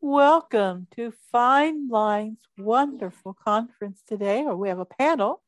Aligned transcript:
Welcome 0.00 0.86
to 0.94 1.12
Fine 1.32 1.88
Lines 1.88 2.40
wonderful 2.58 3.34
conference 3.34 4.02
today, 4.06 4.42
or 4.42 4.56
we 4.56 4.68
have 4.68 4.78
a 4.78 4.84
panel, 4.84 5.42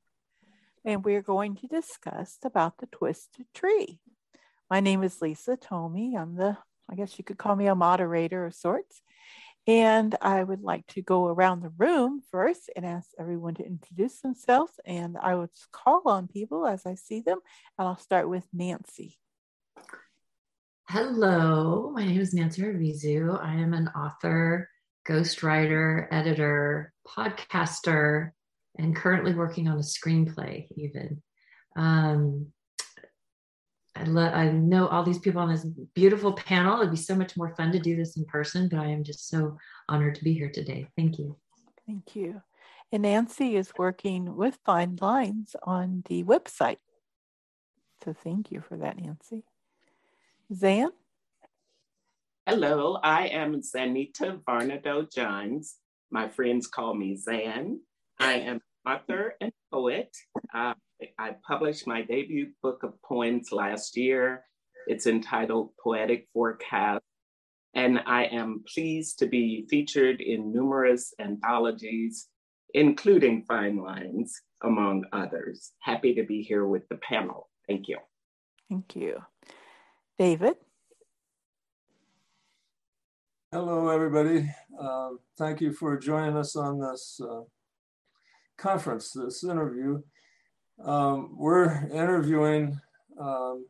and 0.84 1.04
we're 1.04 1.22
going 1.22 1.56
to 1.56 1.66
discuss 1.66 2.38
about 2.44 2.78
the 2.78 2.86
twisted 2.86 3.46
tree. 3.54 4.00
My 4.70 4.80
name 4.80 5.02
is 5.02 5.20
Lisa 5.22 5.56
Tomey. 5.56 6.16
I'm 6.16 6.34
the, 6.34 6.56
I 6.90 6.94
guess 6.94 7.18
you 7.18 7.24
could 7.24 7.38
call 7.38 7.56
me 7.56 7.66
a 7.66 7.74
moderator 7.74 8.46
of 8.46 8.54
sorts. 8.54 9.02
And 9.66 10.16
I 10.22 10.42
would 10.42 10.62
like 10.62 10.86
to 10.88 11.02
go 11.02 11.26
around 11.26 11.62
the 11.62 11.72
room 11.76 12.22
first 12.30 12.70
and 12.74 12.86
ask 12.86 13.10
everyone 13.18 13.54
to 13.56 13.66
introduce 13.66 14.20
themselves. 14.20 14.72
And 14.86 15.18
I 15.20 15.34
would 15.34 15.50
call 15.72 16.02
on 16.06 16.26
people 16.26 16.66
as 16.66 16.86
I 16.86 16.94
see 16.94 17.20
them. 17.20 17.38
And 17.78 17.86
I'll 17.86 17.98
start 17.98 18.30
with 18.30 18.46
Nancy. 18.52 19.18
Hello, 20.90 21.90
my 21.94 22.02
name 22.02 22.18
is 22.18 22.32
Nancy 22.32 22.62
Arvizu. 22.62 23.38
I 23.44 23.56
am 23.56 23.74
an 23.74 23.88
author, 23.88 24.70
ghostwriter, 25.06 26.08
editor, 26.10 26.94
podcaster, 27.06 28.30
and 28.78 28.96
currently 28.96 29.34
working 29.34 29.68
on 29.68 29.76
a 29.76 29.82
screenplay, 29.82 30.66
even. 30.76 31.20
Um, 31.76 32.46
I, 33.94 34.04
lo- 34.04 34.32
I 34.32 34.50
know 34.50 34.88
all 34.88 35.02
these 35.02 35.18
people 35.18 35.42
on 35.42 35.50
this 35.50 35.66
beautiful 35.94 36.32
panel. 36.32 36.78
It'd 36.78 36.90
be 36.90 36.96
so 36.96 37.14
much 37.14 37.36
more 37.36 37.54
fun 37.54 37.70
to 37.72 37.78
do 37.78 37.94
this 37.94 38.16
in 38.16 38.24
person, 38.24 38.70
but 38.70 38.80
I 38.80 38.86
am 38.86 39.04
just 39.04 39.28
so 39.28 39.58
honored 39.90 40.14
to 40.14 40.24
be 40.24 40.32
here 40.32 40.50
today. 40.50 40.88
Thank 40.96 41.18
you. 41.18 41.36
Thank 41.86 42.16
you. 42.16 42.40
And 42.90 43.02
Nancy 43.02 43.56
is 43.56 43.74
working 43.76 44.36
with 44.36 44.58
Fine 44.64 44.96
Lines 45.02 45.54
on 45.64 46.02
the 46.08 46.24
website. 46.24 46.78
So 48.02 48.14
thank 48.14 48.50
you 48.50 48.62
for 48.62 48.78
that, 48.78 48.96
Nancy. 48.98 49.44
Zan? 50.54 50.90
Hello, 52.46 52.98
I 53.02 53.26
am 53.26 53.60
Zanita 53.60 54.40
Varnado 54.48 55.06
Johns. 55.12 55.76
My 56.10 56.28
friends 56.28 56.66
call 56.66 56.94
me 56.94 57.16
Zan. 57.16 57.80
I 58.18 58.34
am 58.34 58.60
author 58.86 59.34
and 59.42 59.52
poet. 59.70 60.16
Uh, 60.54 60.72
I 61.18 61.36
published 61.46 61.86
my 61.86 62.00
debut 62.00 62.52
book 62.62 62.82
of 62.82 62.94
poems 63.02 63.52
last 63.52 63.96
year. 63.96 64.44
It's 64.86 65.06
entitled 65.06 65.72
Poetic 65.84 66.28
Forecast, 66.32 67.04
and 67.74 68.00
I 68.06 68.24
am 68.24 68.64
pleased 68.72 69.18
to 69.18 69.26
be 69.26 69.66
featured 69.68 70.22
in 70.22 70.50
numerous 70.50 71.12
anthologies, 71.20 72.28
including 72.72 73.44
Fine 73.46 73.76
Lines, 73.76 74.40
among 74.62 75.04
others. 75.12 75.72
Happy 75.80 76.14
to 76.14 76.22
be 76.22 76.40
here 76.40 76.66
with 76.66 76.88
the 76.88 76.96
panel. 76.96 77.50
Thank 77.68 77.86
you. 77.86 77.98
Thank 78.70 78.96
you. 78.96 79.22
David? 80.18 80.54
Hello, 83.52 83.88
everybody. 83.88 84.50
Uh, 84.78 85.10
thank 85.38 85.60
you 85.60 85.72
for 85.72 85.96
joining 85.96 86.36
us 86.36 86.56
on 86.56 86.80
this 86.80 87.20
uh, 87.22 87.42
conference, 88.56 89.12
this 89.12 89.44
interview. 89.44 90.02
Um, 90.84 91.36
we're 91.38 91.88
interviewing, 91.92 92.80
um, 93.20 93.66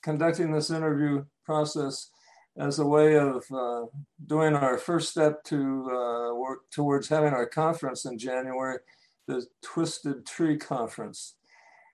conducting 0.00 0.52
this 0.52 0.70
interview 0.70 1.24
process 1.44 2.10
as 2.56 2.78
a 2.78 2.86
way 2.86 3.16
of 3.16 3.44
uh, 3.52 3.86
doing 4.24 4.54
our 4.54 4.78
first 4.78 5.10
step 5.10 5.42
to 5.44 5.90
uh, 5.90 6.34
work 6.34 6.70
towards 6.70 7.08
having 7.08 7.32
our 7.32 7.46
conference 7.46 8.04
in 8.04 8.16
January, 8.16 8.78
the 9.26 9.44
Twisted 9.62 10.24
Tree 10.26 10.58
Conference. 10.58 11.34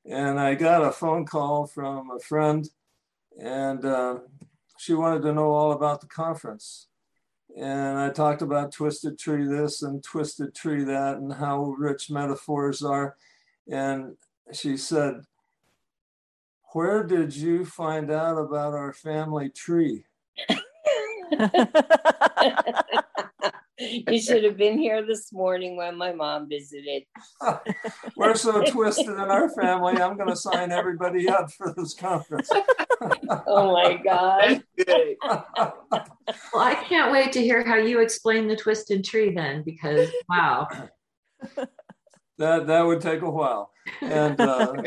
And 0.05 0.39
I 0.39 0.57
got 0.57 0.85
a 0.85 0.93
phone 0.93 1.25
call 1.25 1.67
from 1.67 2.11
a 2.11 2.21
friend, 2.21 2.69
and 3.39 3.85
uh, 3.85 4.19
she 4.79 4.95
wanted 4.95 5.23
to 5.23 5.33
know 5.33 5.51
all 5.51 5.73
about 5.73 6.01
the 6.01 6.07
conference. 6.07 6.89
And 7.57 7.99
I 7.99 8.11
talked 8.11 8.43
about 8.43 8.73
Twisted 8.73 9.19
Tree 9.19 9.47
this 9.47 9.83
and 9.83 10.03
Twisted 10.03 10.55
Tree 10.55 10.85
that, 10.85 11.19
and 11.19 11.33
how 11.33 11.75
rich 11.79 12.11
metaphors 12.11 12.83
are. 12.83 13.17
And 13.71 14.17
she 14.53 14.77
said, 14.77 15.21
Where 16.73 17.05
did 17.05 17.35
you 17.35 17.65
find 17.65 18.11
out 18.11 18.39
about 18.39 18.75
our 18.75 18.93
family 18.93 19.51
tree? 19.51 20.05
you 23.79 24.21
should 24.21 24.45
have 24.45 24.57
been 24.57 24.79
here 24.79 25.05
this 25.05 25.33
morning 25.33 25.77
when 25.77 25.97
my 25.97 26.13
mom 26.13 26.49
visited. 26.49 27.05
We're 28.17 28.37
so 28.37 28.65
twisted 28.65 29.09
in 29.09 29.19
our 29.19 29.49
family. 29.51 30.01
I'm 30.01 30.17
going 30.17 30.29
to 30.29 30.37
sign 30.37 30.71
everybody 30.71 31.29
up 31.29 31.51
for 31.53 31.75
this 31.77 31.95
conference. 31.95 32.51
oh 33.47 33.73
my 33.73 33.97
God. 33.97 34.63
well, 35.27 36.63
I 36.63 36.75
can't 36.89 37.13
wait 37.13 37.33
to 37.33 37.43
hear 37.43 37.65
how 37.65 37.77
you 37.77 38.01
explain 38.01 38.47
the 38.47 38.57
twisted 38.57 39.05
tree 39.05 39.35
then, 39.35 39.63
because 39.63 40.09
wow. 40.29 40.69
that 42.39 42.67
that 42.67 42.83
would 42.83 43.01
take 43.01 43.23
a 43.23 43.31
while. 43.31 43.73
And 44.01 44.41
uh, 44.41 44.83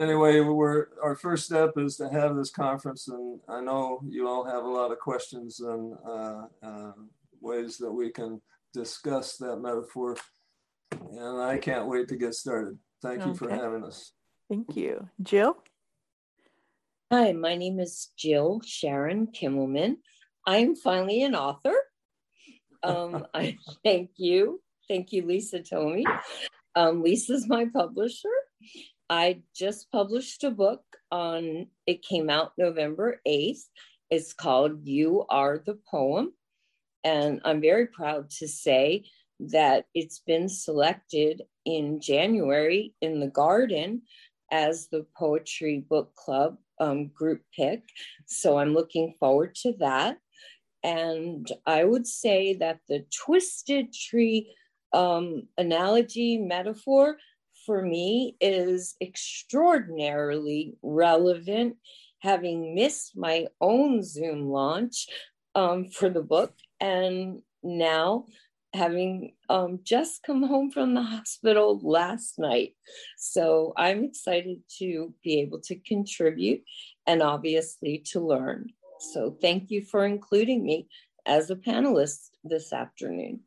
anyway, 0.00 0.40
we're 0.40 0.86
our 1.02 1.14
first 1.14 1.44
step 1.44 1.72
is 1.76 1.96
to 1.96 2.08
have 2.08 2.36
this 2.36 2.50
conference, 2.50 3.06
and 3.08 3.40
I 3.48 3.60
know 3.60 4.00
you 4.08 4.28
all 4.28 4.44
have 4.44 4.64
a 4.64 4.68
lot 4.68 4.92
of 4.92 4.98
questions 4.98 5.60
and 5.60 5.94
uh, 6.06 6.46
uh, 6.62 6.92
ways 7.40 7.78
that 7.78 7.92
we 7.92 8.10
can 8.10 8.40
discuss 8.72 9.36
that 9.38 9.56
metaphor. 9.56 10.16
And 10.92 11.40
I 11.40 11.58
can't 11.58 11.88
wait 11.88 12.08
to 12.08 12.16
get 12.16 12.34
started. 12.34 12.78
Thank 13.02 13.24
you 13.24 13.34
for 13.34 13.50
having 13.50 13.84
us. 13.84 14.12
Thank 14.48 14.76
you, 14.76 15.08
Jill. 15.22 15.56
Hi, 17.12 17.32
my 17.32 17.56
name 17.56 17.80
is 17.80 18.08
Jill 18.16 18.60
Sharon 18.64 19.28
Kimmelman. 19.28 19.96
I'm 20.46 20.76
finally 20.76 21.22
an 21.22 21.34
author. 21.34 21.74
Um, 22.82 23.26
I 23.34 23.56
thank 23.84 24.10
you. 24.16 24.60
Thank 24.88 25.12
you, 25.12 25.26
Lisa 25.26 25.60
Tomey. 25.60 26.04
Um, 26.74 27.02
Lisa's 27.02 27.48
my 27.48 27.66
publisher. 27.72 28.28
I 29.08 29.42
just 29.56 29.90
published 29.90 30.44
a 30.44 30.50
book 30.50 30.82
on, 31.10 31.66
it 31.86 32.02
came 32.02 32.30
out 32.30 32.52
November 32.58 33.20
8th. 33.26 33.62
It's 34.10 34.32
called 34.32 34.86
You 34.86 35.24
Are 35.28 35.58
the 35.64 35.78
Poem. 35.90 36.32
And 37.04 37.40
I'm 37.44 37.60
very 37.60 37.86
proud 37.86 38.30
to 38.38 38.48
say 38.48 39.04
that 39.40 39.86
it's 39.94 40.20
been 40.20 40.48
selected 40.48 41.42
in 41.64 42.00
January 42.00 42.94
in 43.00 43.20
the 43.20 43.28
Garden 43.28 44.02
as 44.52 44.88
the 44.88 45.06
Poetry 45.16 45.84
Book 45.88 46.14
Club 46.14 46.58
um, 46.78 47.08
group 47.08 47.42
pick. 47.56 47.82
So 48.26 48.58
I'm 48.58 48.74
looking 48.74 49.14
forward 49.18 49.54
to 49.62 49.74
that. 49.78 50.18
And 50.82 51.50
I 51.66 51.84
would 51.84 52.06
say 52.06 52.54
that 52.54 52.80
the 52.88 53.04
twisted 53.24 53.92
tree 53.92 54.54
um, 54.92 55.44
analogy 55.58 56.38
metaphor 56.38 57.16
for 57.66 57.82
me 57.82 58.36
is 58.40 58.96
extraordinarily 59.00 60.76
relevant, 60.82 61.76
having 62.20 62.74
missed 62.74 63.16
my 63.16 63.46
own 63.60 64.02
Zoom 64.02 64.48
launch 64.48 65.06
um, 65.54 65.88
for 65.88 66.08
the 66.08 66.22
book. 66.22 66.54
And 66.80 67.42
now 67.62 68.26
having 68.72 69.32
um, 69.48 69.80
just 69.82 70.22
come 70.22 70.42
home 70.42 70.70
from 70.70 70.94
the 70.94 71.02
hospital 71.02 71.80
last 71.82 72.38
night. 72.38 72.74
So 73.18 73.72
I'm 73.76 74.04
excited 74.04 74.60
to 74.78 75.12
be 75.24 75.40
able 75.40 75.60
to 75.62 75.76
contribute 75.76 76.62
and 77.06 77.22
obviously 77.22 77.98
to 78.12 78.20
learn. 78.20 78.70
So 79.12 79.36
thank 79.40 79.70
you 79.70 79.82
for 79.82 80.04
including 80.04 80.62
me 80.62 80.88
as 81.26 81.50
a 81.50 81.56
panelist 81.56 82.30
this 82.44 82.72
afternoon. 82.72 83.40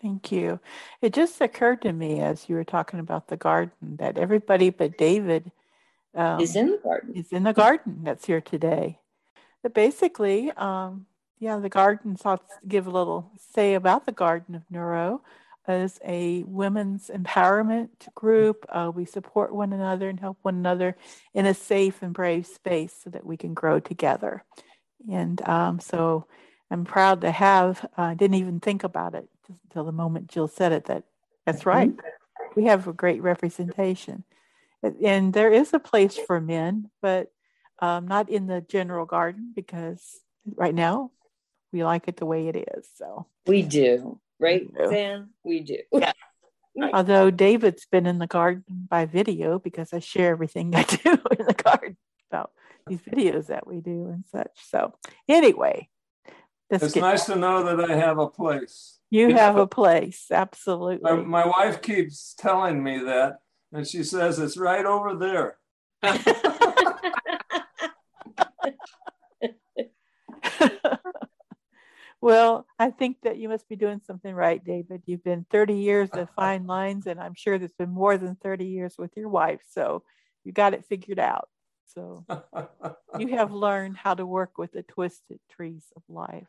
Thank 0.00 0.30
you. 0.30 0.60
It 1.00 1.14
just 1.14 1.40
occurred 1.40 1.82
to 1.82 1.92
me 1.92 2.20
as 2.20 2.48
you 2.48 2.56
were 2.56 2.64
talking 2.64 3.00
about 3.00 3.28
the 3.28 3.36
garden 3.36 3.96
that 3.96 4.18
everybody 4.18 4.70
but 4.70 4.98
David 4.98 5.50
um, 6.14 6.40
is 6.40 6.54
in 6.54 6.70
the 6.70 6.80
garden. 6.82 7.16
Is 7.16 7.32
in 7.32 7.42
the 7.42 7.52
garden 7.52 8.00
that's 8.02 8.26
here 8.26 8.40
today. 8.40 9.00
But 9.62 9.72
basically, 9.72 10.50
um, 10.52 11.06
yeah, 11.44 11.58
the 11.58 11.68
garden 11.68 12.16
thoughts 12.16 12.54
give 12.66 12.86
a 12.86 12.90
little 12.90 13.30
say 13.52 13.74
about 13.74 14.06
the 14.06 14.12
Garden 14.12 14.54
of 14.54 14.62
Neuro 14.70 15.20
as 15.66 16.00
a 16.02 16.42
women's 16.44 17.10
empowerment 17.10 17.90
group. 18.14 18.64
Uh, 18.70 18.90
we 18.94 19.04
support 19.04 19.54
one 19.54 19.74
another 19.74 20.08
and 20.08 20.18
help 20.18 20.38
one 20.40 20.54
another 20.54 20.96
in 21.34 21.44
a 21.44 21.52
safe 21.52 22.00
and 22.00 22.14
brave 22.14 22.46
space 22.46 22.94
so 23.04 23.10
that 23.10 23.26
we 23.26 23.36
can 23.36 23.52
grow 23.52 23.78
together. 23.78 24.42
And 25.12 25.46
um, 25.46 25.80
so 25.80 26.24
I'm 26.70 26.86
proud 26.86 27.20
to 27.20 27.30
have, 27.30 27.86
I 27.94 28.12
uh, 28.12 28.14
didn't 28.14 28.36
even 28.38 28.58
think 28.58 28.82
about 28.82 29.14
it 29.14 29.28
until 29.66 29.84
the 29.84 29.92
moment 29.92 30.30
Jill 30.30 30.48
said 30.48 30.72
it, 30.72 30.86
that 30.86 31.04
that's 31.44 31.60
mm-hmm. 31.60 31.68
right. 31.68 31.92
We 32.56 32.64
have 32.64 32.88
a 32.88 32.94
great 32.94 33.20
representation. 33.20 34.24
And 34.82 35.34
there 35.34 35.52
is 35.52 35.74
a 35.74 35.78
place 35.78 36.16
for 36.16 36.40
men, 36.40 36.88
but 37.02 37.30
um, 37.80 38.08
not 38.08 38.30
in 38.30 38.46
the 38.46 38.62
general 38.62 39.04
garden 39.04 39.52
because 39.54 40.20
right 40.56 40.74
now 40.74 41.10
we 41.74 41.82
like 41.82 42.06
it 42.06 42.16
the 42.16 42.24
way 42.24 42.46
it 42.46 42.56
is. 42.76 42.88
So 42.94 43.26
we 43.46 43.62
do, 43.62 44.20
right, 44.38 44.62
we 44.72 44.84
do. 44.84 44.88
Sam? 44.88 45.30
We 45.42 45.60
do. 45.60 45.78
Yeah. 45.92 46.12
Although 46.92 47.30
David's 47.30 47.86
been 47.86 48.06
in 48.06 48.18
the 48.18 48.26
garden 48.28 48.64
by 48.88 49.06
video 49.06 49.58
because 49.58 49.92
I 49.92 49.98
share 49.98 50.30
everything 50.30 50.74
I 50.74 50.82
do 51.04 51.18
in 51.38 51.46
the 51.46 51.54
garden 51.54 51.96
about 52.30 52.52
these 52.86 53.00
videos 53.00 53.46
that 53.46 53.66
we 53.66 53.80
do 53.80 54.08
and 54.08 54.24
such. 54.30 54.50
So 54.70 54.94
anyway, 55.28 55.88
it's 56.70 56.94
nice 56.94 57.26
to 57.26 57.36
know 57.36 57.64
that 57.64 57.90
I 57.90 57.96
have 57.96 58.18
a 58.18 58.28
place. 58.28 58.98
You 59.10 59.34
have 59.34 59.56
a 59.56 59.66
place, 59.66 60.26
absolutely. 60.30 60.98
My, 61.02 61.44
my 61.44 61.46
wife 61.46 61.82
keeps 61.82 62.34
telling 62.38 62.82
me 62.82 62.98
that, 62.98 63.38
and 63.72 63.86
she 63.86 64.02
says 64.02 64.38
it's 64.38 64.56
right 64.56 64.84
over 64.84 65.14
there. 65.14 65.58
well, 72.24 72.66
I 72.78 72.90
think 72.90 73.18
that 73.24 73.36
you 73.36 73.50
must 73.50 73.68
be 73.68 73.76
doing 73.76 74.00
something 74.06 74.34
right, 74.34 74.64
David. 74.64 75.02
You've 75.04 75.22
been 75.22 75.44
30 75.50 75.74
years 75.74 76.08
of 76.14 76.30
fine 76.34 76.66
lines, 76.66 77.06
and 77.06 77.20
I'm 77.20 77.34
sure 77.34 77.58
there's 77.58 77.74
been 77.74 77.90
more 77.90 78.16
than 78.16 78.34
30 78.36 78.64
years 78.64 78.94
with 78.96 79.14
your 79.14 79.28
wife. 79.28 79.60
So 79.68 80.04
you 80.42 80.50
got 80.50 80.72
it 80.72 80.86
figured 80.86 81.18
out. 81.18 81.50
So 81.94 82.24
you 83.18 83.36
have 83.36 83.52
learned 83.52 83.98
how 83.98 84.14
to 84.14 84.24
work 84.24 84.56
with 84.56 84.72
the 84.72 84.82
twisted 84.82 85.38
trees 85.50 85.84
of 85.96 86.02
life. 86.08 86.48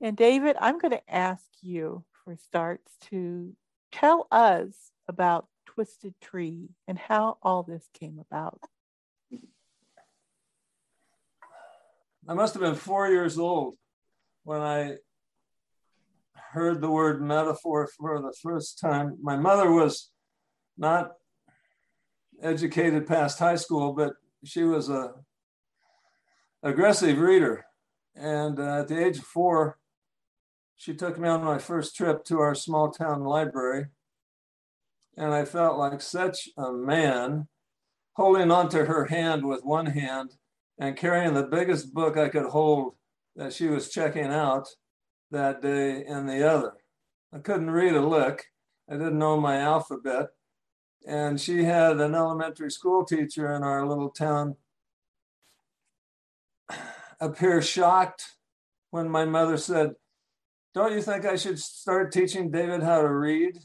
And 0.00 0.16
David, 0.16 0.54
I'm 0.60 0.78
going 0.78 0.92
to 0.92 1.12
ask 1.12 1.42
you 1.62 2.04
for 2.24 2.36
starts 2.36 2.92
to 3.10 3.56
tell 3.90 4.28
us 4.30 4.92
about 5.08 5.48
Twisted 5.66 6.14
Tree 6.20 6.68
and 6.86 6.96
how 6.96 7.38
all 7.42 7.64
this 7.64 7.88
came 7.92 8.20
about. 8.20 8.60
I 12.28 12.34
must 12.34 12.54
have 12.54 12.62
been 12.62 12.76
four 12.76 13.08
years 13.08 13.36
old 13.36 13.74
when 14.46 14.62
I 14.62 14.94
heard 16.52 16.80
the 16.80 16.88
word 16.88 17.20
metaphor 17.20 17.88
for 17.98 18.22
the 18.22 18.32
first 18.40 18.78
time. 18.78 19.18
My 19.20 19.36
mother 19.36 19.72
was 19.72 20.12
not 20.78 21.14
educated 22.40 23.08
past 23.08 23.40
high 23.40 23.56
school, 23.56 23.92
but 23.92 24.12
she 24.44 24.62
was 24.62 24.88
a 24.88 25.14
aggressive 26.62 27.18
reader. 27.18 27.64
And 28.14 28.60
uh, 28.60 28.82
at 28.82 28.88
the 28.88 29.04
age 29.04 29.18
of 29.18 29.24
four, 29.24 29.78
she 30.76 30.94
took 30.94 31.18
me 31.18 31.28
on 31.28 31.42
my 31.42 31.58
first 31.58 31.96
trip 31.96 32.22
to 32.26 32.38
our 32.38 32.54
small 32.54 32.92
town 32.92 33.24
library. 33.24 33.86
And 35.16 35.34
I 35.34 35.44
felt 35.44 35.76
like 35.76 36.00
such 36.00 36.48
a 36.56 36.70
man 36.70 37.48
holding 38.12 38.52
onto 38.52 38.84
her 38.84 39.06
hand 39.06 39.44
with 39.44 39.64
one 39.64 39.86
hand 39.86 40.34
and 40.78 40.96
carrying 40.96 41.34
the 41.34 41.42
biggest 41.42 41.92
book 41.92 42.16
I 42.16 42.28
could 42.28 42.46
hold 42.46 42.94
that 43.36 43.52
she 43.52 43.68
was 43.68 43.90
checking 43.90 44.26
out 44.26 44.68
that 45.30 45.62
day 45.62 46.04
and 46.04 46.28
the 46.28 46.48
other. 46.48 46.72
I 47.32 47.38
couldn't 47.38 47.70
read 47.70 47.94
a 47.94 48.06
lick. 48.06 48.46
I 48.90 48.94
didn't 48.94 49.18
know 49.18 49.38
my 49.38 49.58
alphabet. 49.58 50.28
And 51.06 51.40
she 51.40 51.62
had 51.62 52.00
an 52.00 52.14
elementary 52.14 52.70
school 52.70 53.04
teacher 53.04 53.54
in 53.54 53.62
our 53.62 53.86
little 53.86 54.10
town 54.10 54.56
appear 57.20 57.62
shocked 57.62 58.24
when 58.90 59.08
my 59.08 59.24
mother 59.24 59.56
said, 59.56 59.94
Don't 60.74 60.92
you 60.92 61.02
think 61.02 61.24
I 61.24 61.36
should 61.36 61.58
start 61.58 62.12
teaching 62.12 62.50
David 62.50 62.82
how 62.82 63.00
to 63.00 63.08
read? 63.08 63.58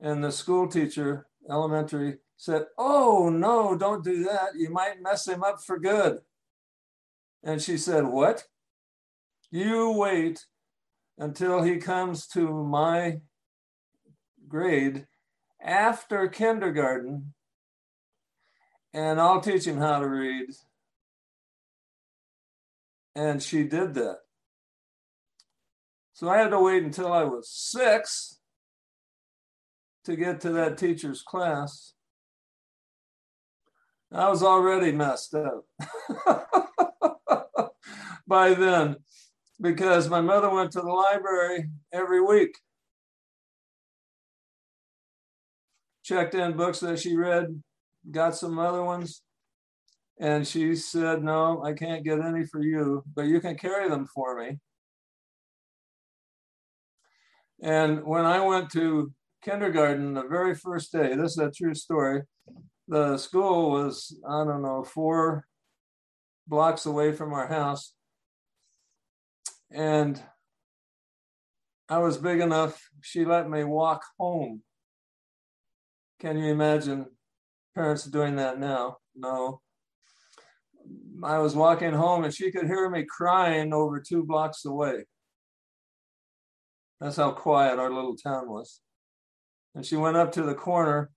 And 0.00 0.22
the 0.22 0.32
school 0.32 0.68
teacher, 0.68 1.26
elementary, 1.50 2.18
said, 2.36 2.66
Oh, 2.78 3.28
no, 3.28 3.76
don't 3.76 4.04
do 4.04 4.24
that. 4.24 4.50
You 4.56 4.70
might 4.70 5.02
mess 5.02 5.26
him 5.26 5.42
up 5.42 5.62
for 5.62 5.78
good. 5.78 6.18
And 7.42 7.60
she 7.60 7.76
said, 7.76 8.06
What? 8.06 8.44
You 9.50 9.92
wait 9.92 10.46
until 11.18 11.62
he 11.62 11.76
comes 11.76 12.26
to 12.28 12.64
my 12.64 13.20
grade 14.48 15.06
after 15.60 16.28
kindergarten, 16.28 17.34
and 18.94 19.20
I'll 19.20 19.40
teach 19.40 19.66
him 19.66 19.78
how 19.78 20.00
to 20.00 20.08
read. 20.08 20.50
And 23.14 23.42
she 23.42 23.64
did 23.64 23.94
that. 23.94 24.18
So 26.12 26.28
I 26.28 26.38
had 26.38 26.50
to 26.50 26.60
wait 26.60 26.82
until 26.82 27.12
I 27.12 27.24
was 27.24 27.50
six 27.50 28.38
to 30.04 30.16
get 30.16 30.40
to 30.42 30.50
that 30.50 30.78
teacher's 30.78 31.22
class. 31.22 31.94
I 34.10 34.28
was 34.28 34.42
already 34.42 34.92
messed 34.92 35.34
up 35.34 35.64
by 38.32 38.54
then 38.54 38.96
because 39.60 40.08
my 40.08 40.22
mother 40.22 40.48
went 40.48 40.72
to 40.72 40.80
the 40.80 40.88
library 40.88 41.68
every 41.92 42.22
week, 42.22 42.56
checked 46.02 46.34
in 46.34 46.56
books 46.56 46.80
that 46.80 46.98
she 46.98 47.14
read, 47.14 47.62
got 48.10 48.34
some 48.34 48.58
other 48.58 48.82
ones, 48.82 49.20
and 50.18 50.48
she 50.48 50.74
said, 50.74 51.22
No, 51.22 51.62
I 51.62 51.74
can't 51.74 52.04
get 52.04 52.20
any 52.20 52.46
for 52.46 52.62
you, 52.62 53.04
but 53.14 53.26
you 53.26 53.38
can 53.38 53.58
carry 53.58 53.90
them 53.90 54.06
for 54.06 54.40
me. 54.40 54.58
And 57.62 58.02
when 58.02 58.24
I 58.24 58.40
went 58.40 58.70
to 58.70 59.12
kindergarten 59.44 60.14
the 60.14 60.24
very 60.24 60.54
first 60.54 60.90
day, 60.90 61.14
this 61.14 61.32
is 61.32 61.38
a 61.38 61.50
true 61.50 61.74
story 61.74 62.22
the 62.88 63.16
school 63.16 63.70
was, 63.70 64.16
I 64.28 64.44
don't 64.44 64.62
know, 64.62 64.84
four 64.84 65.46
blocks 66.46 66.86
away 66.86 67.12
from 67.12 67.32
our 67.32 67.46
house. 67.46 67.94
And 69.72 70.22
I 71.88 71.98
was 71.98 72.18
big 72.18 72.40
enough, 72.40 72.80
she 73.00 73.24
let 73.24 73.48
me 73.48 73.64
walk 73.64 74.02
home. 74.18 74.62
Can 76.20 76.38
you 76.38 76.46
imagine 76.46 77.06
parents 77.74 78.04
doing 78.04 78.36
that 78.36 78.58
now? 78.58 78.98
No. 79.14 79.60
I 81.24 81.38
was 81.38 81.54
walking 81.54 81.92
home 81.92 82.24
and 82.24 82.34
she 82.34 82.50
could 82.50 82.66
hear 82.66 82.88
me 82.90 83.04
crying 83.04 83.72
over 83.72 84.00
two 84.00 84.24
blocks 84.24 84.64
away. 84.64 85.04
That's 87.00 87.16
how 87.16 87.32
quiet 87.32 87.78
our 87.78 87.92
little 87.92 88.16
town 88.16 88.48
was. 88.48 88.80
And 89.74 89.84
she 89.84 89.96
went 89.96 90.16
up 90.16 90.32
to 90.32 90.42
the 90.42 90.54
corner 90.54 91.10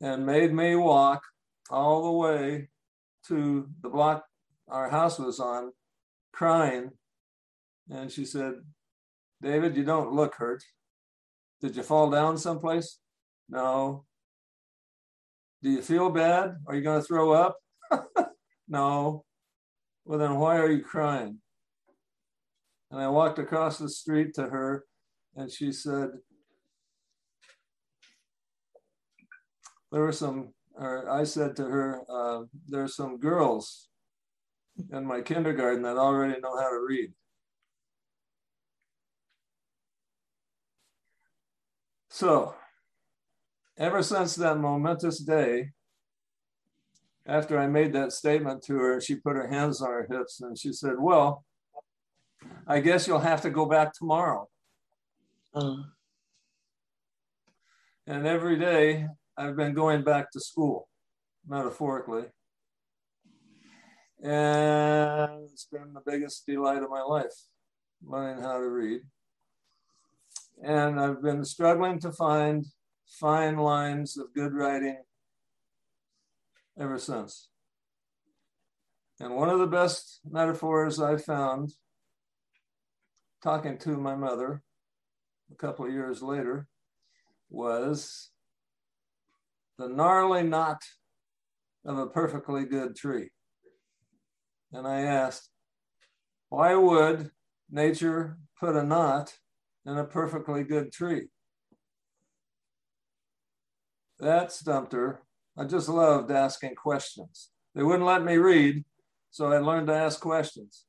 and 0.00 0.26
made 0.26 0.52
me 0.52 0.74
walk 0.74 1.22
all 1.70 2.04
the 2.04 2.18
way 2.18 2.68
to 3.28 3.68
the 3.82 3.88
block 3.88 4.24
our 4.68 4.88
house 4.88 5.18
was 5.18 5.40
on, 5.40 5.72
crying. 6.32 6.90
And 7.90 8.10
she 8.10 8.24
said, 8.24 8.54
David, 9.42 9.76
you 9.76 9.84
don't 9.84 10.12
look 10.12 10.36
hurt. 10.36 10.62
Did 11.60 11.76
you 11.76 11.82
fall 11.82 12.10
down 12.10 12.38
someplace? 12.38 12.98
No. 13.48 14.04
Do 15.62 15.70
you 15.70 15.82
feel 15.82 16.10
bad? 16.10 16.56
Are 16.66 16.74
you 16.74 16.82
going 16.82 17.00
to 17.00 17.06
throw 17.06 17.32
up? 17.32 17.58
no. 18.68 19.24
Well, 20.04 20.18
then 20.18 20.36
why 20.36 20.56
are 20.56 20.70
you 20.70 20.82
crying? 20.82 21.38
And 22.90 23.00
I 23.00 23.08
walked 23.08 23.38
across 23.38 23.78
the 23.78 23.88
street 23.88 24.34
to 24.34 24.44
her 24.44 24.84
and 25.36 25.50
she 25.50 25.72
said, 25.72 26.10
there 29.92 30.02
were 30.02 30.12
some, 30.12 30.54
or 30.74 31.10
I 31.10 31.24
said 31.24 31.56
to 31.56 31.64
her, 31.64 32.02
uh, 32.08 32.44
there's 32.68 32.96
some 32.96 33.18
girls 33.18 33.88
in 34.92 35.04
my 35.04 35.20
kindergarten 35.20 35.82
that 35.82 35.96
already 35.96 36.40
know 36.40 36.56
how 36.56 36.70
to 36.70 36.84
read. 36.86 37.12
So, 42.20 42.54
ever 43.78 44.02
since 44.02 44.34
that 44.34 44.58
momentous 44.58 45.20
day, 45.20 45.70
after 47.24 47.58
I 47.58 47.66
made 47.66 47.94
that 47.94 48.12
statement 48.12 48.62
to 48.64 48.74
her, 48.74 49.00
she 49.00 49.14
put 49.14 49.36
her 49.36 49.48
hands 49.48 49.80
on 49.80 49.88
her 49.88 50.06
hips 50.06 50.42
and 50.42 50.58
she 50.58 50.74
said, 50.74 50.96
Well, 50.98 51.46
I 52.66 52.80
guess 52.80 53.06
you'll 53.06 53.20
have 53.20 53.40
to 53.40 53.48
go 53.48 53.64
back 53.64 53.94
tomorrow. 53.94 54.50
Uh. 55.54 55.76
And 58.06 58.26
every 58.26 58.58
day 58.58 59.06
I've 59.38 59.56
been 59.56 59.72
going 59.72 60.04
back 60.04 60.30
to 60.32 60.40
school, 60.40 60.90
metaphorically. 61.48 62.26
And 64.22 65.48
it's 65.50 65.68
been 65.72 65.94
the 65.94 66.02
biggest 66.04 66.44
delight 66.44 66.82
of 66.82 66.90
my 66.90 67.00
life, 67.00 67.32
learning 68.04 68.42
how 68.42 68.58
to 68.58 68.68
read. 68.68 69.00
And 70.62 71.00
I've 71.00 71.22
been 71.22 71.44
struggling 71.44 71.98
to 72.00 72.12
find 72.12 72.66
fine 73.06 73.56
lines 73.56 74.16
of 74.16 74.34
good 74.34 74.52
writing 74.52 74.98
ever 76.78 76.98
since. 76.98 77.48
And 79.18 79.34
one 79.36 79.48
of 79.48 79.58
the 79.58 79.66
best 79.66 80.20
metaphors 80.28 81.00
I 81.00 81.16
found 81.16 81.72
talking 83.42 83.78
to 83.78 83.96
my 83.96 84.14
mother 84.14 84.62
a 85.50 85.54
couple 85.56 85.86
of 85.86 85.92
years 85.92 86.22
later 86.22 86.68
was 87.48 88.30
the 89.78 89.88
gnarly 89.88 90.42
knot 90.42 90.82
of 91.84 91.98
a 91.98 92.06
perfectly 92.06 92.64
good 92.64 92.94
tree. 92.94 93.30
And 94.72 94.86
I 94.86 95.00
asked, 95.00 95.48
why 96.48 96.74
would 96.74 97.30
nature 97.70 98.38
put 98.58 98.76
a 98.76 98.82
knot 98.82 99.38
in 99.86 99.96
a 99.96 100.04
perfectly 100.04 100.64
good 100.64 100.92
tree? 100.92 101.28
That 104.18 104.52
stumped 104.52 104.92
her. 104.92 105.22
I 105.56 105.64
just 105.64 105.88
loved 105.88 106.30
asking 106.30 106.74
questions. 106.74 107.50
They 107.74 107.82
wouldn't 107.82 108.04
let 108.04 108.24
me 108.24 108.36
read, 108.36 108.84
So 109.30 109.52
I 109.52 109.58
learned 109.58 109.86
to 109.88 109.94
ask 109.94 110.20
questions. 110.20 110.84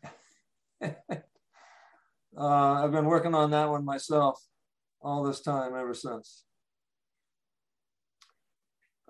uh, 0.82 0.90
I've 2.36 2.92
been 2.92 3.06
working 3.06 3.34
on 3.34 3.50
that 3.50 3.68
one 3.68 3.84
myself 3.84 4.40
all 5.00 5.24
this 5.24 5.40
time 5.40 5.74
ever 5.74 5.94
since. 5.94 6.44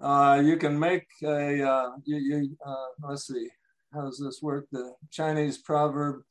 Uh, 0.01 0.43
you 0.45 0.57
can 0.57 0.79
make 0.79 1.07
a, 1.23 1.63
uh, 1.63 1.91
you, 2.05 2.17
you 2.17 2.57
uh, 2.67 3.09
let's 3.09 3.27
see, 3.27 3.49
how 3.93 4.03
does 4.03 4.19
this 4.19 4.41
work? 4.43 4.67
The 4.73 4.95
Chinese 5.11 5.59
proverb, 5.59 6.23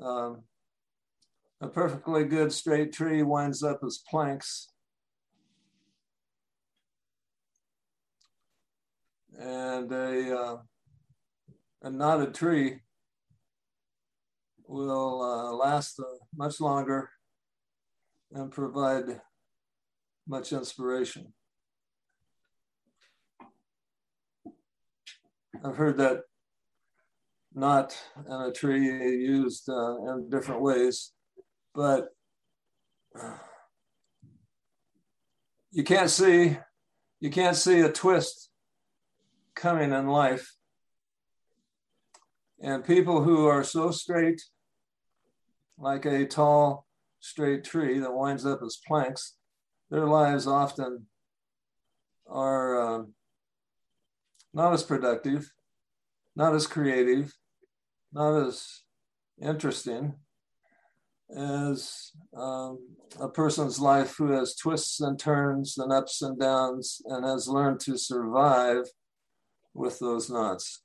um, 0.00 0.42
a 1.60 1.68
perfectly 1.68 2.24
good 2.24 2.52
straight 2.52 2.92
tree 2.92 3.22
winds 3.22 3.62
up 3.62 3.80
as 3.84 3.98
planks. 4.08 4.68
And 9.38 9.90
a, 9.92 10.38
uh, 10.38 10.56
a 11.82 11.90
knotted 11.90 12.34
tree 12.34 12.80
will 14.66 15.22
uh, 15.22 15.52
last 15.52 15.98
uh, 15.98 16.04
much 16.36 16.60
longer 16.60 17.10
and 18.32 18.50
provide 18.50 19.20
much 20.26 20.52
inspiration. 20.52 21.32
I've 25.64 25.76
heard 25.76 25.98
that 25.98 26.20
knot 27.52 27.96
and 28.16 28.48
a 28.48 28.52
tree 28.52 28.80
used 28.80 29.68
uh, 29.68 30.12
in 30.12 30.30
different 30.30 30.62
ways, 30.62 31.12
but 31.74 32.08
you 35.72 35.84
can't 35.84 36.10
see 36.10 36.58
you 37.20 37.30
can't 37.30 37.56
see 37.56 37.80
a 37.80 37.92
twist 37.92 38.50
coming 39.54 39.92
in 39.92 40.06
life. 40.06 40.54
And 42.62 42.84
people 42.84 43.22
who 43.22 43.46
are 43.46 43.62
so 43.62 43.90
straight, 43.90 44.42
like 45.78 46.06
a 46.06 46.26
tall, 46.26 46.86
straight 47.20 47.64
tree 47.64 47.98
that 47.98 48.12
winds 48.12 48.46
up 48.46 48.60
as 48.64 48.80
planks, 48.86 49.36
their 49.90 50.06
lives 50.06 50.46
often 50.46 51.06
are 52.26 53.00
uh, 53.00 53.02
not 54.54 54.72
as 54.72 54.82
productive, 54.82 55.52
not 56.34 56.54
as 56.54 56.66
creative, 56.66 57.34
not 58.12 58.46
as 58.46 58.82
interesting 59.42 60.14
as 61.36 62.12
um, 62.36 62.78
a 63.20 63.28
person's 63.28 63.78
life 63.78 64.16
who 64.16 64.32
has 64.32 64.54
twists 64.54 65.00
and 65.00 65.18
turns 65.18 65.78
and 65.78 65.92
ups 65.92 66.22
and 66.22 66.38
downs 66.38 67.00
and 67.06 67.24
has 67.24 67.48
learned 67.48 67.80
to 67.80 67.96
survive 67.96 68.84
with 69.74 69.98
those 69.98 70.30
knots. 70.30 70.82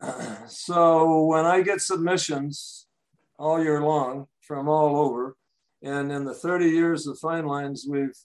so 0.46 1.24
when 1.24 1.44
I 1.44 1.62
get 1.62 1.80
submissions 1.80 2.86
all 3.38 3.62
year 3.62 3.82
long 3.82 4.26
from 4.40 4.68
all 4.68 4.96
over, 4.96 5.36
and 5.82 6.10
in 6.10 6.24
the 6.24 6.34
30 6.34 6.66
years 6.66 7.06
of 7.06 7.18
Fine 7.18 7.46
Lines, 7.46 7.86
we've 7.88 8.16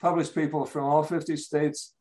published 0.00 0.34
people 0.34 0.66
from 0.66 0.84
all 0.84 1.02
50 1.02 1.36
states. 1.36 1.94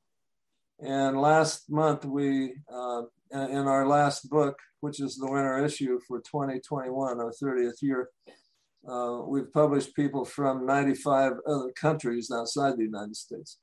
And 0.79 1.21
last 1.21 1.69
month, 1.69 2.05
we 2.05 2.55
uh, 2.71 3.03
in 3.33 3.67
our 3.67 3.87
last 3.87 4.29
book, 4.29 4.57
which 4.81 4.99
is 4.99 5.15
the 5.15 5.29
winter 5.29 5.63
issue 5.63 5.99
for 6.07 6.19
2021, 6.19 7.19
our 7.19 7.31
30th 7.31 7.81
year, 7.81 8.09
uh, 8.87 9.21
we've 9.27 9.51
published 9.53 9.95
people 9.95 10.25
from 10.25 10.65
95 10.65 11.33
other 11.47 11.71
countries 11.71 12.31
outside 12.31 12.77
the 12.77 12.83
United 12.83 13.15
States. 13.15 13.59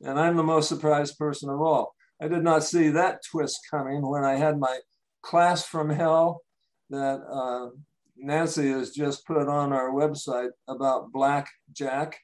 And 0.00 0.18
I'm 0.18 0.36
the 0.36 0.44
most 0.44 0.68
surprised 0.68 1.18
person 1.18 1.50
of 1.50 1.60
all. 1.60 1.94
I 2.20 2.28
did 2.28 2.44
not 2.44 2.64
see 2.64 2.88
that 2.90 3.20
twist 3.28 3.60
coming 3.70 4.06
when 4.06 4.24
I 4.24 4.36
had 4.36 4.58
my 4.58 4.78
class 5.22 5.64
from 5.64 5.90
hell 5.90 6.42
that 6.90 7.20
uh, 7.30 7.70
Nancy 8.16 8.70
has 8.70 8.90
just 8.90 9.26
put 9.26 9.48
on 9.48 9.72
our 9.72 9.90
website 9.90 10.50
about 10.68 11.12
Black 11.12 11.48
Jack. 11.72 12.18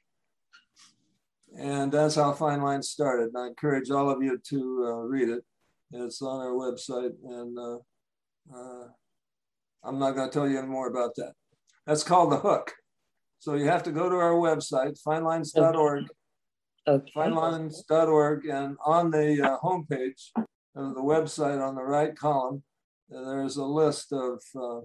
And 1.56 1.92
that's 1.92 2.16
how 2.16 2.32
Fine 2.32 2.62
Lines 2.62 2.88
started. 2.88 3.28
And 3.28 3.38
I 3.38 3.46
encourage 3.48 3.90
all 3.90 4.10
of 4.10 4.22
you 4.22 4.40
to 4.50 4.84
uh, 4.86 5.00
read 5.02 5.28
it. 5.28 5.44
It's 5.92 6.22
on 6.22 6.40
our 6.40 6.52
website, 6.52 7.12
and 7.24 7.58
uh, 7.58 7.76
uh, 8.54 8.88
I'm 9.84 9.98
not 9.98 10.12
going 10.12 10.28
to 10.28 10.32
tell 10.32 10.48
you 10.48 10.58
any 10.58 10.66
more 10.66 10.88
about 10.88 11.14
that. 11.16 11.32
That's 11.86 12.02
called 12.02 12.32
the 12.32 12.38
hook. 12.38 12.72
So 13.38 13.54
you 13.54 13.66
have 13.66 13.82
to 13.84 13.92
go 13.92 14.08
to 14.08 14.16
our 14.16 14.32
website, 14.32 14.98
finelines.org, 15.06 16.04
okay. 16.88 17.12
finelines.org, 17.14 18.46
and 18.46 18.76
on 18.84 19.10
the 19.10 19.42
uh, 19.42 19.58
homepage 19.58 20.30
of 20.74 20.94
the 20.94 21.02
website 21.02 21.62
on 21.62 21.74
the 21.74 21.82
right 21.82 22.16
column, 22.16 22.62
there's 23.08 23.56
a 23.56 23.64
list 23.64 24.12
of 24.12 24.42
uh, 24.56 24.80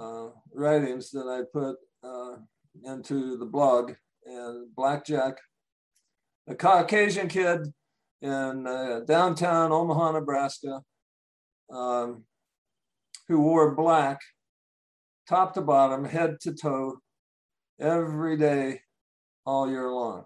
uh, 0.00 0.30
writings 0.54 1.10
that 1.10 1.26
I 1.26 1.42
put 1.52 1.76
uh, 2.02 2.36
into 2.84 3.36
the 3.36 3.46
blog. 3.46 3.92
And 4.24 4.74
Blackjack, 4.74 5.38
a 6.48 6.54
Caucasian 6.54 7.28
kid 7.28 7.60
in 8.20 8.66
uh, 8.66 9.00
downtown 9.06 9.72
Omaha, 9.72 10.12
Nebraska, 10.12 10.82
um, 11.70 12.24
who 13.28 13.40
wore 13.40 13.74
black 13.74 14.20
top 15.28 15.54
to 15.54 15.60
bottom, 15.60 16.04
head 16.04 16.36
to 16.40 16.54
toe, 16.54 16.98
every 17.78 18.36
day, 18.36 18.80
all 19.44 19.68
year 19.68 19.90
long. 19.90 20.24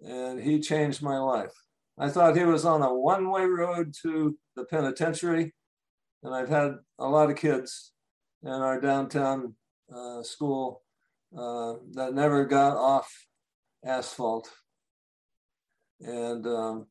And 0.00 0.40
he 0.40 0.60
changed 0.60 1.02
my 1.02 1.18
life. 1.18 1.52
I 1.98 2.08
thought 2.08 2.36
he 2.36 2.44
was 2.44 2.64
on 2.64 2.82
a 2.82 2.94
one 2.94 3.30
way 3.30 3.44
road 3.44 3.92
to 4.02 4.38
the 4.54 4.64
penitentiary. 4.64 5.52
And 6.22 6.34
I've 6.34 6.48
had 6.48 6.72
a 6.98 7.08
lot 7.08 7.30
of 7.30 7.36
kids 7.36 7.92
in 8.42 8.50
our 8.50 8.80
downtown 8.80 9.54
uh, 9.94 10.22
school 10.22 10.82
uh, 11.36 11.74
that 11.92 12.14
never 12.14 12.44
got 12.44 12.76
off 12.76 13.26
asphalt 13.84 14.50
and 16.00 16.46
um, 16.46 16.86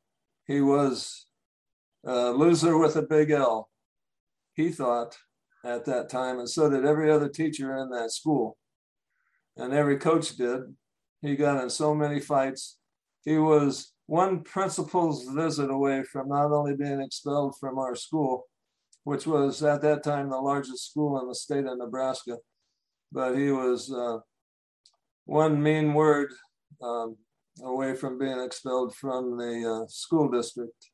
he 0.45 0.61
was 0.61 1.27
a 2.05 2.31
loser 2.31 2.77
with 2.77 2.95
a 2.95 3.01
big 3.01 3.31
L. 3.31 3.69
He 4.53 4.69
thought 4.69 5.17
at 5.63 5.85
that 5.85 6.09
time, 6.09 6.39
and 6.39 6.49
so 6.49 6.69
did 6.69 6.85
every 6.85 7.11
other 7.11 7.29
teacher 7.29 7.77
in 7.77 7.89
that 7.89 8.11
school, 8.11 8.57
and 9.55 9.73
every 9.73 9.97
coach 9.97 10.35
did. 10.35 10.61
He 11.21 11.35
got 11.35 11.61
in 11.61 11.69
so 11.69 11.93
many 11.93 12.19
fights. 12.19 12.77
He 13.25 13.37
was 13.37 13.91
one 14.05 14.43
principal's 14.43 15.27
visit 15.29 15.69
away 15.69 16.03
from 16.03 16.29
not 16.29 16.51
only 16.51 16.75
being 16.75 17.01
expelled 17.01 17.55
from 17.59 17.77
our 17.77 17.95
school, 17.95 18.45
which 19.03 19.27
was 19.27 19.63
at 19.63 19.81
that 19.81 20.03
time 20.03 20.29
the 20.29 20.37
largest 20.37 20.89
school 20.91 21.19
in 21.21 21.27
the 21.27 21.35
state 21.35 21.65
of 21.65 21.77
Nebraska, 21.77 22.37
but 23.11 23.35
he 23.35 23.51
was 23.51 23.91
uh, 23.91 24.19
one 25.25 25.61
mean 25.61 25.93
word 25.93 26.31
um, 26.81 27.17
away 27.63 27.95
from 27.95 28.17
being 28.17 28.39
expelled 28.39 28.95
from 28.95 29.37
the 29.37 29.83
uh, 29.83 29.87
school 29.87 30.29
district, 30.29 30.89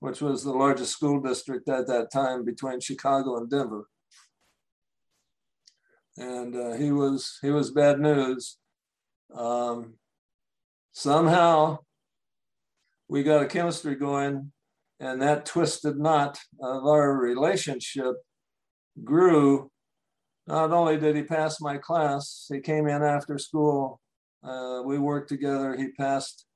which 0.00 0.20
was 0.20 0.44
the 0.44 0.52
largest 0.52 0.92
school 0.92 1.20
district 1.20 1.68
at 1.68 1.86
that 1.86 2.10
time 2.12 2.44
between 2.44 2.80
Chicago 2.80 3.36
and 3.36 3.50
Denver. 3.50 3.86
And 6.16 6.54
uh, 6.54 6.72
he 6.72 6.92
was 6.92 7.38
he 7.40 7.50
was 7.50 7.70
bad 7.70 7.98
news. 7.98 8.58
Um, 9.34 9.94
somehow, 10.92 11.78
we 13.08 13.22
got 13.22 13.42
a 13.42 13.46
chemistry 13.46 13.94
going, 13.94 14.52
and 15.00 15.22
that 15.22 15.46
twisted 15.46 15.98
knot 15.98 16.38
of 16.60 16.86
our 16.86 17.16
relationship 17.16 18.16
grew. 19.02 19.70
Not 20.46 20.72
only 20.72 20.98
did 20.98 21.16
he 21.16 21.22
pass 21.22 21.60
my 21.60 21.78
class, 21.78 22.46
he 22.52 22.60
came 22.60 22.88
in 22.88 23.02
after 23.02 23.38
school 23.38 24.01
uh, 24.44 24.82
we 24.84 24.98
worked 24.98 25.28
together. 25.28 25.76
He 25.76 25.92
passed 25.92 26.46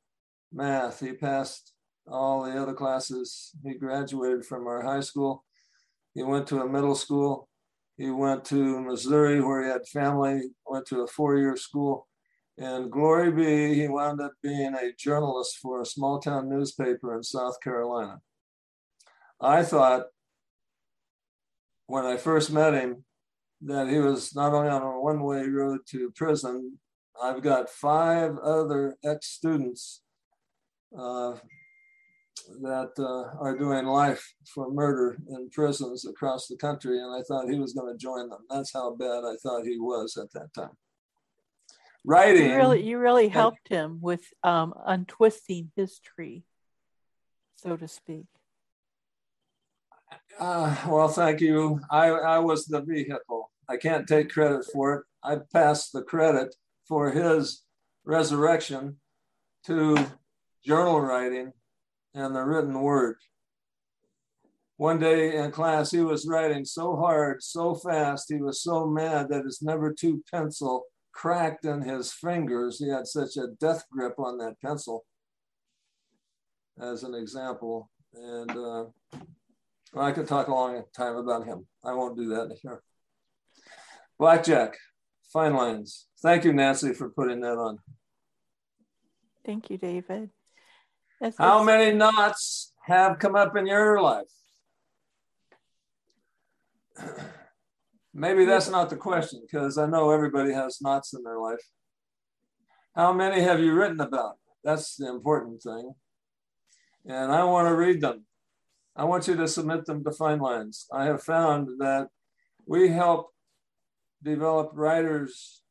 math. 0.53 1.01
He 1.01 1.13
passed 1.13 1.73
all 2.07 2.45
the 2.45 2.61
other 2.61 2.75
classes. 2.75 3.53
He 3.65 3.75
graduated 3.75 4.45
from 4.45 4.67
our 4.67 4.83
high 4.83 5.01
school. 5.01 5.45
He 6.15 6.23
went 6.23 6.47
to 6.49 6.61
a 6.61 6.69
middle 6.69 6.95
school. 6.95 7.49
He 7.97 8.11
went 8.11 8.45
to 8.47 8.81
Missouri 8.81 9.41
where 9.41 9.63
he 9.63 9.71
had 9.71 9.87
family, 9.87 10.51
went 10.67 10.87
to 10.87 11.03
a 11.03 11.07
four-year 11.07 11.57
school. 11.57 12.07
And 12.59 12.91
glory 12.91 13.33
be, 13.33 13.75
he 13.75 13.89
wound 13.89 14.21
up 14.21 14.33
being 14.43 14.75
a 14.75 14.93
journalist 14.99 15.59
for 15.61 15.81
a 15.81 15.87
small 15.87 16.21
town 16.21 16.49
newspaper 16.49 17.15
in 17.15 17.23
South 17.23 17.61
Carolina. 17.63 18.21
I 19.41 19.63
thought 19.63 20.07
when 21.87 22.05
I 22.07 22.17
first 22.17 22.51
met 22.51 22.75
him 22.75 23.05
that 23.63 23.89
he 23.89 23.99
was 23.99 24.35
not 24.35 24.53
only 24.53 24.69
on 24.69 24.83
a 24.83 25.01
one 25.01 25.23
way 25.23 25.47
road 25.49 25.81
to 25.91 26.11
prison, 26.15 26.79
I've 27.23 27.43
got 27.43 27.71
five 27.71 28.37
other 28.39 28.97
ex-students 29.05 30.03
uh, 30.97 31.35
that 32.63 32.93
uh, 32.99 33.37
are 33.39 33.57
doing 33.57 33.87
life 33.87 34.35
for 34.47 34.71
murder 34.71 35.17
in 35.29 35.51
prisons 35.51 36.07
across 36.07 36.47
the 36.47 36.57
country, 36.57 36.99
and 37.01 37.15
I 37.15 37.23
thought 37.23 37.49
he 37.49 37.59
was 37.59 37.73
going 37.73 37.93
to 37.93 37.99
join 37.99 38.29
them. 38.29 38.41
That's 38.51 38.73
how 38.73 38.95
bad 38.95 39.25
I 39.25 39.37
thought 39.43 39.67
he 39.67 39.79
was 39.79 40.17
at 40.17 40.33
that 40.33 40.53
time. 40.55 40.77
Writing. 42.05 42.51
You 42.51 42.57
really, 42.57 42.83
you 42.83 42.99
really 42.99 43.29
helped 43.29 43.69
him 43.69 43.99
with 44.01 44.23
um, 44.45 44.75
untwisting 44.87 45.73
his 45.75 45.99
tree, 45.99 46.45
so 47.57 47.77
to 47.77 47.89
speak. 47.89 48.27
Uh, 50.39 50.77
well, 50.87 51.09
thank 51.09 51.41
you. 51.41 51.81
I, 51.91 52.11
I 52.11 52.39
was 52.39 52.67
the 52.67 52.81
vehicle. 52.81 53.51
I 53.69 53.77
can't 53.77 54.07
take 54.07 54.31
credit 54.31 54.65
for 54.73 54.95
it. 54.95 55.05
I 55.25 55.39
passed 55.53 55.93
the 55.93 56.03
credit 56.03 56.55
for 56.89 57.11
his 57.11 57.63
resurrection 58.05 58.97
to 59.67 60.07
journal 60.65 61.01
writing 61.01 61.53
and 62.15 62.35
the 62.35 62.43
written 62.43 62.81
word. 62.81 63.17
One 64.79 64.99
day 64.99 65.37
in 65.37 65.53
class, 65.53 65.91
he 65.91 66.01
was 66.01 66.29
writing 66.29 66.65
so 66.65 66.97
hard, 66.97 67.43
so 67.43 67.75
fast, 67.75 68.27
he 68.29 68.41
was 68.41 68.63
so 68.63 68.87
mad 68.87 69.29
that 69.31 69.45
his 69.45 69.63
number 69.63 69.93
two 69.93 70.23
pencil 70.31 70.85
cracked 71.13 71.65
in 71.65 71.81
his 71.81 72.13
fingers. 72.13 72.79
He 72.79 72.91
had 72.91 73.07
such 73.07 73.37
a 73.39 73.49
death 73.59 73.85
grip 73.91 74.19
on 74.19 74.37
that 74.39 74.61
pencil, 74.63 75.05
as 76.79 77.05
an 77.05 77.15
example. 77.15 77.91
And 78.15 78.51
uh, 78.51 78.85
well, 79.93 80.05
I 80.05 80.13
could 80.13 80.29
talk 80.29 80.49
a 80.49 80.55
long 80.55 80.83
time 80.95 81.17
about 81.17 81.47
him. 81.47 81.67
I 81.83 81.95
won't 81.95 82.19
do 82.19 82.29
that 82.29 82.59
here. 82.61 82.83
Blackjack, 84.19 84.77
fine 85.33 85.55
lines. 85.55 86.06
Thank 86.23 86.45
you, 86.45 86.53
Nancy, 86.53 86.93
for 86.93 87.11
putting 87.11 87.41
that 87.41 87.59
on. 87.59 87.79
Thank 89.45 89.71
you, 89.71 89.79
David. 89.79 90.31
That's 91.21 91.37
How 91.39 91.63
many 91.63 91.97
knots 91.97 92.73
have 92.85 93.19
come 93.19 93.37
up 93.37 93.57
in 93.57 93.67
your 93.67 94.01
life? 94.01 94.25
Maybe 98.15 98.47
that's 98.47 98.71
not 98.71 98.89
the 98.89 98.97
question 98.97 99.43
because 99.43 99.77
I 99.77 99.87
know 99.87 100.11
everybody 100.11 100.53
has 100.53 100.81
knots 100.81 101.13
in 101.13 101.23
their 101.23 101.39
life. 101.39 101.61
How 102.95 103.13
many 103.13 103.43
have 103.43 103.61
you 103.61 103.75
written 103.75 104.01
about? 104.01 104.37
That's 104.65 104.97
the 104.97 105.09
important 105.09 105.63
thing. 105.63 105.93
And 107.05 107.31
I 107.31 107.45
want 107.45 107.69
to 107.69 107.77
read 107.77 108.01
them. 108.01 108.25
I 108.97 109.05
want 109.05 109.29
you 109.29 109.37
to 109.37 109.47
submit 109.47 109.85
them 109.85 110.03
to 110.03 110.11
Fine 110.11 110.39
Lines. 110.39 110.87
I 110.91 111.05
have 111.05 111.23
found 111.23 111.69
that 111.81 112.09
we 112.67 112.89
help 112.89 113.29
develop 114.23 114.71
writers 114.73 115.63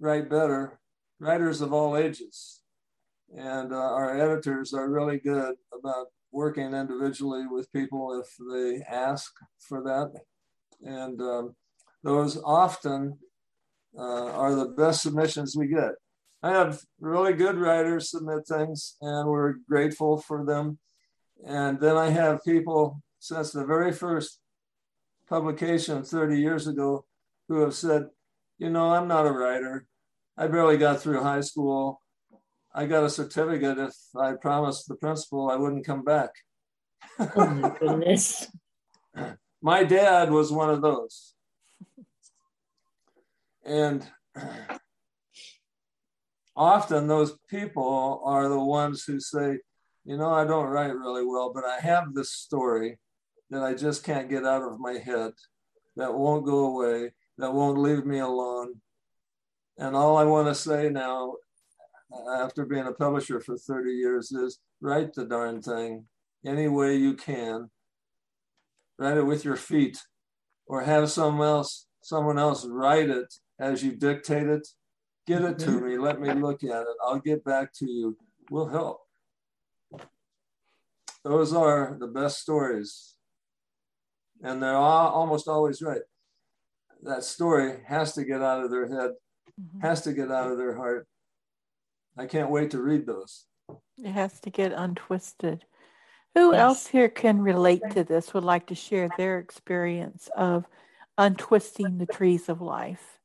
write 0.00 0.30
better, 0.30 0.78
writers 1.20 1.60
of 1.60 1.72
all 1.72 1.96
ages. 1.96 2.60
And 3.36 3.72
uh, 3.72 3.76
our 3.76 4.18
editors 4.18 4.72
are 4.72 4.88
really 4.88 5.18
good 5.18 5.56
about 5.78 6.06
working 6.32 6.72
individually 6.74 7.46
with 7.46 7.72
people 7.72 8.20
if 8.20 8.28
they 8.52 8.82
ask 8.82 9.32
for 9.58 9.82
that. 9.82 10.12
And 10.82 11.20
um, 11.20 11.56
those 12.02 12.40
often 12.44 13.18
uh, 13.98 14.32
are 14.32 14.54
the 14.54 14.68
best 14.68 15.02
submissions 15.02 15.56
we 15.56 15.68
get. 15.68 15.92
I 16.42 16.50
have 16.50 16.80
really 17.00 17.32
good 17.32 17.56
writers 17.56 18.10
submit 18.10 18.46
things, 18.46 18.96
and 19.00 19.28
we're 19.28 19.54
grateful 19.68 20.18
for 20.18 20.44
them. 20.44 20.78
And 21.44 21.80
then 21.80 21.96
I 21.96 22.10
have 22.10 22.44
people 22.44 23.02
since 23.18 23.50
the 23.50 23.64
very 23.64 23.92
first 23.92 24.38
publication 25.28 26.04
30 26.04 26.40
years 26.40 26.68
ago 26.68 27.04
who 27.48 27.60
have 27.60 27.74
said, 27.74 28.06
you 28.58 28.70
know, 28.70 28.90
I'm 28.90 29.08
not 29.08 29.26
a 29.26 29.32
writer. 29.32 29.86
I 30.40 30.46
barely 30.46 30.76
got 30.76 31.00
through 31.00 31.20
high 31.20 31.40
school. 31.40 32.00
I 32.72 32.86
got 32.86 33.02
a 33.02 33.10
certificate 33.10 33.76
if 33.76 33.94
I 34.16 34.34
promised 34.34 34.86
the 34.86 34.94
principal 34.94 35.50
I 35.50 35.56
wouldn't 35.56 35.84
come 35.84 36.04
back. 36.04 36.30
Oh 37.34 37.50
my 37.50 37.76
goodness. 37.76 38.46
my 39.62 39.82
dad 39.82 40.30
was 40.30 40.52
one 40.52 40.70
of 40.70 40.80
those. 40.80 41.34
And 43.66 44.06
often 46.54 47.08
those 47.08 47.36
people 47.50 48.22
are 48.24 48.48
the 48.48 48.60
ones 48.60 49.02
who 49.02 49.18
say, 49.18 49.58
you 50.04 50.16
know, 50.16 50.32
I 50.32 50.44
don't 50.44 50.68
write 50.68 50.94
really 50.94 51.26
well, 51.26 51.52
but 51.52 51.64
I 51.64 51.80
have 51.80 52.14
this 52.14 52.30
story 52.30 52.98
that 53.50 53.64
I 53.64 53.74
just 53.74 54.04
can't 54.04 54.30
get 54.30 54.46
out 54.46 54.62
of 54.62 54.78
my 54.78 54.98
head, 54.98 55.32
that 55.96 56.14
won't 56.14 56.46
go 56.46 56.66
away, 56.66 57.10
that 57.38 57.52
won't 57.52 57.78
leave 57.78 58.06
me 58.06 58.20
alone. 58.20 58.74
And 59.78 59.94
all 59.94 60.16
I 60.16 60.24
want 60.24 60.48
to 60.48 60.54
say 60.54 60.90
now, 60.90 61.34
after 62.34 62.66
being 62.66 62.86
a 62.86 62.92
publisher 62.92 63.40
for 63.40 63.56
30 63.56 63.92
years, 63.92 64.32
is 64.32 64.58
write 64.80 65.14
the 65.14 65.24
darn 65.24 65.62
thing 65.62 66.06
any 66.44 66.68
way 66.68 66.96
you 66.96 67.14
can. 67.14 67.70
Write 68.98 69.18
it 69.18 69.26
with 69.26 69.44
your 69.44 69.56
feet, 69.56 69.98
or 70.66 70.82
have 70.82 71.10
someone 71.10 71.46
else, 71.46 71.86
someone 72.02 72.38
else 72.38 72.66
write 72.66 73.08
it 73.08 73.32
as 73.60 73.84
you 73.84 73.92
dictate 73.92 74.48
it. 74.48 74.66
Get 75.26 75.42
it 75.42 75.58
to 75.60 75.66
mm-hmm. 75.66 75.86
me. 75.86 75.98
Let 75.98 76.20
me 76.20 76.32
look 76.32 76.64
at 76.64 76.82
it. 76.82 76.96
I'll 77.04 77.20
get 77.20 77.44
back 77.44 77.72
to 77.74 77.88
you. 77.88 78.16
We'll 78.50 78.68
help. 78.68 79.00
Those 81.22 81.52
are 81.52 81.96
the 82.00 82.06
best 82.06 82.40
stories. 82.40 83.14
And 84.42 84.62
they're 84.62 84.74
all, 84.74 85.12
almost 85.12 85.48
always 85.48 85.82
right. 85.82 86.02
That 87.02 87.24
story 87.24 87.80
has 87.86 88.14
to 88.14 88.24
get 88.24 88.42
out 88.42 88.64
of 88.64 88.70
their 88.70 88.88
head, 88.88 89.10
mm-hmm. 89.58 89.80
has 89.80 90.02
to 90.02 90.12
get 90.12 90.30
out 90.30 90.50
of 90.50 90.58
their 90.58 90.76
heart. 90.76 91.06
I 92.16 92.26
can't 92.26 92.50
wait 92.50 92.70
to 92.72 92.82
read 92.82 93.06
those. 93.06 93.46
It 93.98 94.12
has 94.12 94.40
to 94.40 94.50
get 94.50 94.72
untwisted. 94.72 95.64
Who 96.34 96.52
yes. 96.52 96.60
else 96.60 96.86
here 96.86 97.08
can 97.08 97.40
relate 97.40 97.82
to 97.92 98.04
this, 98.04 98.34
would 98.34 98.44
like 98.44 98.66
to 98.68 98.74
share 98.74 99.08
their 99.16 99.38
experience 99.38 100.28
of 100.36 100.66
untwisting 101.16 101.98
the 101.98 102.06
trees 102.06 102.48
of 102.48 102.60
life? 102.60 103.18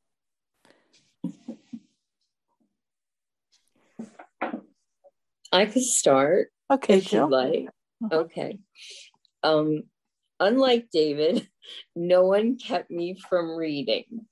I 5.51 5.67
could 5.67 5.83
start. 5.83 6.49
Okay, 6.71 6.99
Jill. 6.99 7.29
Like. 7.29 7.67
Uh-huh. 8.03 8.17
Okay. 8.21 8.57
Um, 9.43 9.83
unlike 10.39 10.87
David, 10.91 11.47
no 11.95 12.25
one 12.25 12.57
kept 12.57 12.89
me 12.89 13.19
from 13.29 13.55
reading. 13.55 14.25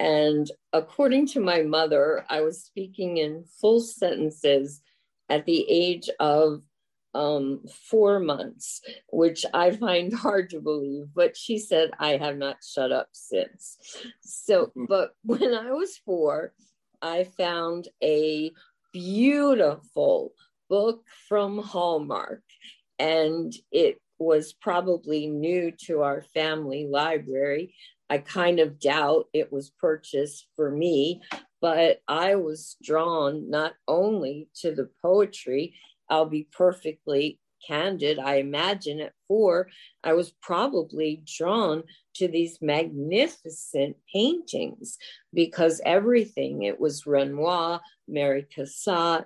And 0.00 0.50
according 0.72 1.28
to 1.28 1.40
my 1.40 1.62
mother, 1.62 2.24
I 2.28 2.40
was 2.40 2.64
speaking 2.64 3.18
in 3.18 3.44
full 3.60 3.80
sentences 3.80 4.82
at 5.28 5.46
the 5.46 5.64
age 5.68 6.08
of 6.20 6.62
um, 7.14 7.60
four 7.88 8.18
months, 8.18 8.80
which 9.12 9.46
I 9.54 9.70
find 9.70 10.12
hard 10.14 10.50
to 10.50 10.60
believe. 10.60 11.06
But 11.14 11.36
she 11.36 11.58
said 11.58 11.90
I 11.98 12.16
have 12.16 12.36
not 12.36 12.56
shut 12.64 12.92
up 12.92 13.08
since. 13.12 13.78
So, 14.20 14.66
hmm. 14.74 14.86
but 14.88 15.14
when 15.24 15.54
I 15.54 15.72
was 15.72 15.96
four, 15.98 16.52
I 17.00 17.24
found 17.24 17.88
a 18.02 18.52
beautiful 18.92 20.32
book 20.68 21.04
from 21.28 21.58
Hallmark 21.58 22.42
and 22.98 23.52
it 23.72 23.98
was 24.18 24.52
probably 24.52 25.26
new 25.26 25.72
to 25.86 26.02
our 26.02 26.22
family 26.22 26.86
library. 26.86 27.74
I 28.10 28.18
kind 28.18 28.60
of 28.60 28.78
doubt 28.78 29.26
it 29.32 29.52
was 29.52 29.70
purchased 29.70 30.46
for 30.56 30.70
me, 30.70 31.22
but 31.60 32.00
I 32.06 32.34
was 32.34 32.76
drawn 32.82 33.50
not 33.50 33.74
only 33.88 34.48
to 34.60 34.74
the 34.74 34.90
poetry, 35.02 35.74
I'll 36.10 36.26
be 36.26 36.48
perfectly 36.52 37.40
candid. 37.66 38.18
I 38.18 38.36
imagine 38.36 39.00
at 39.00 39.14
four, 39.26 39.68
I 40.02 40.12
was 40.12 40.32
probably 40.42 41.22
drawn 41.24 41.84
to 42.16 42.28
these 42.28 42.58
magnificent 42.60 43.96
paintings 44.12 44.98
because 45.32 45.80
everything, 45.84 46.62
it 46.62 46.78
was 46.78 47.06
Renoir, 47.06 47.80
Mary 48.06 48.46
Cassatt, 48.54 49.24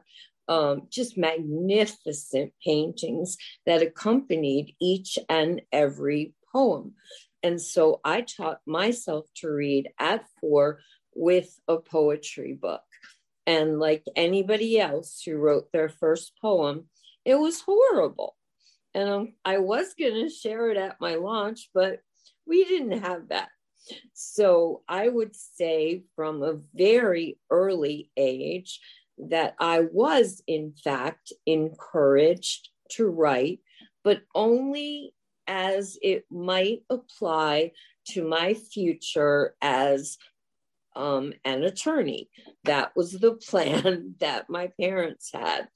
um, 0.48 0.82
just 0.88 1.18
magnificent 1.18 2.52
paintings 2.64 3.36
that 3.66 3.82
accompanied 3.82 4.74
each 4.80 5.18
and 5.28 5.60
every 5.72 6.34
poem. 6.52 6.94
And 7.42 7.60
so 7.60 8.00
I 8.04 8.22
taught 8.22 8.60
myself 8.66 9.26
to 9.36 9.48
read 9.48 9.90
at 9.98 10.26
four 10.40 10.80
with 11.14 11.58
a 11.68 11.78
poetry 11.78 12.54
book. 12.54 12.82
And 13.46 13.78
like 13.78 14.04
anybody 14.14 14.78
else 14.78 15.22
who 15.24 15.36
wrote 15.36 15.72
their 15.72 15.88
first 15.88 16.32
poem, 16.40 16.86
it 17.24 17.36
was 17.36 17.60
horrible. 17.60 18.36
And 18.94 19.08
um, 19.08 19.32
I 19.44 19.58
was 19.58 19.94
going 19.98 20.14
to 20.14 20.28
share 20.28 20.70
it 20.70 20.76
at 20.76 21.00
my 21.00 21.14
launch, 21.14 21.70
but 21.72 22.00
we 22.46 22.64
didn't 22.64 23.00
have 23.02 23.28
that. 23.28 23.48
So 24.12 24.82
I 24.88 25.08
would 25.08 25.34
say 25.34 26.02
from 26.16 26.42
a 26.42 26.58
very 26.74 27.38
early 27.50 28.10
age, 28.16 28.80
that 29.18 29.54
I 29.58 29.80
was, 29.80 30.42
in 30.46 30.72
fact, 30.72 31.32
encouraged 31.46 32.68
to 32.90 33.06
write, 33.06 33.60
but 34.04 34.22
only 34.34 35.12
as 35.48 35.98
it 36.02 36.26
might 36.30 36.82
apply 36.90 37.72
to 38.08 38.22
my 38.22 38.54
future 38.54 39.54
as 39.60 40.18
um, 40.94 41.32
an 41.44 41.64
attorney. 41.64 42.28
That 42.64 42.94
was 42.94 43.12
the 43.12 43.32
plan 43.48 44.14
that 44.20 44.50
my 44.50 44.70
parents 44.80 45.30
had. 45.32 45.68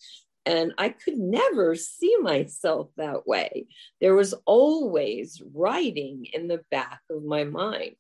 And 0.45 0.75
I 0.77 0.89
could 0.89 1.19
never 1.19 1.77
see 1.77 2.17
myself 2.21 2.91
that 2.97 3.27
way. 3.27 3.67
There 4.01 4.15
was 4.15 4.35
always 4.45 5.41
writing 5.55 6.27
in 6.33 6.49
the 6.49 6.63
back 6.71 7.01
of 7.11 7.23
my 7.23 7.45
mind. 7.45 7.97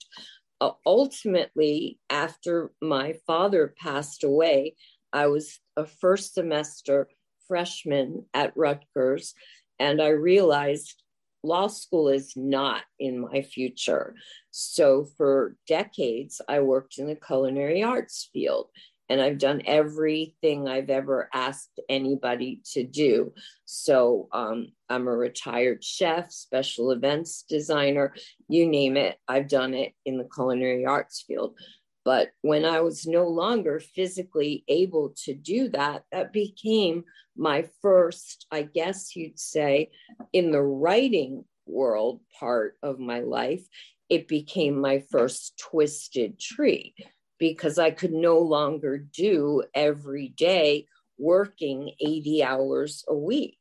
Uh, 0.61 0.73
ultimately, 0.85 1.99
after 2.11 2.73
my 2.81 3.15
father 3.27 3.75
passed 3.81 4.25
away, 4.25 4.75
I 5.13 5.29
was 5.29 5.61
a 5.77 5.87
first 5.87 6.35
semester 6.35 7.09
freshman 7.47 8.27
at 8.35 8.57
Rutgers, 8.57 9.35
and 9.79 10.01
I 10.01 10.09
realized 10.09 11.02
law 11.42 11.66
school 11.66 12.09
is 12.09 12.35
not 12.37 12.83
in 12.98 13.20
my 13.20 13.42
future. 13.42 14.14
So 14.50 15.05
for 15.16 15.57
decades, 15.66 16.40
I 16.48 16.61
worked 16.61 16.98
in 16.98 17.07
the 17.07 17.16
culinary 17.16 17.83
arts 17.83 18.28
field 18.33 18.70
and 19.09 19.20
I've 19.20 19.38
done 19.38 19.61
everything 19.66 20.68
I've 20.68 20.88
ever 20.88 21.28
asked 21.35 21.78
anybody 21.88 22.61
to 22.72 22.85
do. 22.85 23.35
So 23.66 24.28
um, 24.33 24.72
I'm 24.88 25.07
a 25.07 25.14
retired 25.14 25.85
chef, 25.85 26.31
special 26.31 26.92
events 26.92 27.44
designer, 27.46 28.14
you 28.48 28.66
name 28.66 28.96
it, 28.96 29.18
I've 29.28 29.48
done 29.48 29.74
it 29.74 29.92
in 30.07 30.16
the 30.16 30.28
culinary 30.35 30.87
arts 30.87 31.24
field. 31.26 31.59
But 32.05 32.31
when 32.43 32.65
I 32.65 32.81
was 32.81 33.07
no 33.07 33.29
longer 33.29 33.81
physically 33.81 34.65
able 34.69 35.15
to 35.25 35.35
do 35.35 35.69
that, 35.69 36.05
that 36.11 36.33
became 36.33 37.05
my 37.37 37.69
first, 37.81 38.47
I 38.51 38.62
guess 38.62 39.15
you'd 39.15 39.38
say, 39.38 39.91
in 40.33 40.51
the 40.51 40.62
writing 40.62 41.45
world 41.67 42.21
part 42.38 42.77
of 42.83 42.99
my 42.99 43.21
life, 43.21 43.67
it 44.09 44.29
became 44.29 44.81
my 44.81 45.03
first 45.11 45.59
twisted 45.59 46.38
tree 46.38 46.95
because 47.38 47.79
I 47.79 47.91
could 47.91 48.12
no 48.12 48.38
longer 48.38 48.99
do 48.99 49.62
every 49.75 50.29
day 50.29 50.87
working 51.19 51.93
80 52.01 52.43
hours 52.43 53.05
a 53.09 53.15
week. 53.15 53.59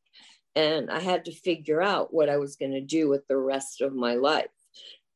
And 0.55 0.91
I 0.91 0.99
had 0.99 1.25
to 1.25 1.31
figure 1.31 1.81
out 1.81 2.13
what 2.13 2.27
I 2.27 2.37
was 2.37 2.57
going 2.57 2.73
to 2.73 2.81
do 2.81 3.07
with 3.07 3.25
the 3.27 3.37
rest 3.37 3.81
of 3.81 3.95
my 3.95 4.15
life. 4.15 4.49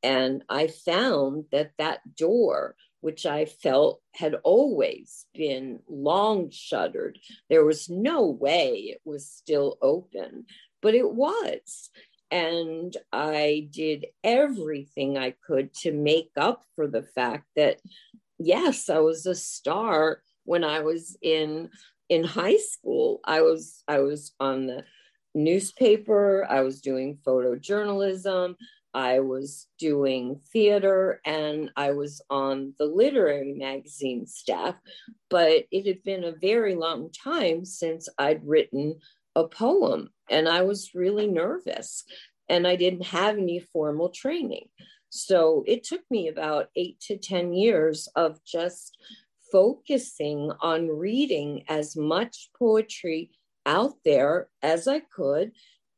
And 0.01 0.43
I 0.47 0.67
found 0.67 1.45
that 1.51 1.71
that 1.77 1.99
door 2.15 2.75
which 3.05 3.27
I 3.27 3.45
felt 3.45 4.01
had 4.15 4.33
always 4.43 5.27
been 5.35 5.79
long 5.87 6.49
shuttered. 6.49 7.19
There 7.51 7.63
was 7.63 7.87
no 7.87 8.25
way 8.25 8.77
it 8.77 9.01
was 9.05 9.29
still 9.29 9.77
open, 9.79 10.47
but 10.81 10.95
it 10.95 11.13
was. 11.13 11.91
And 12.31 12.97
I 13.13 13.69
did 13.69 14.07
everything 14.23 15.19
I 15.19 15.35
could 15.45 15.71
to 15.81 15.91
make 15.91 16.31
up 16.35 16.63
for 16.75 16.87
the 16.87 17.03
fact 17.03 17.45
that, 17.55 17.79
yes, 18.39 18.89
I 18.89 18.97
was 18.97 19.27
a 19.27 19.35
star 19.35 20.23
when 20.45 20.63
I 20.63 20.79
was 20.79 21.15
in 21.21 21.69
in 22.09 22.23
high 22.23 22.57
school. 22.57 23.19
I 23.23 23.41
was 23.41 23.83
I 23.87 23.99
was 23.99 24.31
on 24.39 24.65
the 24.65 24.83
newspaper, 25.35 26.47
I 26.49 26.61
was 26.61 26.81
doing 26.81 27.19
photojournalism, 27.23 28.55
I 28.95 29.19
was 29.19 29.67
doing 29.77 30.39
theater 30.53 31.19
and 31.25 31.69
I 31.75 31.91
was 31.91 32.21
on 32.29 32.73
the 32.79 32.85
literary 32.85 33.53
magazine 33.53 34.25
staff, 34.25 34.75
but 35.29 35.65
it 35.69 35.85
had 35.85 36.01
been 36.03 36.23
a 36.23 36.31
very 36.31 36.75
long 36.75 37.11
time 37.11 37.65
since 37.65 38.07
I'd 38.17 38.47
written 38.47 38.99
a 39.35 39.49
poem 39.49 40.11
and 40.29 40.47
I 40.47 40.61
was 40.61 40.95
really 40.95 41.27
nervous 41.27 42.05
and 42.47 42.65
I 42.65 42.77
didn't 42.77 43.07
have 43.07 43.37
any 43.37 43.59
formal 43.59 44.09
training. 44.09 44.69
So 45.09 45.65
it 45.67 45.83
took 45.83 46.01
me 46.09 46.29
about 46.29 46.69
eight 46.77 47.01
to 47.01 47.17
10 47.17 47.51
years 47.51 48.07
of 48.15 48.39
just 48.45 48.97
focusing 49.51 50.53
on 50.61 50.87
reading 50.87 51.65
as 51.67 51.97
much 51.97 52.49
poetry 52.57 53.31
out 53.65 53.95
there 54.05 54.47
as 54.61 54.87
I 54.87 55.01
could 55.01 55.51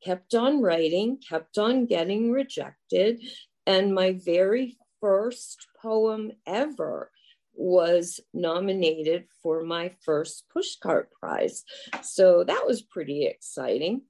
kept 0.03 0.35
on 0.35 0.61
writing, 0.61 1.17
kept 1.17 1.57
on 1.57 1.85
getting 1.85 2.31
rejected. 2.31 3.21
And 3.65 3.93
my 3.93 4.13
very 4.13 4.77
first 5.01 5.67
poem 5.81 6.31
ever 6.45 7.11
was 7.53 8.19
nominated 8.33 9.25
for 9.41 9.63
my 9.63 9.91
first 10.05 10.45
Pushcart 10.55 11.05
Prize. 11.19 11.63
So 12.01 12.43
that 12.43 12.63
was 12.67 12.81
pretty 12.81 13.25
exciting. 13.25 14.03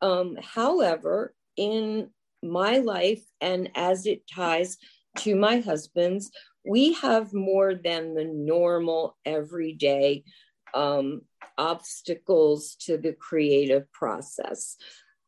Um, 0.00 0.36
however, 0.40 1.34
in 1.56 2.10
my 2.42 2.78
life 2.78 3.22
and 3.40 3.70
as 3.74 4.06
it 4.06 4.22
ties 4.32 4.76
to 5.18 5.34
my 5.34 5.60
husband's, 5.60 6.30
we 6.64 6.94
have 6.94 7.32
more 7.32 7.74
than 7.74 8.14
the 8.14 8.24
normal 8.24 9.16
everyday 9.24 10.24
um, 10.72 11.22
obstacles 11.58 12.76
to 12.80 12.96
the 12.96 13.12
creative 13.12 13.90
process. 13.92 14.76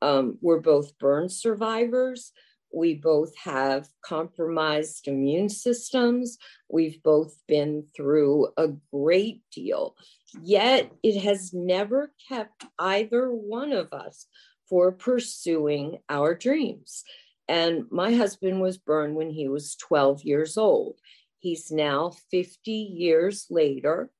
Um, 0.02 0.38
we're 0.40 0.60
both 0.60 0.98
burn 0.98 1.28
survivors. 1.28 2.32
We 2.72 2.94
both 2.94 3.34
have 3.36 3.88
compromised 4.04 5.08
immune 5.08 5.48
systems. 5.48 6.36
We've 6.68 7.02
both 7.02 7.40
been 7.46 7.84
through 7.96 8.48
a 8.56 8.68
great 8.92 9.42
deal. 9.50 9.96
Yet 10.42 10.92
it 11.02 11.20
has 11.22 11.54
never 11.54 12.12
kept 12.28 12.64
either 12.78 13.30
one 13.30 13.72
of 13.72 13.92
us 13.92 14.26
for 14.68 14.92
pursuing 14.92 15.98
our 16.08 16.34
dreams. 16.34 17.04
And 17.48 17.86
my 17.90 18.12
husband 18.12 18.60
was 18.60 18.78
burned 18.78 19.14
when 19.14 19.30
he 19.30 19.48
was 19.48 19.76
12 19.76 20.24
years 20.24 20.58
old. 20.58 20.98
He's 21.38 21.70
now 21.70 22.12
50 22.30 22.72
years 22.72 23.46
later 23.50 24.10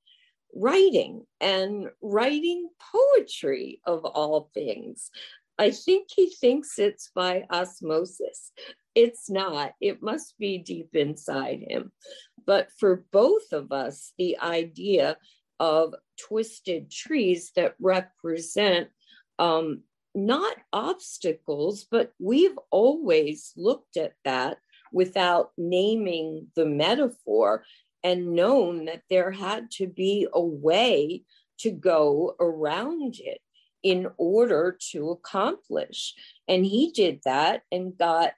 writing 0.55 1.25
and 1.41 1.89
writing 2.01 2.69
poetry 2.79 3.81
of 3.85 4.05
all 4.05 4.49
things. 4.53 5.11
I 5.59 5.71
think 5.71 6.09
he 6.15 6.29
thinks 6.29 6.77
it's 6.77 7.09
by 7.15 7.45
osmosis. 7.51 8.51
It's 8.93 9.29
not, 9.29 9.73
it 9.81 10.01
must 10.01 10.37
be 10.37 10.57
deep 10.59 10.95
inside 10.95 11.63
him. 11.67 11.91
But 12.45 12.69
for 12.79 13.05
both 13.11 13.51
of 13.51 13.71
us, 13.71 14.13
the 14.17 14.39
idea 14.39 15.17
of 15.59 15.95
twisted 16.19 16.91
trees 16.91 17.51
that 17.55 17.75
represent 17.79 18.89
um, 19.39 19.81
not 20.13 20.55
obstacles, 20.73 21.85
but 21.89 22.13
we've 22.19 22.57
always 22.71 23.53
looked 23.55 23.97
at 23.97 24.13
that 24.25 24.57
without 24.91 25.51
naming 25.57 26.47
the 26.55 26.65
metaphor 26.65 27.63
and 28.03 28.33
known 28.33 28.85
that 28.85 29.01
there 29.09 29.31
had 29.31 29.69
to 29.71 29.87
be 29.87 30.27
a 30.31 30.41
way 30.41 31.23
to 31.59 31.71
go 31.71 32.35
around 32.39 33.15
it 33.19 33.41
in 33.83 34.07
order 34.17 34.77
to 34.91 35.11
accomplish. 35.11 36.13
And 36.47 36.65
he 36.65 36.91
did 36.91 37.21
that 37.25 37.63
and 37.71 37.97
got 37.97 38.33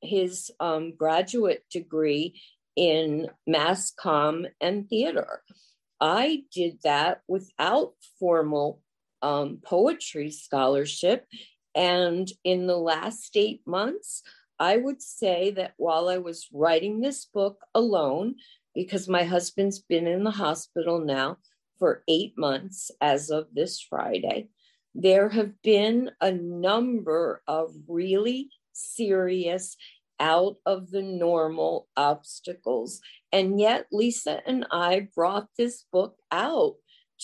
his 0.00 0.50
um, 0.60 0.94
graduate 0.96 1.64
degree 1.70 2.40
in 2.76 3.28
mass 3.46 3.92
comm 3.92 4.46
and 4.60 4.88
theater. 4.88 5.42
I 6.00 6.42
did 6.52 6.78
that 6.82 7.22
without 7.28 7.94
formal 8.18 8.82
um, 9.22 9.58
poetry 9.62 10.30
scholarship. 10.30 11.26
And 11.74 12.30
in 12.44 12.66
the 12.66 12.76
last 12.76 13.36
eight 13.36 13.62
months, 13.66 14.22
I 14.58 14.76
would 14.76 15.00
say 15.00 15.52
that 15.52 15.74
while 15.76 16.08
I 16.08 16.18
was 16.18 16.48
writing 16.52 17.00
this 17.00 17.24
book 17.24 17.58
alone, 17.74 18.36
because 18.74 19.08
my 19.08 19.24
husband's 19.24 19.78
been 19.78 20.06
in 20.06 20.24
the 20.24 20.30
hospital 20.30 21.00
now 21.00 21.38
for 21.78 22.02
eight 22.08 22.34
months 22.36 22.90
as 23.00 23.30
of 23.30 23.46
this 23.52 23.80
Friday, 23.80 24.48
there 24.94 25.28
have 25.28 25.60
been 25.62 26.10
a 26.20 26.32
number 26.32 27.42
of 27.46 27.74
really 27.88 28.50
serious 28.72 29.76
out 30.20 30.56
of 30.66 30.90
the 30.90 31.02
normal 31.02 31.88
obstacles. 31.96 33.00
And 33.32 33.58
yet, 33.58 33.86
Lisa 33.90 34.40
and 34.46 34.66
I 34.70 35.08
brought 35.14 35.48
this 35.56 35.84
book 35.92 36.16
out 36.30 36.74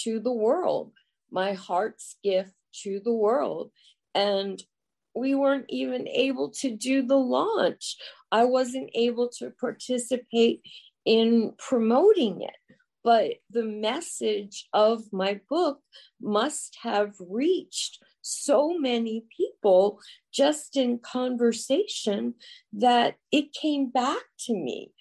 to 0.02 0.18
the 0.20 0.32
world, 0.32 0.92
my 1.30 1.52
heart's 1.52 2.16
gift 2.24 2.52
to 2.82 3.00
the 3.04 3.12
world. 3.12 3.70
And 4.14 4.62
we 5.14 5.34
weren't 5.34 5.66
even 5.68 6.08
able 6.08 6.50
to 6.50 6.74
do 6.74 7.02
the 7.02 7.16
launch. 7.16 7.96
I 8.32 8.44
wasn't 8.44 8.90
able 8.94 9.28
to 9.38 9.50
participate 9.60 10.62
in 11.04 11.52
promoting 11.58 12.42
it 12.42 12.67
but 13.04 13.34
the 13.50 13.64
message 13.64 14.68
of 14.72 15.12
my 15.12 15.40
book 15.48 15.80
must 16.20 16.78
have 16.82 17.14
reached 17.20 17.98
so 18.22 18.78
many 18.78 19.24
people 19.34 20.00
just 20.32 20.76
in 20.76 20.98
conversation 20.98 22.34
that 22.72 23.16
it 23.32 23.52
came 23.52 23.90
back 23.90 24.22
to 24.40 24.54
me. 24.54 24.92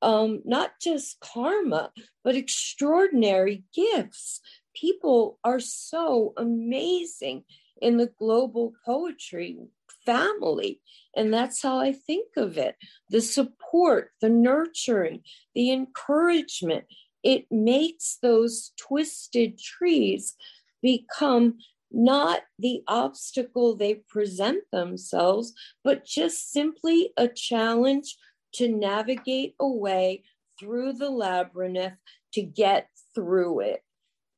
Um, 0.00 0.42
not 0.44 0.72
just 0.80 1.18
karma, 1.20 1.90
but 2.22 2.36
extraordinary 2.36 3.64
gifts. 3.74 4.40
People 4.74 5.40
are 5.42 5.58
so 5.58 6.34
amazing 6.36 7.44
in 7.80 7.96
the 7.96 8.10
global 8.18 8.74
poetry 8.84 9.58
family. 10.06 10.80
And 11.16 11.34
that's 11.34 11.62
how 11.62 11.78
I 11.78 11.92
think 11.92 12.28
of 12.36 12.56
it 12.56 12.76
the 13.10 13.20
support, 13.20 14.12
the 14.20 14.28
nurturing, 14.28 15.22
the 15.54 15.72
encouragement, 15.72 16.84
it 17.22 17.46
makes 17.50 18.18
those 18.22 18.72
twisted 18.78 19.58
trees 19.58 20.36
become 20.82 21.58
not 21.90 22.42
the 22.58 22.82
obstacle 22.86 23.74
they 23.74 23.94
present 23.94 24.62
themselves, 24.72 25.54
but 25.82 26.04
just 26.04 26.52
simply 26.52 27.12
a 27.16 27.28
challenge 27.28 28.16
to 28.52 28.68
navigate 28.68 29.54
away 29.58 30.22
through 30.58 30.92
the 30.92 31.10
labyrinth 31.10 31.94
to 32.32 32.42
get 32.42 32.88
through 33.14 33.60
it. 33.60 33.82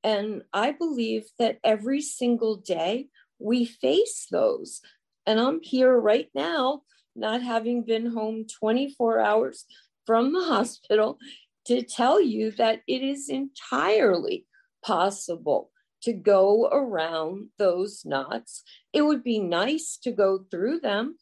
And 0.02 0.42
I 0.52 0.72
believe 0.72 1.24
that 1.38 1.58
every 1.64 2.00
single 2.00 2.56
day 2.56 3.08
we 3.38 3.64
face 3.64 4.26
those. 4.30 4.80
And 5.26 5.40
I'm 5.40 5.60
here 5.62 5.98
right 5.98 6.28
now, 6.34 6.82
not 7.14 7.42
having 7.42 7.82
been 7.82 8.06
home 8.06 8.46
24 8.46 9.20
hours 9.20 9.64
from 10.06 10.32
the 10.32 10.44
hospital, 10.44 11.18
to 11.66 11.82
tell 11.82 12.20
you 12.20 12.50
that 12.52 12.80
it 12.86 13.02
is 13.02 13.28
entirely 13.28 14.46
possible 14.82 15.70
to 16.02 16.12
go 16.12 16.68
around 16.72 17.48
those 17.58 18.04
knots. 18.04 18.62
It 18.92 19.02
would 19.02 19.22
be 19.22 19.38
nice 19.38 19.98
to 20.02 20.12
go 20.12 20.44
through 20.50 20.80
them, 20.80 21.16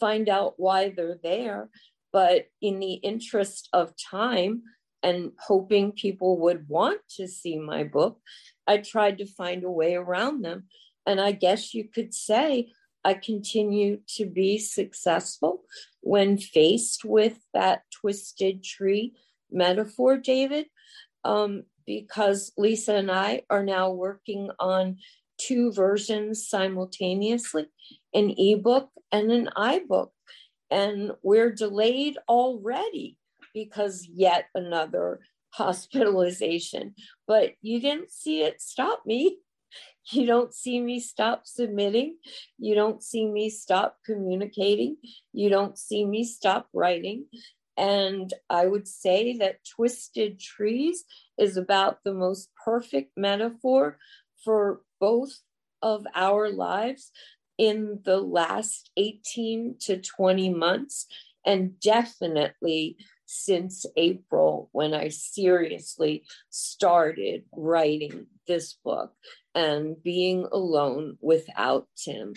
find 0.00 0.28
out 0.28 0.54
why 0.56 0.90
they're 0.90 1.18
there, 1.22 1.70
but 2.12 2.46
in 2.60 2.80
the 2.80 2.94
interest 2.94 3.68
of 3.72 3.94
time 3.96 4.62
and 5.02 5.32
hoping 5.38 5.92
people 5.92 6.40
would 6.40 6.68
want 6.68 7.00
to 7.16 7.28
see 7.28 7.58
my 7.58 7.84
book, 7.84 8.18
I 8.66 8.78
tried 8.78 9.18
to 9.18 9.26
find 9.26 9.64
a 9.64 9.70
way 9.70 9.94
around 9.94 10.42
them. 10.42 10.64
And 11.06 11.20
I 11.20 11.32
guess 11.32 11.74
you 11.74 11.84
could 11.84 12.14
say 12.14 12.72
I 13.04 13.14
continue 13.14 13.98
to 14.16 14.24
be 14.24 14.58
successful 14.58 15.64
when 16.00 16.38
faced 16.38 17.04
with 17.04 17.38
that 17.52 17.82
twisted 18.00 18.64
tree 18.64 19.12
metaphor, 19.54 20.18
David, 20.18 20.66
um, 21.24 21.64
because 21.86 22.52
Lisa 22.58 22.94
and 22.96 23.10
I 23.10 23.42
are 23.48 23.64
now 23.64 23.90
working 23.90 24.50
on 24.58 24.98
two 25.38 25.72
versions 25.72 26.48
simultaneously 26.48 27.66
an 28.12 28.34
ebook 28.38 28.90
and 29.10 29.30
an 29.32 29.50
iBook. 29.56 30.10
And 30.70 31.12
we're 31.22 31.52
delayed 31.52 32.16
already 32.28 33.18
because 33.52 34.08
yet 34.12 34.46
another 34.54 35.20
hospitalization. 35.50 36.94
But 37.26 37.52
you 37.62 37.80
didn't 37.80 38.10
see 38.10 38.42
it 38.42 38.60
stop 38.60 39.02
me. 39.06 39.38
You 40.12 40.26
don't 40.26 40.52
see 40.52 40.80
me 40.80 41.00
stop 41.00 41.46
submitting. 41.46 42.18
You 42.58 42.74
don't 42.74 43.02
see 43.02 43.26
me 43.26 43.48
stop 43.48 43.96
communicating. 44.04 44.98
You 45.32 45.48
don't 45.48 45.78
see 45.78 46.04
me 46.04 46.24
stop 46.24 46.68
writing. 46.74 47.24
And 47.76 48.32
I 48.48 48.66
would 48.66 48.86
say 48.86 49.36
that 49.38 49.64
Twisted 49.64 50.38
Trees 50.38 51.04
is 51.38 51.56
about 51.56 51.98
the 52.04 52.14
most 52.14 52.50
perfect 52.64 53.12
metaphor 53.16 53.98
for 54.44 54.82
both 55.00 55.40
of 55.82 56.06
our 56.14 56.50
lives 56.50 57.10
in 57.58 58.00
the 58.04 58.18
last 58.18 58.90
18 58.96 59.76
to 59.80 59.98
20 59.98 60.54
months, 60.54 61.06
and 61.44 61.78
definitely 61.80 62.96
since 63.26 63.86
April 63.96 64.68
when 64.72 64.94
I 64.94 65.08
seriously 65.08 66.24
started 66.50 67.44
writing 67.52 68.26
this 68.46 68.74
book 68.84 69.12
and 69.54 70.02
being 70.02 70.46
alone 70.52 71.16
without 71.20 71.88
Tim. 71.96 72.34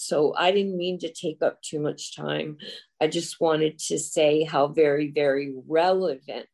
So 0.00 0.32
I 0.38 0.52
didn't 0.52 0.76
mean 0.76 1.00
to 1.00 1.12
take 1.12 1.42
up 1.42 1.60
too 1.60 1.80
much 1.80 2.14
time. 2.14 2.58
I 3.00 3.08
just 3.08 3.40
wanted 3.40 3.80
to 3.88 3.98
say 3.98 4.44
how 4.44 4.68
very, 4.68 5.10
very 5.10 5.56
relevant 5.66 6.46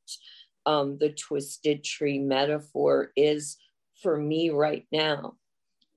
um, 0.65 0.97
the 0.97 1.11
twisted 1.11 1.85
tree 1.85 2.19
metaphor 2.19 3.13
is 3.17 3.59
for 4.01 4.17
me 4.17 4.49
right 4.49 4.87
now. 4.91 5.35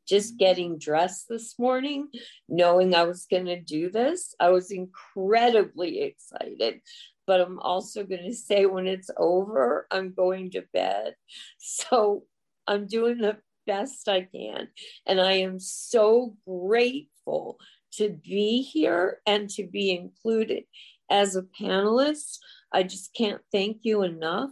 Just 0.05 0.37
getting 0.37 0.77
dressed 0.77 1.29
this 1.29 1.57
morning, 1.57 2.09
knowing 2.49 2.93
I 2.93 3.03
was 3.03 3.25
going 3.31 3.45
to 3.45 3.61
do 3.61 3.91
this, 3.91 4.35
I 4.41 4.49
was 4.49 4.69
incredibly 4.69 6.01
excited. 6.01 6.81
But 7.25 7.39
I'm 7.39 7.59
also 7.59 8.03
going 8.03 8.25
to 8.25 8.35
say 8.35 8.65
when 8.65 8.87
it's 8.87 9.09
over, 9.15 9.87
I'm 9.89 10.13
going 10.13 10.51
to 10.51 10.65
bed. 10.73 11.15
So 11.59 12.25
I'm 12.67 12.87
doing 12.87 13.19
the 13.19 13.37
best 13.65 14.09
I 14.09 14.23
can. 14.23 14.67
And 15.05 15.21
I 15.21 15.33
am 15.33 15.61
so 15.61 16.35
grateful 16.45 17.16
to 17.93 18.09
be 18.09 18.61
here 18.61 19.19
and 19.25 19.49
to 19.51 19.65
be 19.65 19.91
included 19.91 20.63
as 21.09 21.35
a 21.35 21.43
panelist. 21.43 22.37
I 22.71 22.83
just 22.83 23.13
can't 23.13 23.41
thank 23.51 23.79
you 23.83 24.03
enough. 24.03 24.51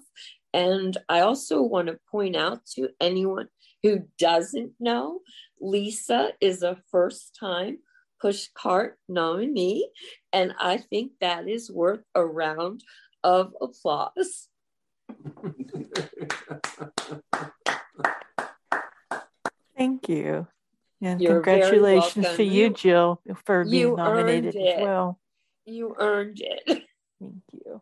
And 0.53 0.97
I 1.09 1.19
also 1.21 1.61
want 1.61 1.87
to 1.87 1.99
point 2.09 2.35
out 2.35 2.65
to 2.75 2.89
anyone 3.01 3.49
who 3.83 4.03
doesn't 4.17 4.71
know, 4.79 5.19
Lisa 5.59 6.31
is 6.41 6.63
a 6.63 6.77
first 6.89 7.37
time 7.39 7.79
pushcart 8.23 8.93
nominee. 9.07 9.89
And 10.33 10.53
I 10.59 10.77
think 10.77 11.11
that 11.21 11.47
is 11.47 11.69
worth 11.69 12.03
a 12.15 12.25
round 12.25 12.83
of 13.23 13.53
applause. 13.61 14.47
Thank 19.77 20.07
you. 20.07 20.47
And 21.01 21.21
You're 21.21 21.41
congratulations 21.41 22.35
to 22.35 22.43
you, 22.43 22.63
you, 22.63 22.69
Jill, 22.69 23.21
for 23.45 23.65
being 23.65 23.95
nominated 23.95 24.55
as 24.55 24.81
well. 24.81 25.19
You 25.65 25.95
earned 25.99 26.41
it. 26.41 26.63
Thank 27.19 27.43
you. 27.51 27.81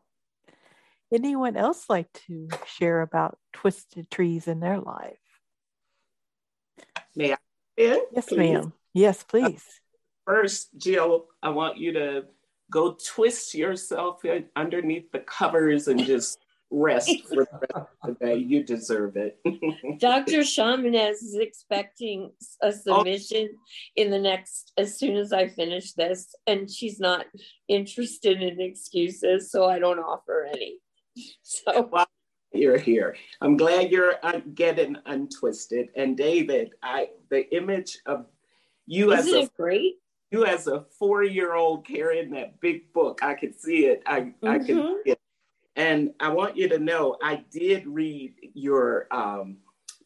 Anyone 1.13 1.55
else 1.55 1.85
like 1.89 2.11
to 2.27 2.49
share 2.65 3.01
about 3.01 3.37
twisted 3.53 4.09
trees 4.09 4.47
in 4.47 4.59
their 4.59 4.79
life? 4.79 5.17
May 7.15 7.33
I? 7.33 7.37
In, 7.77 8.01
yes, 8.11 8.25
please? 8.27 8.37
ma'am. 8.37 8.73
Yes, 8.93 9.23
please. 9.23 9.63
First, 10.25 10.69
Jill, 10.77 11.25
I 11.41 11.49
want 11.49 11.77
you 11.77 11.93
to 11.93 12.25
go 12.71 12.97
twist 13.13 13.53
yourself 13.53 14.21
underneath 14.55 15.11
the 15.11 15.19
covers 15.19 15.87
and 15.87 16.03
just 16.03 16.42
rest 16.73 17.11
for 17.29 17.45
the 17.45 17.59
rest 17.75 17.87
of 18.01 18.17
the 18.19 18.25
day. 18.25 18.35
You 18.35 18.63
deserve 18.63 19.15
it. 19.15 19.39
Dr. 19.99 20.39
Shamanez 20.39 21.21
is 21.23 21.37
expecting 21.39 22.31
a 22.61 22.73
submission 22.73 23.49
oh. 23.53 23.57
in 23.95 24.09
the 24.09 24.19
next, 24.19 24.73
as 24.77 24.97
soon 24.97 25.15
as 25.15 25.31
I 25.31 25.47
finish 25.47 25.93
this, 25.93 26.35
and 26.47 26.69
she's 26.69 26.99
not 26.99 27.25
interested 27.67 28.41
in 28.41 28.59
excuses, 28.59 29.51
so 29.51 29.65
I 29.65 29.79
don't 29.79 29.99
offer 29.99 30.47
any. 30.51 30.77
So. 31.43 31.87
Well, 31.91 32.07
you're 32.53 32.79
here. 32.79 33.15
I'm 33.39 33.55
glad 33.55 33.91
you're 33.91 34.15
getting 34.55 34.97
untwisted. 35.05 35.89
And 35.95 36.17
David, 36.17 36.71
I 36.81 37.09
the 37.29 37.55
image 37.55 37.99
of 38.07 38.25
you 38.87 39.13
Isn't 39.13 39.35
as 39.35 39.45
a 39.45 39.51
great 39.55 39.97
you 40.31 40.45
as 40.45 40.65
a 40.65 40.85
four 40.97 41.23
year 41.23 41.53
old 41.53 41.85
carrying 41.85 42.31
that 42.31 42.59
big 42.59 42.91
book. 42.93 43.19
I 43.21 43.35
could 43.35 43.59
see 43.59 43.85
it. 43.85 44.01
I 44.07 44.21
mm-hmm. 44.21 44.47
I 44.47 44.57
it 45.05 45.19
and 45.75 46.13
I 46.19 46.29
want 46.29 46.57
you 46.57 46.69
to 46.69 46.79
know 46.79 47.17
I 47.21 47.43
did 47.51 47.87
read 47.87 48.33
your 48.53 49.07
um, 49.11 49.57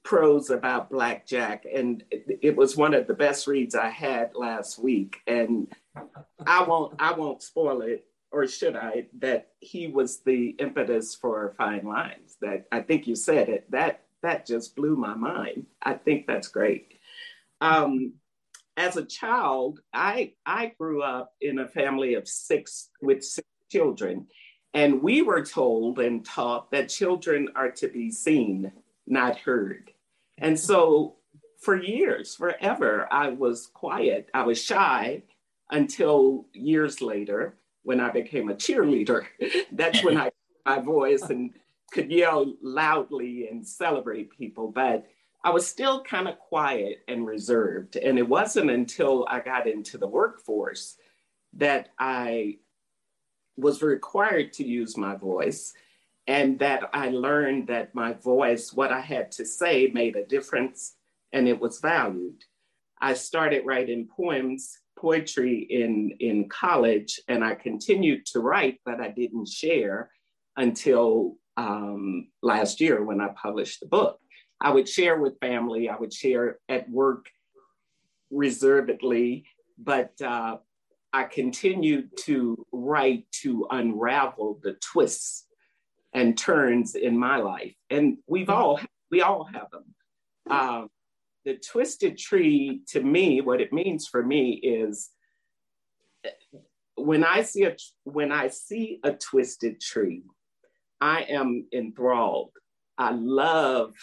prose 0.03 0.49
about 0.49 0.89
Blackjack, 0.89 1.65
and 1.65 2.03
it 2.09 2.55
was 2.55 2.77
one 2.77 2.93
of 2.93 3.07
the 3.07 3.13
best 3.13 3.47
reads 3.47 3.75
I 3.75 3.89
had 3.89 4.31
last 4.35 4.79
week. 4.79 5.17
And 5.27 5.67
I 6.45 6.63
won't 6.63 6.95
I 6.99 7.11
won't 7.11 7.43
spoil 7.43 7.81
it, 7.81 8.05
or 8.31 8.47
should 8.47 8.77
I? 8.77 9.07
That 9.19 9.49
he 9.59 9.87
was 9.87 10.21
the 10.21 10.55
impetus 10.59 11.15
for 11.15 11.53
Fine 11.57 11.85
Lines. 11.85 12.37
That 12.41 12.67
I 12.71 12.81
think 12.81 13.05
you 13.05 13.15
said 13.15 13.49
it. 13.49 13.69
That 13.71 14.05
that 14.23 14.45
just 14.45 14.75
blew 14.75 14.95
my 14.95 15.15
mind. 15.15 15.65
I 15.81 15.95
think 15.95 16.27
that's 16.27 16.47
great. 16.47 16.93
Um, 17.59 18.13
as 18.77 18.95
a 18.95 19.03
child, 19.03 19.81
I 19.91 20.33
I 20.45 20.71
grew 20.79 21.01
up 21.01 21.33
in 21.41 21.59
a 21.59 21.67
family 21.67 22.13
of 22.13 22.29
six 22.29 22.89
with 23.01 23.25
six 23.25 23.45
children 23.69 24.27
and 24.77 25.01
we 25.01 25.23
were 25.23 25.43
told 25.43 25.97
and 25.97 26.23
taught 26.23 26.69
that 26.69 26.87
children 26.87 27.49
are 27.55 27.71
to 27.71 27.87
be 27.87 28.11
seen, 28.11 28.71
not 29.07 29.35
heard. 29.35 29.91
And 30.37 30.59
so 30.59 31.15
for 31.59 31.75
years, 31.75 32.35
forever, 32.35 33.07
I 33.11 33.29
was 33.29 33.71
quiet. 33.73 34.29
I 34.35 34.43
was 34.43 34.63
shy 34.63 35.23
until 35.71 36.45
years 36.53 37.01
later 37.01 37.57
when 37.81 37.99
I 37.99 38.11
became 38.11 38.51
a 38.51 38.53
cheerleader. 38.53 39.25
That's 39.71 40.03
when 40.03 40.15
I 40.15 40.29
my 40.63 40.79
voice 40.79 41.23
and 41.23 41.55
could 41.91 42.11
yell 42.11 42.53
loudly 42.61 43.47
and 43.47 43.65
celebrate 43.65 44.29
people. 44.29 44.69
But 44.69 45.07
I 45.43 45.49
was 45.49 45.65
still 45.65 46.03
kind 46.03 46.27
of 46.27 46.37
quiet 46.37 46.99
and 47.07 47.25
reserved. 47.25 47.95
And 47.95 48.19
it 48.19 48.29
wasn't 48.29 48.69
until 48.69 49.25
I 49.27 49.39
got 49.39 49.65
into 49.65 49.97
the 49.97 50.07
workforce 50.07 50.97
that 51.53 51.89
I 51.97 52.57
was 53.57 53.81
required 53.81 54.53
to 54.53 54.65
use 54.65 54.95
my 54.97 55.15
voice 55.15 55.73
and 56.27 56.59
that 56.59 56.89
I 56.93 57.09
learned 57.09 57.67
that 57.67 57.95
my 57.95 58.13
voice, 58.13 58.73
what 58.73 58.91
I 58.91 58.99
had 58.99 59.31
to 59.33 59.45
say, 59.45 59.89
made 59.93 60.15
a 60.15 60.25
difference 60.25 60.95
and 61.31 61.47
it 61.47 61.59
was 61.59 61.79
valued. 61.79 62.43
I 62.99 63.13
started 63.13 63.65
writing 63.65 64.07
poems, 64.15 64.77
poetry 64.97 65.67
in, 65.69 66.11
in 66.19 66.49
college, 66.49 67.19
and 67.27 67.43
I 67.43 67.55
continued 67.55 68.25
to 68.27 68.39
write, 68.39 68.79
but 68.85 68.99
I 68.99 69.09
didn't 69.09 69.47
share 69.47 70.09
until 70.57 71.35
um, 71.55 72.29
last 72.41 72.81
year 72.81 73.03
when 73.03 73.21
I 73.21 73.29
published 73.29 73.79
the 73.79 73.85
book. 73.85 74.19
I 74.59 74.71
would 74.71 74.89
share 74.89 75.19
with 75.19 75.39
family, 75.39 75.89
I 75.89 75.95
would 75.95 76.13
share 76.13 76.59
at 76.67 76.89
work 76.89 77.27
reservedly, 78.31 79.45
but 79.77 80.19
uh, 80.21 80.57
I 81.13 81.23
continued 81.23 82.09
to 82.25 82.65
write 82.71 83.25
to 83.43 83.67
unravel 83.71 84.59
the 84.61 84.73
twists 84.73 85.45
and 86.13 86.37
turns 86.37 86.95
in 86.95 87.17
my 87.17 87.37
life. 87.37 87.75
And 87.89 88.17
we've 88.27 88.49
all, 88.49 88.79
we 89.11 89.21
all 89.21 89.45
have 89.45 89.67
them. 89.71 89.85
Um, 90.49 90.89
the 91.45 91.55
twisted 91.55 92.17
tree, 92.17 92.81
to 92.89 93.01
me, 93.01 93.41
what 93.41 93.61
it 93.61 93.71
means 93.71 94.07
for 94.07 94.23
me 94.23 94.51
is 94.51 95.09
when 96.97 97.23
I 97.23 97.43
see 97.43 97.63
a 97.63 97.75
when 98.03 98.31
I 98.31 98.47
see 98.49 98.99
a 99.03 99.13
twisted 99.13 99.79
tree, 99.79 100.23
I 100.99 101.21
am 101.23 101.67
enthralled. 101.71 102.51
I 102.97 103.11
love 103.11 103.93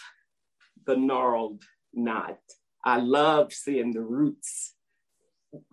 the 0.85 0.95
gnarled 0.95 1.63
knot. 1.93 2.39
I 2.83 2.97
love 2.97 3.51
seeing 3.51 3.91
the 3.91 4.01
roots 4.01 4.74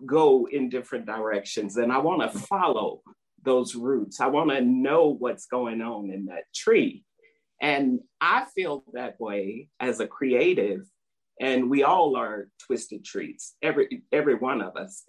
go 0.05 0.47
in 0.51 0.69
different 0.69 1.05
directions, 1.05 1.77
and 1.77 1.91
I 1.91 1.99
want 1.99 2.21
to 2.21 2.39
follow 2.39 3.01
those 3.43 3.75
roots. 3.75 4.19
I 4.19 4.27
want 4.27 4.49
to 4.51 4.61
know 4.61 5.09
what's 5.09 5.45
going 5.45 5.81
on 5.81 6.09
in 6.09 6.25
that 6.25 6.45
tree. 6.53 7.03
And 7.61 7.99
I 8.19 8.45
feel 8.55 8.83
that 8.93 9.19
way 9.19 9.69
as 9.79 9.99
a 9.99 10.07
creative, 10.07 10.81
and 11.39 11.69
we 11.69 11.83
all 11.83 12.15
are 12.17 12.49
twisted 12.59 13.05
trees, 13.05 13.53
every 13.61 14.03
every 14.11 14.35
one 14.35 14.61
of 14.61 14.75
us. 14.75 15.03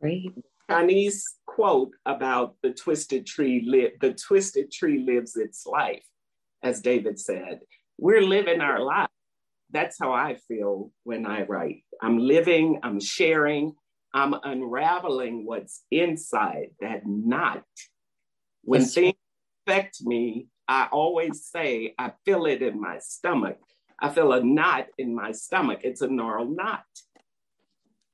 Right. 0.00 0.32
Chinese 0.70 1.36
quote 1.46 1.92
about 2.06 2.56
the 2.62 2.72
twisted 2.72 3.26
tree 3.26 3.62
li- 3.66 3.92
the 4.00 4.14
twisted 4.14 4.72
tree 4.72 4.98
lives 4.98 5.36
its 5.36 5.66
life, 5.66 6.04
as 6.62 6.80
David 6.80 7.18
said. 7.18 7.60
We're 7.98 8.22
living 8.22 8.60
our 8.60 8.80
life. 8.80 9.08
That's 9.70 9.96
how 10.00 10.12
I 10.12 10.36
feel 10.48 10.90
when 11.04 11.24
I 11.24 11.42
write. 11.42 11.84
I'm 12.02 12.18
living, 12.18 12.80
I'm 12.82 13.00
sharing, 13.00 13.74
I'm 14.14 14.34
unraveling 14.42 15.46
what's 15.46 15.84
inside 15.90 16.70
that 16.80 17.06
knot. 17.06 17.64
When 18.62 18.82
yes. 18.82 18.94
things 18.94 19.14
affect 19.66 20.02
me, 20.02 20.48
I 20.68 20.88
always 20.92 21.44
say 21.46 21.94
I 21.98 22.12
feel 22.24 22.46
it 22.46 22.62
in 22.62 22.80
my 22.80 22.98
stomach. 22.98 23.58
I 24.00 24.10
feel 24.10 24.32
a 24.32 24.42
knot 24.42 24.86
in 24.98 25.14
my 25.14 25.32
stomach. 25.32 25.80
It's 25.82 26.02
a 26.02 26.08
gnarled 26.08 26.54
knot. 26.54 26.84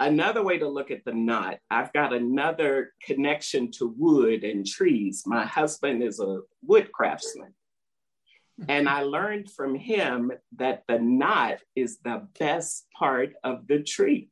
Another 0.00 0.44
way 0.44 0.58
to 0.58 0.68
look 0.68 0.92
at 0.92 1.04
the 1.04 1.12
knot, 1.12 1.58
I've 1.70 1.92
got 1.92 2.12
another 2.12 2.92
connection 3.02 3.72
to 3.72 3.94
wood 3.98 4.44
and 4.44 4.64
trees. 4.64 5.24
My 5.26 5.44
husband 5.44 6.04
is 6.04 6.20
a 6.20 6.42
wood 6.62 6.92
craftsman. 6.92 7.52
Hmm. 8.60 8.64
And 8.68 8.88
I 8.88 9.02
learned 9.02 9.50
from 9.50 9.74
him 9.74 10.30
that 10.56 10.84
the 10.86 11.00
knot 11.00 11.58
is 11.74 11.98
the 11.98 12.28
best 12.38 12.86
part 12.96 13.32
of 13.42 13.66
the 13.66 13.82
tree. 13.82 14.30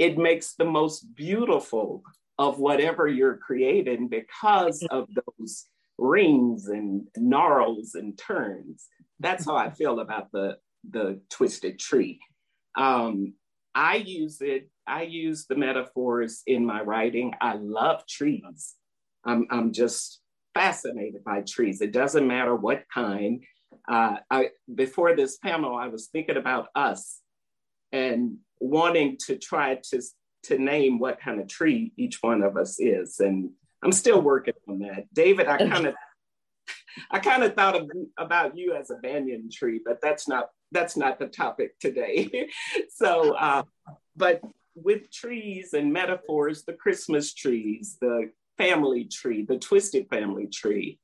It 0.00 0.16
makes 0.16 0.54
the 0.54 0.64
most 0.64 1.14
beautiful 1.14 2.02
of 2.38 2.58
whatever 2.58 3.06
you're 3.06 3.36
creating 3.36 4.08
because 4.08 4.82
of 4.90 5.06
those 5.14 5.66
rings 5.98 6.68
and 6.68 7.06
gnarls 7.18 7.94
and 7.94 8.16
turns. 8.16 8.88
That's 9.18 9.44
how 9.44 9.56
I 9.56 9.68
feel 9.68 10.00
about 10.00 10.32
the, 10.32 10.56
the 10.88 11.20
twisted 11.28 11.78
tree. 11.78 12.18
Um, 12.78 13.34
I 13.74 13.96
use 13.96 14.40
it, 14.40 14.70
I 14.86 15.02
use 15.02 15.44
the 15.46 15.54
metaphors 15.54 16.42
in 16.46 16.64
my 16.64 16.80
writing. 16.80 17.34
I 17.38 17.56
love 17.56 18.06
trees. 18.06 18.76
I'm, 19.26 19.46
I'm 19.50 19.70
just 19.70 20.22
fascinated 20.54 21.22
by 21.24 21.42
trees. 21.42 21.82
It 21.82 21.92
doesn't 21.92 22.26
matter 22.26 22.56
what 22.56 22.84
kind. 22.92 23.44
Uh, 23.86 24.16
I, 24.30 24.48
before 24.74 25.14
this 25.14 25.36
panel, 25.36 25.76
I 25.76 25.88
was 25.88 26.06
thinking 26.06 26.38
about 26.38 26.68
us 26.74 27.20
and 27.92 28.36
wanting 28.58 29.16
to 29.26 29.36
try 29.36 29.80
to, 29.90 30.02
to 30.44 30.58
name 30.58 30.98
what 30.98 31.20
kind 31.20 31.40
of 31.40 31.48
tree 31.48 31.92
each 31.96 32.22
one 32.22 32.42
of 32.42 32.56
us 32.56 32.78
is. 32.78 33.20
And 33.20 33.50
I'm 33.82 33.92
still 33.92 34.20
working 34.20 34.54
on 34.68 34.80
that. 34.80 35.12
David, 35.12 35.46
I 35.46 35.58
kind 35.58 35.86
of 35.86 35.94
I 37.10 37.18
kind 37.18 37.42
of 37.42 37.54
thought 37.54 37.76
of, 37.76 37.90
about 38.18 38.56
you 38.56 38.74
as 38.74 38.90
a 38.90 38.96
banyan 38.96 39.48
tree, 39.50 39.80
but 39.84 40.00
that's 40.02 40.28
not 40.28 40.48
that's 40.72 40.96
not 40.96 41.18
the 41.18 41.26
topic 41.26 41.78
today. 41.78 42.48
so, 42.90 43.34
uh, 43.34 43.62
but 44.16 44.40
with 44.74 45.10
trees 45.10 45.72
and 45.72 45.92
metaphors, 45.92 46.64
the 46.64 46.72
Christmas 46.72 47.34
trees, 47.34 47.96
the 48.00 48.30
family 48.56 49.04
tree, 49.04 49.44
the 49.44 49.58
twisted 49.58 50.08
family 50.08 50.46
tree, 50.46 50.98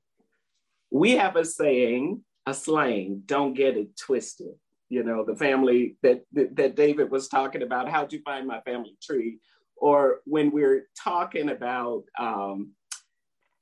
we 0.90 1.12
have 1.12 1.36
a 1.36 1.44
saying, 1.44 2.22
a 2.46 2.54
slang, 2.54 3.22
don't 3.26 3.54
get 3.54 3.76
it 3.76 3.96
twisted. 3.96 4.54
You 4.88 5.02
know, 5.02 5.24
the 5.24 5.36
family 5.36 5.96
that, 6.02 6.22
that, 6.32 6.56
that 6.56 6.76
David 6.76 7.10
was 7.10 7.28
talking 7.28 7.62
about, 7.62 7.88
how'd 7.88 8.12
you 8.12 8.20
find 8.24 8.46
my 8.46 8.60
family 8.60 8.96
tree? 9.02 9.38
Or 9.76 10.20
when 10.24 10.50
we're 10.52 10.86
talking 11.02 11.48
about 11.50 12.04
um, 12.18 12.72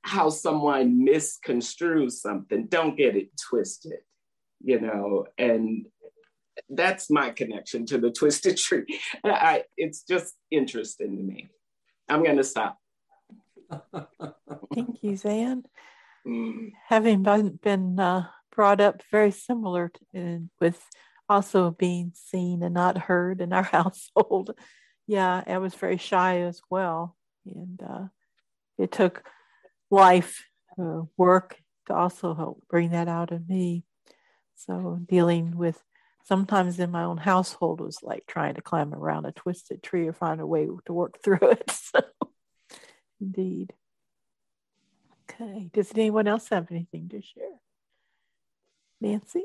how 0.03 0.29
someone 0.29 1.05
misconstrues 1.05 2.13
something, 2.13 2.67
don't 2.67 2.97
get 2.97 3.17
it 3.17 3.31
twisted, 3.49 4.01
you 4.61 4.81
know, 4.81 5.27
and 5.39 5.87
that's 6.69 7.11
my 7.11 7.31
connection 7.31 7.87
to 7.87 7.99
the 7.99 8.11
twisted 8.19 8.57
tree. 8.59 8.85
I, 9.25 9.65
it's 9.77 10.03
just 10.03 10.35
interesting 10.51 11.17
to 11.17 11.23
me. 11.23 11.49
I'm 12.09 12.23
going 12.23 12.37
to 12.37 12.45
stop. 12.45 12.79
Thank 14.75 15.03
you, 15.03 15.17
Zan. 15.17 15.65
Mm. 16.27 16.73
Having 16.89 17.23
been, 17.23 17.59
been 17.63 17.99
uh, 17.99 18.27
brought 18.55 18.81
up 18.81 19.03
very 19.11 19.31
similar 19.31 19.91
to, 20.15 20.49
with 20.61 20.83
also 21.29 21.71
being 21.71 22.13
seen 22.15 22.63
and 22.63 22.75
not 22.75 22.99
heard 22.99 23.41
in 23.41 23.53
our 23.53 23.63
household. 23.79 24.55
Yeah, 25.07 25.43
I 25.47 25.59
was 25.59 25.75
very 25.75 25.99
shy 25.99 26.43
as 26.43 26.61
well. 26.71 27.17
And 27.47 27.81
uh, 27.83 28.07
it 28.79 28.93
took 28.93 29.25
life 29.91 30.45
uh, 30.81 31.03
work 31.17 31.59
to 31.87 31.95
also 31.95 32.35
help 32.35 32.63
bring 32.69 32.91
that 32.91 33.09
out 33.09 33.33
of 33.33 33.49
me. 33.49 33.85
So 34.57 35.01
dealing 35.07 35.57
with 35.57 35.83
sometimes 36.25 36.79
in 36.79 36.91
my 36.91 37.05
own 37.05 37.19
household 37.19 37.81
was 37.81 37.99
like 38.03 38.25
trying 38.27 38.55
to 38.55 38.63
climb 38.63 38.95
around 38.95 39.27
a 39.27 39.33
twisted 39.33 39.83
tree 39.83 40.09
or 40.09 40.13
find 40.13 40.41
a 40.41 40.47
way 40.47 40.67
to 40.87 40.93
work 40.93 41.19
through 41.23 41.39
it. 41.51 41.71
So, 41.71 42.01
indeed. 43.21 43.73
Okay. 45.31 45.71
Does 45.73 45.91
anyone 45.93 46.29
else 46.29 46.49
have 46.49 46.71
anything 46.71 47.09
to 47.11 47.21
share? 47.21 47.61
Nancy? 49.01 49.45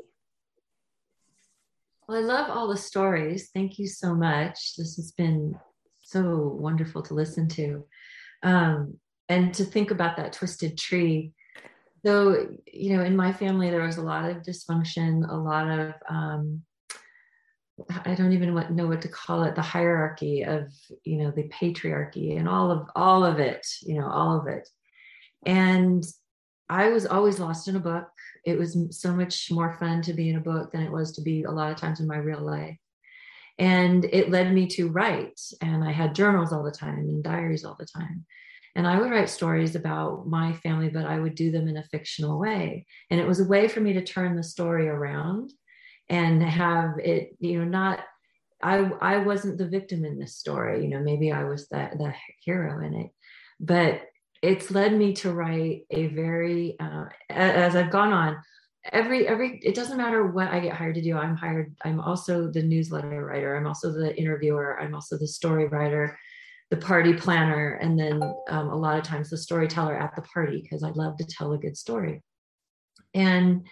Well, 2.10 2.18
I 2.18 2.22
love 2.22 2.50
all 2.50 2.66
the 2.66 2.76
stories. 2.76 3.50
Thank 3.54 3.78
you 3.78 3.86
so 3.86 4.16
much. 4.16 4.74
This 4.74 4.96
has 4.96 5.12
been 5.12 5.54
so 6.00 6.56
wonderful 6.58 7.02
to 7.02 7.14
listen 7.14 7.46
to. 7.50 7.84
Um, 8.42 8.98
and 9.28 9.54
to 9.54 9.64
think 9.64 9.92
about 9.92 10.16
that 10.16 10.32
twisted 10.32 10.76
tree. 10.76 11.30
So, 12.04 12.48
you 12.66 12.96
know, 12.96 13.04
in 13.04 13.14
my 13.14 13.32
family, 13.32 13.70
there 13.70 13.84
was 13.84 13.98
a 13.98 14.02
lot 14.02 14.28
of 14.28 14.38
dysfunction, 14.38 15.30
a 15.30 15.36
lot 15.36 15.70
of 15.70 15.94
um, 16.08 16.62
I 18.04 18.16
don't 18.16 18.32
even 18.32 18.56
know 18.74 18.88
what 18.88 19.02
to 19.02 19.08
call 19.08 19.44
it, 19.44 19.54
the 19.54 19.62
hierarchy 19.62 20.42
of, 20.42 20.72
you 21.04 21.18
know, 21.18 21.30
the 21.30 21.48
patriarchy 21.48 22.36
and 22.36 22.48
all 22.48 22.72
of 22.72 22.88
all 22.96 23.24
of 23.24 23.38
it, 23.38 23.64
you 23.82 24.00
know, 24.00 24.10
all 24.10 24.36
of 24.36 24.48
it. 24.48 24.68
And 25.46 26.04
I 26.70 26.88
was 26.88 27.04
always 27.04 27.38
lost 27.38 27.68
in 27.68 27.76
a 27.76 27.80
book. 27.80 28.08
It 28.44 28.58
was 28.58 28.76
so 28.92 29.12
much 29.12 29.50
more 29.50 29.76
fun 29.78 30.02
to 30.02 30.14
be 30.14 30.30
in 30.30 30.36
a 30.36 30.40
book 30.40 30.72
than 30.72 30.82
it 30.82 30.92
was 30.92 31.12
to 31.12 31.22
be 31.22 31.42
a 31.42 31.50
lot 31.50 31.70
of 31.72 31.76
times 31.76 32.00
in 32.00 32.06
my 32.06 32.16
real 32.16 32.40
life. 32.40 32.78
And 33.58 34.06
it 34.06 34.30
led 34.30 34.54
me 34.54 34.66
to 34.68 34.88
write. 34.88 35.38
And 35.60 35.84
I 35.84 35.92
had 35.92 36.14
journals 36.14 36.52
all 36.52 36.62
the 36.62 36.70
time 36.70 37.00
and 37.00 37.22
diaries 37.22 37.64
all 37.64 37.76
the 37.78 37.86
time. 37.86 38.24
And 38.74 38.86
I 38.86 38.98
would 38.98 39.10
write 39.10 39.28
stories 39.28 39.74
about 39.74 40.26
my 40.26 40.52
family, 40.54 40.88
but 40.88 41.04
I 41.04 41.18
would 41.18 41.34
do 41.34 41.50
them 41.50 41.68
in 41.68 41.76
a 41.76 41.82
fictional 41.82 42.38
way. 42.38 42.86
And 43.10 43.20
it 43.20 43.26
was 43.26 43.40
a 43.40 43.48
way 43.48 43.68
for 43.68 43.80
me 43.80 43.92
to 43.94 44.04
turn 44.04 44.36
the 44.36 44.42
story 44.42 44.88
around 44.88 45.52
and 46.10 46.42
have 46.42 46.98
it 46.98 47.36
you 47.38 47.58
know 47.58 47.64
not 47.64 48.00
i 48.62 48.78
i 49.00 49.18
wasn't 49.18 49.56
the 49.56 49.68
victim 49.68 50.04
in 50.04 50.18
this 50.18 50.36
story 50.36 50.82
you 50.82 50.90
know 50.90 51.00
maybe 51.00 51.32
i 51.32 51.44
was 51.44 51.68
the 51.68 51.88
the 51.96 52.12
hero 52.44 52.84
in 52.84 52.94
it 52.94 53.10
but 53.60 54.02
it's 54.42 54.70
led 54.70 54.96
me 54.96 55.12
to 55.12 55.32
write 55.32 55.82
a 55.90 56.06
very 56.08 56.76
uh, 56.80 57.04
as 57.28 57.76
i've 57.76 57.90
gone 57.90 58.12
on 58.12 58.36
every 58.92 59.28
every 59.28 59.60
it 59.62 59.74
doesn't 59.74 59.98
matter 59.98 60.26
what 60.26 60.48
i 60.48 60.60
get 60.60 60.74
hired 60.74 60.94
to 60.94 61.02
do 61.02 61.16
i'm 61.16 61.36
hired 61.36 61.74
i'm 61.84 62.00
also 62.00 62.50
the 62.50 62.62
newsletter 62.62 63.24
writer 63.24 63.56
i'm 63.56 63.66
also 63.66 63.92
the 63.92 64.16
interviewer 64.16 64.80
i'm 64.80 64.94
also 64.94 65.18
the 65.18 65.26
story 65.26 65.66
writer 65.68 66.18
the 66.70 66.76
party 66.76 67.12
planner 67.12 67.74
and 67.82 67.98
then 67.98 68.22
um, 68.48 68.70
a 68.70 68.76
lot 68.76 68.96
of 68.96 69.04
times 69.04 69.28
the 69.28 69.36
storyteller 69.36 69.96
at 69.96 70.14
the 70.14 70.22
party 70.22 70.62
because 70.62 70.82
i 70.82 70.90
love 70.90 71.16
to 71.16 71.24
tell 71.24 71.52
a 71.52 71.58
good 71.58 71.76
story. 71.76 72.22
And 73.14 73.66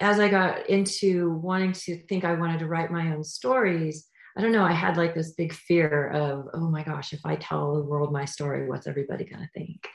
as 0.00 0.18
I 0.18 0.28
got 0.28 0.68
into 0.68 1.30
wanting 1.30 1.72
to 1.72 1.96
think 2.06 2.24
I 2.24 2.34
wanted 2.34 2.58
to 2.60 2.66
write 2.66 2.90
my 2.90 3.12
own 3.12 3.22
stories, 3.22 4.08
I 4.36 4.40
don't 4.40 4.52
know, 4.52 4.64
I 4.64 4.72
had 4.72 4.96
like 4.96 5.14
this 5.14 5.32
big 5.32 5.52
fear 5.52 6.08
of, 6.08 6.48
oh 6.54 6.70
my 6.70 6.82
gosh, 6.82 7.12
if 7.12 7.20
I 7.24 7.36
tell 7.36 7.74
the 7.74 7.84
world 7.84 8.12
my 8.12 8.24
story, 8.24 8.68
what's 8.68 8.86
everybody 8.86 9.24
going 9.24 9.42
to 9.42 9.50
think? 9.52 9.86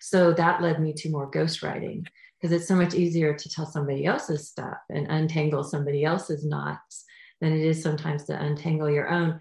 So 0.00 0.32
that 0.34 0.60
led 0.60 0.80
me 0.80 0.92
to 0.94 1.10
more 1.10 1.30
ghostwriting 1.30 2.06
because 2.40 2.52
it's 2.54 2.68
so 2.68 2.76
much 2.76 2.94
easier 2.94 3.34
to 3.34 3.48
tell 3.48 3.66
somebody 3.66 4.04
else's 4.04 4.48
stuff 4.48 4.76
and 4.90 5.06
untangle 5.08 5.64
somebody 5.64 6.04
else's 6.04 6.44
knots 6.44 7.04
than 7.40 7.52
it 7.52 7.64
is 7.64 7.82
sometimes 7.82 8.24
to 8.24 8.38
untangle 8.38 8.90
your 8.90 9.08
own. 9.08 9.40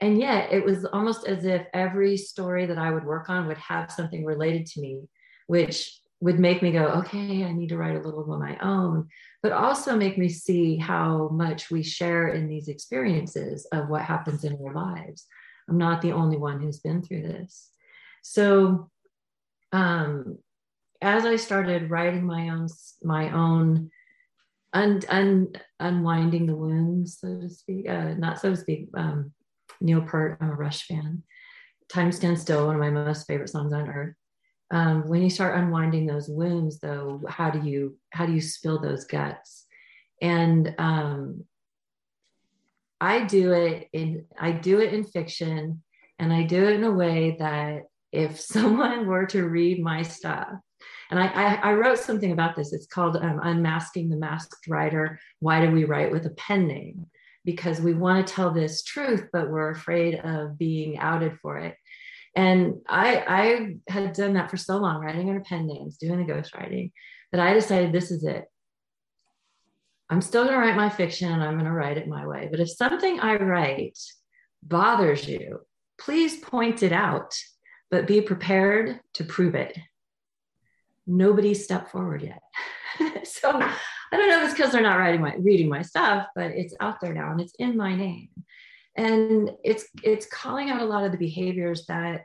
And 0.00 0.18
yet 0.18 0.52
it 0.52 0.64
was 0.64 0.84
almost 0.84 1.26
as 1.26 1.44
if 1.44 1.66
every 1.72 2.16
story 2.16 2.66
that 2.66 2.78
I 2.78 2.90
would 2.90 3.04
work 3.04 3.30
on 3.30 3.46
would 3.46 3.58
have 3.58 3.90
something 3.90 4.24
related 4.24 4.66
to 4.66 4.80
me, 4.80 5.00
which 5.46 5.98
would 6.24 6.40
make 6.40 6.62
me 6.62 6.72
go, 6.72 6.86
okay, 6.86 7.44
I 7.44 7.52
need 7.52 7.68
to 7.68 7.76
write 7.76 7.96
a 7.96 8.00
little 8.00 8.32
of 8.32 8.40
my 8.40 8.56
own, 8.62 9.08
but 9.42 9.52
also 9.52 9.94
make 9.94 10.16
me 10.16 10.30
see 10.30 10.78
how 10.78 11.28
much 11.28 11.70
we 11.70 11.82
share 11.82 12.28
in 12.28 12.48
these 12.48 12.68
experiences 12.68 13.66
of 13.72 13.90
what 13.90 14.00
happens 14.00 14.42
in 14.42 14.54
our 14.54 14.72
lives. 14.72 15.26
I'm 15.68 15.76
not 15.76 16.00
the 16.00 16.12
only 16.12 16.38
one 16.38 16.62
who's 16.62 16.80
been 16.80 17.02
through 17.02 17.24
this. 17.24 17.68
So, 18.22 18.90
um, 19.70 20.38
as 21.02 21.26
I 21.26 21.36
started 21.36 21.90
writing 21.90 22.24
my 22.24 22.48
own 22.48 22.68
my 23.02 23.30
own 23.30 23.90
un, 24.72 25.02
un, 25.10 25.52
unwinding 25.78 26.46
the 26.46 26.56
wounds, 26.56 27.18
so 27.20 27.38
to 27.38 27.50
speak, 27.50 27.86
uh, 27.86 28.14
not 28.14 28.40
so 28.40 28.48
to 28.48 28.56
speak. 28.56 28.88
Um, 28.96 29.32
Neil 29.82 30.00
Peart, 30.00 30.38
I'm 30.40 30.52
a 30.52 30.54
Rush 30.54 30.86
fan. 30.86 31.22
Time 31.90 32.12
Stands 32.12 32.40
Still, 32.40 32.66
one 32.66 32.76
of 32.76 32.80
my 32.80 32.88
most 32.88 33.26
favorite 33.26 33.50
songs 33.50 33.74
on 33.74 33.90
earth. 33.90 34.14
Um, 34.70 35.08
when 35.08 35.22
you 35.22 35.30
start 35.30 35.58
unwinding 35.58 36.06
those 36.06 36.28
wounds, 36.28 36.80
though, 36.80 37.20
how 37.28 37.50
do 37.50 37.68
you 37.68 37.96
how 38.10 38.26
do 38.26 38.32
you 38.32 38.40
spill 38.40 38.80
those 38.80 39.04
guts? 39.04 39.66
And 40.22 40.74
um, 40.78 41.44
I 43.00 43.24
do 43.24 43.52
it 43.52 43.88
in 43.92 44.26
I 44.38 44.52
do 44.52 44.80
it 44.80 44.92
in 44.92 45.04
fiction, 45.04 45.82
and 46.18 46.32
I 46.32 46.44
do 46.44 46.64
it 46.64 46.74
in 46.74 46.84
a 46.84 46.92
way 46.92 47.36
that 47.38 47.82
if 48.12 48.40
someone 48.54 49.06
were 49.06 49.26
to 49.26 49.46
read 49.46 49.82
my 49.82 50.02
stuff, 50.02 50.54
and 51.10 51.20
I, 51.20 51.26
I, 51.26 51.54
I 51.54 51.72
wrote 51.74 51.98
something 51.98 52.32
about 52.32 52.56
this. 52.56 52.72
It's 52.72 52.86
called 52.86 53.16
um, 53.16 53.40
Unmasking 53.42 54.08
the 54.08 54.16
Masked 54.16 54.66
Writer. 54.66 55.20
Why 55.40 55.64
do 55.64 55.70
we 55.70 55.84
write 55.84 56.10
with 56.10 56.26
a 56.26 56.30
pen 56.30 56.66
name? 56.66 57.06
Because 57.44 57.80
we 57.80 57.92
want 57.92 58.26
to 58.26 58.32
tell 58.32 58.50
this 58.50 58.82
truth, 58.82 59.28
but 59.32 59.50
we're 59.50 59.70
afraid 59.70 60.16
of 60.16 60.56
being 60.56 60.98
outed 60.98 61.38
for 61.40 61.58
it. 61.58 61.76
And 62.36 62.80
I, 62.88 63.76
I 63.88 63.92
had 63.92 64.12
done 64.12 64.34
that 64.34 64.50
for 64.50 64.56
so 64.56 64.76
long, 64.78 65.00
writing 65.00 65.28
under 65.28 65.40
pen 65.40 65.66
names, 65.66 65.96
doing 65.98 66.18
the 66.18 66.32
ghostwriting, 66.32 66.90
that 67.32 67.40
I 67.40 67.54
decided 67.54 67.92
this 67.92 68.10
is 68.10 68.24
it. 68.24 68.44
I'm 70.10 70.20
still 70.20 70.44
going 70.44 70.54
to 70.54 70.60
write 70.60 70.76
my 70.76 70.90
fiction 70.90 71.30
and 71.30 71.42
I'm 71.42 71.54
going 71.54 71.64
to 71.64 71.72
write 71.72 71.96
it 71.96 72.08
my 72.08 72.26
way. 72.26 72.48
But 72.50 72.60
if 72.60 72.70
something 72.70 73.20
I 73.20 73.36
write 73.36 73.98
bothers 74.62 75.28
you, 75.28 75.60
please 75.98 76.36
point 76.36 76.82
it 76.82 76.92
out, 76.92 77.34
but 77.90 78.06
be 78.06 78.20
prepared 78.20 79.00
to 79.14 79.24
prove 79.24 79.54
it. 79.54 79.76
Nobody 81.06 81.54
stepped 81.54 81.90
forward 81.90 82.22
yet. 82.22 82.42
so 83.26 83.50
I 83.50 84.16
don't 84.16 84.28
know 84.28 84.42
if 84.42 84.44
it's 84.44 84.54
because 84.54 84.72
they're 84.72 84.82
not 84.82 84.98
writing 84.98 85.20
my 85.20 85.34
reading 85.36 85.68
my 85.68 85.82
stuff, 85.82 86.26
but 86.34 86.50
it's 86.50 86.74
out 86.80 87.00
there 87.00 87.14
now 87.14 87.30
and 87.30 87.40
it's 87.40 87.54
in 87.58 87.76
my 87.76 87.94
name 87.94 88.28
and 88.96 89.50
it's 89.64 89.86
it's 90.02 90.26
calling 90.26 90.70
out 90.70 90.82
a 90.82 90.86
lot 90.86 91.04
of 91.04 91.12
the 91.12 91.18
behaviors 91.18 91.86
that 91.86 92.22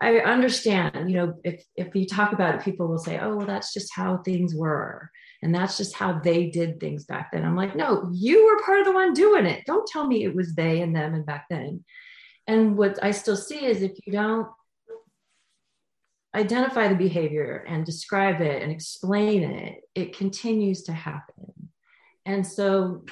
I 0.00 0.18
understand, 0.18 1.10
you 1.10 1.16
know, 1.16 1.34
if 1.44 1.64
if 1.76 1.94
you 1.94 2.06
talk 2.06 2.32
about 2.32 2.54
it, 2.54 2.64
people 2.64 2.88
will 2.88 2.98
say, 2.98 3.18
"Oh, 3.18 3.36
well, 3.36 3.46
that's 3.46 3.72
just 3.72 3.94
how 3.94 4.18
things 4.18 4.54
were, 4.54 5.10
and 5.42 5.54
that's 5.54 5.76
just 5.76 5.94
how 5.94 6.18
they 6.18 6.50
did 6.50 6.80
things 6.80 7.04
back 7.04 7.32
then." 7.32 7.44
I'm 7.44 7.56
like, 7.56 7.74
"No, 7.74 8.10
you 8.12 8.44
were 8.46 8.62
part 8.64 8.80
of 8.80 8.86
the 8.86 8.92
one 8.92 9.14
doing 9.14 9.46
it. 9.46 9.64
Don't 9.66 9.86
tell 9.86 10.06
me 10.06 10.24
it 10.24 10.34
was 10.34 10.54
they 10.54 10.82
and 10.82 10.94
them 10.94 11.14
and 11.14 11.24
back 11.24 11.46
then." 11.48 11.84
And 12.46 12.76
what 12.76 13.02
I 13.02 13.12
still 13.12 13.36
see 13.36 13.64
is 13.64 13.82
if 13.82 13.92
you 14.04 14.12
don't 14.12 14.48
identify 16.34 16.88
the 16.88 16.96
behavior 16.96 17.64
and 17.66 17.86
describe 17.86 18.40
it 18.40 18.62
and 18.62 18.72
explain 18.72 19.42
it, 19.44 19.80
it 19.94 20.16
continues 20.16 20.82
to 20.82 20.92
happen. 20.92 21.70
And 22.26 22.46
so 22.46 23.04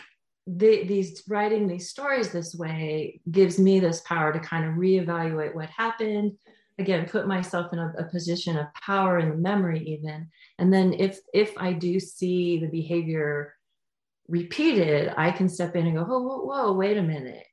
the, 0.46 0.84
these 0.84 1.22
writing 1.28 1.68
these 1.68 1.88
stories 1.88 2.30
this 2.30 2.54
way 2.54 3.20
gives 3.30 3.58
me 3.58 3.78
this 3.78 4.00
power 4.00 4.32
to 4.32 4.40
kind 4.40 4.64
of 4.64 4.74
reevaluate 4.74 5.54
what 5.54 5.70
happened. 5.70 6.32
Again 6.78 7.06
put 7.06 7.28
myself 7.28 7.72
in 7.72 7.78
a, 7.78 7.92
a, 7.98 8.04
position 8.04 8.56
of 8.56 8.66
power 8.74 9.18
in 9.18 9.28
the 9.28 9.36
memory 9.36 9.80
even. 9.80 10.28
And 10.58 10.72
then 10.72 10.94
if 10.94 11.20
if 11.32 11.52
i 11.58 11.72
do 11.72 12.00
see 12.00 12.58
the 12.58 12.66
behavior 12.66 13.54
repeated 14.28 15.12
i 15.16 15.30
can 15.30 15.48
step 15.48 15.76
in 15.76 15.86
and 15.86 15.96
go 15.96 16.06
oh 16.08 16.20
whoa, 16.20 16.44
whoa 16.44 16.72
wait 16.72 16.96
a 16.96 17.02
minute. 17.02 17.46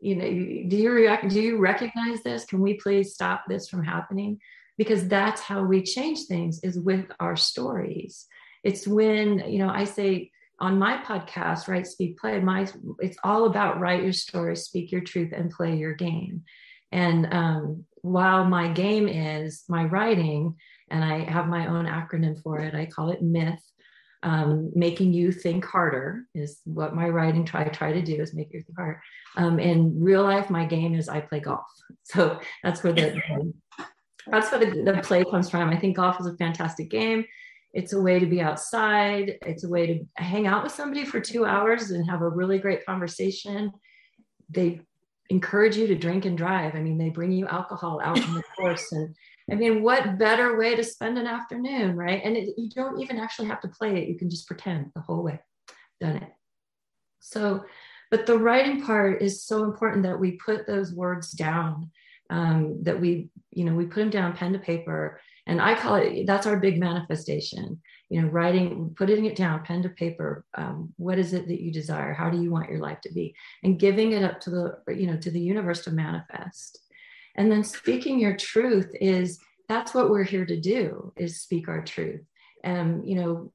You 0.00 0.16
know 0.16 0.24
do 0.24 0.76
you 0.76 0.92
react 0.92 1.28
do 1.28 1.42
you 1.42 1.58
recognize 1.58 2.22
this? 2.22 2.44
Can 2.44 2.60
we 2.60 2.74
please 2.74 3.12
stop 3.12 3.44
this 3.48 3.68
from 3.68 3.84
happening? 3.84 4.40
Because 4.78 5.08
that's 5.08 5.40
how 5.40 5.62
we 5.64 5.82
change 5.82 6.24
things 6.24 6.60
is 6.60 6.78
with 6.78 7.06
our 7.20 7.36
stories. 7.36 8.26
It's 8.62 8.86
when 8.86 9.40
you 9.50 9.58
know 9.58 9.68
i 9.68 9.84
say 9.84 10.30
on 10.60 10.78
my 10.78 10.98
podcast, 10.98 11.68
Write, 11.68 11.86
Speak, 11.86 12.18
Play, 12.18 12.40
my 12.40 12.66
it's 13.00 13.16
all 13.24 13.46
about 13.46 13.80
write 13.80 14.02
your 14.02 14.12
story, 14.12 14.56
speak 14.56 14.92
your 14.92 15.00
truth, 15.00 15.32
and 15.32 15.50
play 15.50 15.76
your 15.76 15.94
game. 15.94 16.44
And 16.92 17.32
um, 17.32 17.84
while 18.02 18.44
my 18.44 18.68
game 18.68 19.08
is 19.08 19.64
my 19.68 19.84
writing, 19.84 20.56
and 20.90 21.04
I 21.04 21.28
have 21.28 21.48
my 21.48 21.66
own 21.66 21.86
acronym 21.86 22.40
for 22.40 22.60
it, 22.60 22.74
I 22.74 22.86
call 22.86 23.10
it 23.10 23.22
Myth. 23.22 23.62
Um, 24.22 24.70
making 24.74 25.12
you 25.12 25.32
think 25.32 25.66
harder 25.66 26.24
is 26.34 26.60
what 26.64 26.94
my 26.94 27.10
writing 27.10 27.44
try 27.44 27.64
try 27.64 27.92
to 27.92 28.00
do 28.00 28.22
is 28.22 28.32
make 28.32 28.54
you 28.54 28.62
think 28.62 28.78
harder. 28.78 29.02
Um, 29.36 29.58
in 29.58 30.00
real 30.00 30.22
life, 30.22 30.48
my 30.48 30.64
game 30.64 30.94
is 30.94 31.08
I 31.08 31.20
play 31.20 31.40
golf, 31.40 31.66
so 32.04 32.38
that's 32.62 32.82
where 32.82 32.92
the 32.92 33.52
that's 34.30 34.50
where 34.50 34.64
the, 34.64 34.82
the 34.82 35.02
play 35.02 35.24
comes 35.24 35.50
from. 35.50 35.68
I 35.68 35.76
think 35.76 35.96
golf 35.96 36.18
is 36.20 36.26
a 36.26 36.36
fantastic 36.36 36.90
game 36.90 37.26
it's 37.74 37.92
a 37.92 38.00
way 38.00 38.20
to 38.20 38.26
be 38.26 38.40
outside. 38.40 39.36
It's 39.42 39.64
a 39.64 39.68
way 39.68 39.86
to 39.86 40.22
hang 40.22 40.46
out 40.46 40.62
with 40.62 40.72
somebody 40.72 41.04
for 41.04 41.20
two 41.20 41.44
hours 41.44 41.90
and 41.90 42.08
have 42.08 42.22
a 42.22 42.28
really 42.28 42.58
great 42.58 42.86
conversation. 42.86 43.72
They 44.48 44.80
encourage 45.28 45.76
you 45.76 45.88
to 45.88 45.96
drink 45.96 46.24
and 46.24 46.38
drive. 46.38 46.76
I 46.76 46.80
mean, 46.80 46.98
they 46.98 47.08
bring 47.08 47.32
you 47.32 47.48
alcohol 47.48 48.00
out 48.02 48.16
in 48.16 48.32
the 48.32 48.44
course. 48.56 48.92
And 48.92 49.16
I 49.50 49.56
mean, 49.56 49.82
what 49.82 50.18
better 50.18 50.56
way 50.56 50.76
to 50.76 50.84
spend 50.84 51.18
an 51.18 51.26
afternoon, 51.26 51.96
right? 51.96 52.22
And 52.22 52.36
it, 52.36 52.50
you 52.56 52.70
don't 52.70 53.00
even 53.00 53.18
actually 53.18 53.48
have 53.48 53.60
to 53.62 53.68
play 53.68 54.00
it. 54.00 54.08
You 54.08 54.16
can 54.16 54.30
just 54.30 54.46
pretend 54.46 54.92
the 54.94 55.00
whole 55.00 55.24
way. 55.24 55.40
Done 56.00 56.16
it. 56.18 56.32
So, 57.18 57.64
but 58.08 58.24
the 58.24 58.38
writing 58.38 58.84
part 58.84 59.20
is 59.20 59.42
so 59.42 59.64
important 59.64 60.04
that 60.04 60.20
we 60.20 60.32
put 60.32 60.68
those 60.68 60.92
words 60.92 61.32
down, 61.32 61.90
um, 62.30 62.84
that 62.84 63.00
we, 63.00 63.30
you 63.50 63.64
know, 63.64 63.74
we 63.74 63.86
put 63.86 64.00
them 64.00 64.10
down 64.10 64.36
pen 64.36 64.52
to 64.52 64.60
paper 64.60 65.20
and 65.46 65.60
i 65.60 65.74
call 65.74 65.96
it 65.96 66.26
that's 66.26 66.46
our 66.46 66.58
big 66.58 66.78
manifestation 66.78 67.80
you 68.08 68.20
know 68.20 68.28
writing 68.28 68.94
putting 68.96 69.24
it 69.24 69.36
down 69.36 69.62
pen 69.64 69.82
to 69.82 69.88
paper 69.88 70.44
um, 70.54 70.92
what 70.96 71.18
is 71.18 71.32
it 71.32 71.48
that 71.48 71.60
you 71.60 71.72
desire? 71.72 72.12
How 72.12 72.30
do 72.30 72.40
you 72.40 72.50
want 72.50 72.70
your 72.70 72.80
life 72.80 73.00
to 73.02 73.12
be? 73.12 73.34
And 73.62 73.78
giving 73.78 74.12
it 74.12 74.22
up 74.22 74.40
to 74.42 74.50
the 74.50 74.94
you 74.94 75.06
know 75.06 75.16
to 75.16 75.30
the 75.30 75.40
universe 75.40 75.82
to 75.84 75.90
manifest. 75.90 76.80
And 77.36 77.50
then 77.50 77.64
speaking 77.64 78.20
your 78.20 78.36
truth 78.36 78.94
is 79.00 79.38
that's 79.68 79.94
what 79.94 80.10
we're 80.10 80.24
here 80.24 80.46
to 80.46 80.60
do 80.60 81.12
is 81.16 81.40
speak 81.40 81.68
our 81.68 81.82
truth. 81.82 82.22
And 82.62 83.08
you 83.08 83.16
know 83.16 83.52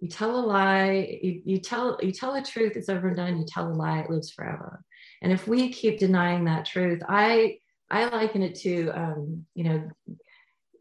you 0.00 0.08
tell 0.08 0.38
a 0.38 0.44
lie 0.44 1.18
you, 1.22 1.40
you 1.44 1.58
tell 1.58 1.98
you 2.02 2.12
tell 2.12 2.34
the 2.34 2.42
truth 2.42 2.76
it's 2.76 2.90
over 2.90 3.08
and 3.08 3.16
done 3.16 3.38
you 3.38 3.46
tell 3.46 3.68
a 3.68 3.72
lie 3.72 4.00
it 4.00 4.10
lives 4.10 4.30
forever. 4.30 4.84
And 5.22 5.32
if 5.32 5.48
we 5.48 5.72
keep 5.72 5.98
denying 5.98 6.44
that 6.44 6.66
truth 6.66 7.00
i 7.08 7.58
i 7.90 8.04
liken 8.08 8.42
it 8.42 8.56
to 8.56 8.90
um, 8.90 9.46
you 9.54 9.64
know 9.64 9.90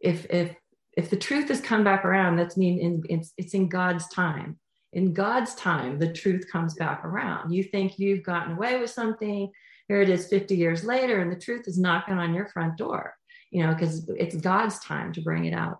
if 0.05 0.25
if 0.29 0.55
if 0.95 1.09
the 1.09 1.17
truth 1.17 1.49
has 1.49 1.59
come 1.59 1.83
back 1.83 2.05
around, 2.05 2.37
that's 2.37 2.55
mean 2.55 2.79
in, 2.79 3.03
it's, 3.09 3.33
it's 3.37 3.53
in 3.53 3.67
God's 3.67 4.07
time. 4.07 4.57
In 4.93 5.13
God's 5.13 5.53
time, 5.55 5.99
the 5.99 6.13
truth 6.13 6.45
comes 6.49 6.73
back 6.75 7.03
around. 7.03 7.51
You 7.51 7.63
think 7.63 7.99
you've 7.99 8.23
gotten 8.23 8.53
away 8.53 8.79
with 8.79 8.91
something. 8.91 9.51
Here 9.89 10.01
it 10.01 10.09
is 10.09 10.27
50 10.27 10.55
years 10.55 10.85
later, 10.85 11.19
and 11.19 11.29
the 11.29 11.39
truth 11.39 11.67
is 11.67 11.77
knocking 11.77 12.17
on 12.17 12.33
your 12.33 12.47
front 12.47 12.77
door, 12.77 13.13
you 13.51 13.63
know, 13.63 13.73
because 13.73 14.09
it's 14.17 14.37
God's 14.37 14.79
time 14.79 15.11
to 15.13 15.21
bring 15.21 15.45
it 15.45 15.53
out. 15.53 15.79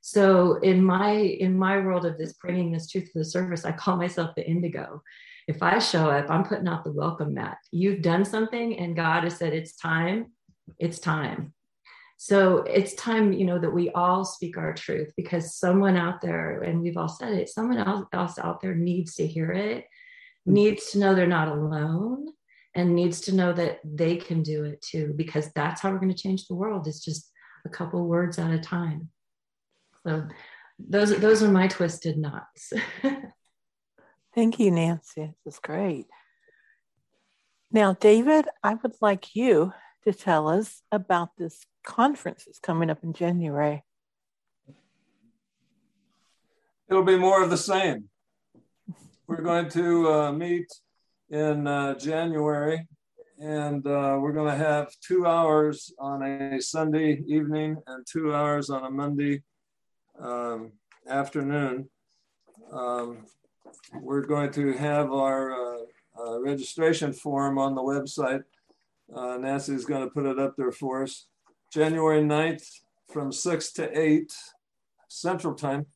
So 0.00 0.56
in 0.56 0.82
my 0.82 1.12
in 1.12 1.56
my 1.58 1.78
world 1.78 2.04
of 2.04 2.18
this 2.18 2.34
bringing 2.34 2.72
this 2.72 2.90
truth 2.90 3.12
to 3.12 3.18
the 3.18 3.24
surface, 3.24 3.64
I 3.64 3.72
call 3.72 3.96
myself 3.96 4.34
the 4.34 4.46
indigo. 4.46 5.02
If 5.46 5.62
I 5.62 5.78
show 5.78 6.10
up, 6.10 6.30
I'm 6.30 6.44
putting 6.44 6.68
out 6.68 6.84
the 6.84 6.92
welcome 6.92 7.34
mat. 7.34 7.58
You've 7.70 8.02
done 8.02 8.24
something, 8.24 8.78
and 8.78 8.96
God 8.96 9.24
has 9.24 9.36
said 9.36 9.52
it's 9.52 9.76
time. 9.76 10.32
It's 10.78 10.98
time 10.98 11.53
so 12.24 12.58
it's 12.58 12.94
time 12.94 13.32
you 13.32 13.44
know 13.44 13.58
that 13.58 13.72
we 13.72 13.90
all 13.90 14.24
speak 14.24 14.56
our 14.56 14.72
truth 14.72 15.12
because 15.16 15.56
someone 15.56 15.96
out 15.96 16.20
there 16.20 16.62
and 16.62 16.80
we've 16.80 16.96
all 16.96 17.08
said 17.08 17.32
it 17.32 17.48
someone 17.48 18.06
else 18.12 18.38
out 18.38 18.60
there 18.60 18.74
needs 18.74 19.14
to 19.14 19.26
hear 19.26 19.50
it 19.52 19.82
mm-hmm. 19.82 20.54
needs 20.54 20.90
to 20.90 20.98
know 20.98 21.14
they're 21.14 21.26
not 21.26 21.48
alone 21.48 22.28
and 22.74 22.94
needs 22.94 23.20
to 23.20 23.34
know 23.34 23.52
that 23.52 23.78
they 23.84 24.16
can 24.16 24.42
do 24.42 24.64
it 24.64 24.80
too 24.82 25.12
because 25.16 25.50
that's 25.54 25.80
how 25.80 25.90
we're 25.90 25.98
going 25.98 26.14
to 26.14 26.22
change 26.22 26.46
the 26.46 26.54
world 26.54 26.86
it's 26.86 27.04
just 27.04 27.30
a 27.64 27.68
couple 27.68 28.06
words 28.06 28.38
at 28.38 28.50
a 28.50 28.58
time. 28.58 29.08
So 30.06 30.26
those 30.78 31.16
those 31.18 31.42
are 31.42 31.50
my 31.50 31.68
twisted 31.68 32.18
knots. 32.18 32.72
Thank 34.34 34.58
you 34.58 34.70
nancy. 34.70 35.34
This 35.44 35.54
is 35.54 35.60
great. 35.60 36.06
Now 37.70 37.94
david 37.94 38.46
i 38.62 38.74
would 38.74 38.94
like 39.00 39.34
you 39.34 39.72
to 40.04 40.12
tell 40.12 40.48
us 40.48 40.82
about 40.92 41.30
this 41.38 41.64
conference 41.84 42.44
that's 42.44 42.58
coming 42.58 42.90
up 42.90 43.02
in 43.02 43.12
January. 43.12 43.82
It'll 46.88 47.02
be 47.02 47.16
more 47.16 47.42
of 47.42 47.50
the 47.50 47.56
same. 47.56 48.08
We're 49.26 49.42
going 49.42 49.68
to 49.70 50.12
uh, 50.12 50.32
meet 50.32 50.68
in 51.30 51.66
uh, 51.66 51.94
January 51.98 52.86
and 53.38 53.86
uh, 53.86 54.16
we're 54.20 54.32
going 54.32 54.50
to 54.50 54.64
have 54.64 54.88
two 55.00 55.26
hours 55.26 55.92
on 55.98 56.22
a 56.22 56.60
Sunday 56.60 57.22
evening 57.26 57.76
and 57.86 58.06
two 58.06 58.34
hours 58.34 58.70
on 58.70 58.84
a 58.84 58.90
Monday 58.90 59.42
um, 60.20 60.72
afternoon. 61.08 61.88
Um, 62.72 63.26
we're 64.00 64.24
going 64.24 64.52
to 64.52 64.72
have 64.74 65.12
our 65.12 65.52
uh, 65.52 65.78
uh, 66.18 66.40
registration 66.40 67.12
form 67.12 67.58
on 67.58 67.74
the 67.74 67.82
website 67.82 68.42
uh, 69.14 69.36
Nancy 69.38 69.74
is 69.74 69.84
going 69.84 70.02
to 70.02 70.10
put 70.10 70.26
it 70.26 70.38
up 70.38 70.56
there 70.56 70.72
for 70.72 71.02
us. 71.02 71.26
January 71.72 72.22
9th 72.22 72.66
from 73.12 73.32
6 73.32 73.72
to 73.72 73.98
8 73.98 74.32
Central 75.08 75.54
Time, 75.54 75.86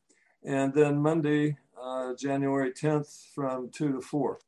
and 0.43 0.73
then 0.73 1.01
Monday, 1.01 1.57
uh, 1.81 2.13
January 2.17 2.71
10th 2.71 3.33
from 3.33 3.69
2 3.71 3.93
to 3.93 4.01
4. 4.01 4.39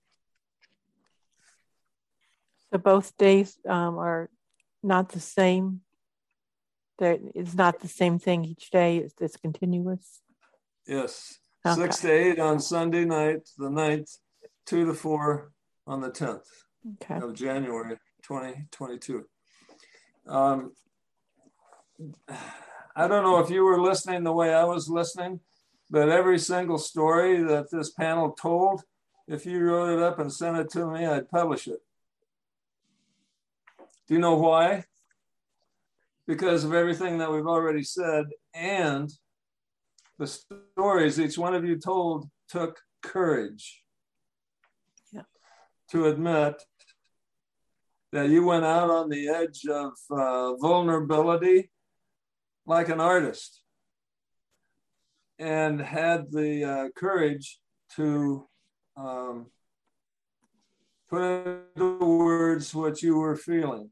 So 2.72 2.78
both 2.78 3.17
days 3.17 3.57
um, 3.67 3.97
are 3.97 4.30
not 4.82 5.09
the 5.09 5.19
same. 5.19 5.82
There 6.99 7.17
is 7.36 7.55
not 7.55 7.82
the 7.82 7.88
same 7.88 8.19
thing 8.19 8.45
each 8.45 8.69
day. 8.69 8.97
It's, 8.97 9.15
it's 9.19 9.38
continuous. 9.38 10.22
Yes. 10.88 11.39
Okay. 11.65 11.82
Six 11.82 11.99
to 11.99 12.11
eight 12.11 12.39
on 12.39 12.59
Sunday 12.59 13.05
night, 13.05 13.49
the 13.57 13.69
9th, 13.69 14.17
two 14.65 14.86
to 14.86 14.93
four 14.93 15.51
on 15.86 16.01
the 16.01 16.09
10th 16.09 16.45
okay. 17.01 17.19
of 17.24 17.34
January 17.34 17.97
2022. 18.32 19.25
Um, 20.25 20.71
I 22.95 23.07
don't 23.09 23.23
know 23.23 23.39
if 23.39 23.49
you 23.49 23.65
were 23.65 23.82
listening 23.82 24.23
the 24.23 24.32
way 24.32 24.53
I 24.53 24.63
was 24.63 24.88
listening, 24.88 25.41
but 25.89 26.07
every 26.07 26.39
single 26.39 26.77
story 26.77 27.43
that 27.43 27.69
this 27.71 27.91
panel 27.91 28.32
told, 28.32 28.84
if 29.27 29.45
you 29.45 29.59
wrote 29.59 29.97
it 29.97 30.01
up 30.01 30.19
and 30.19 30.32
sent 30.32 30.57
it 30.57 30.69
to 30.71 30.86
me, 30.86 31.05
I'd 31.05 31.29
publish 31.29 31.67
it. 31.67 31.79
Do 34.07 34.13
you 34.13 34.19
know 34.21 34.36
why? 34.36 34.86
Because 36.25 36.63
of 36.63 36.73
everything 36.73 37.17
that 37.17 37.32
we've 37.32 37.47
already 37.47 37.84
said 37.84 38.27
and 38.53 39.11
the 40.17 40.27
stories 40.27 41.19
each 41.19 41.38
one 41.38 41.53
of 41.53 41.65
you 41.65 41.77
told 41.77 42.29
took 42.47 42.79
courage 43.01 43.84
yeah. 45.11 45.23
to 45.89 46.05
admit 46.05 46.63
that 48.12 48.30
you 48.30 48.45
went 48.45 48.66
out 48.66 48.89
on 48.89 49.09
the 49.09 49.30
edge 49.30 49.66
of 49.66 49.93
uh, 50.09 50.55
vulnerability 50.55 51.72
like 52.66 52.89
an 52.89 52.99
artist 52.99 53.62
and 55.39 55.82
had 55.82 56.32
the 56.32 56.64
uh, 56.64 56.89
courage 56.95 57.59
to 57.95 58.47
um, 58.95 59.47
put 61.09 61.22
into 61.76 61.97
words 61.97 62.76
what 62.76 63.01
you 63.01 63.18
were 63.18 63.36
feeling. 63.36 63.89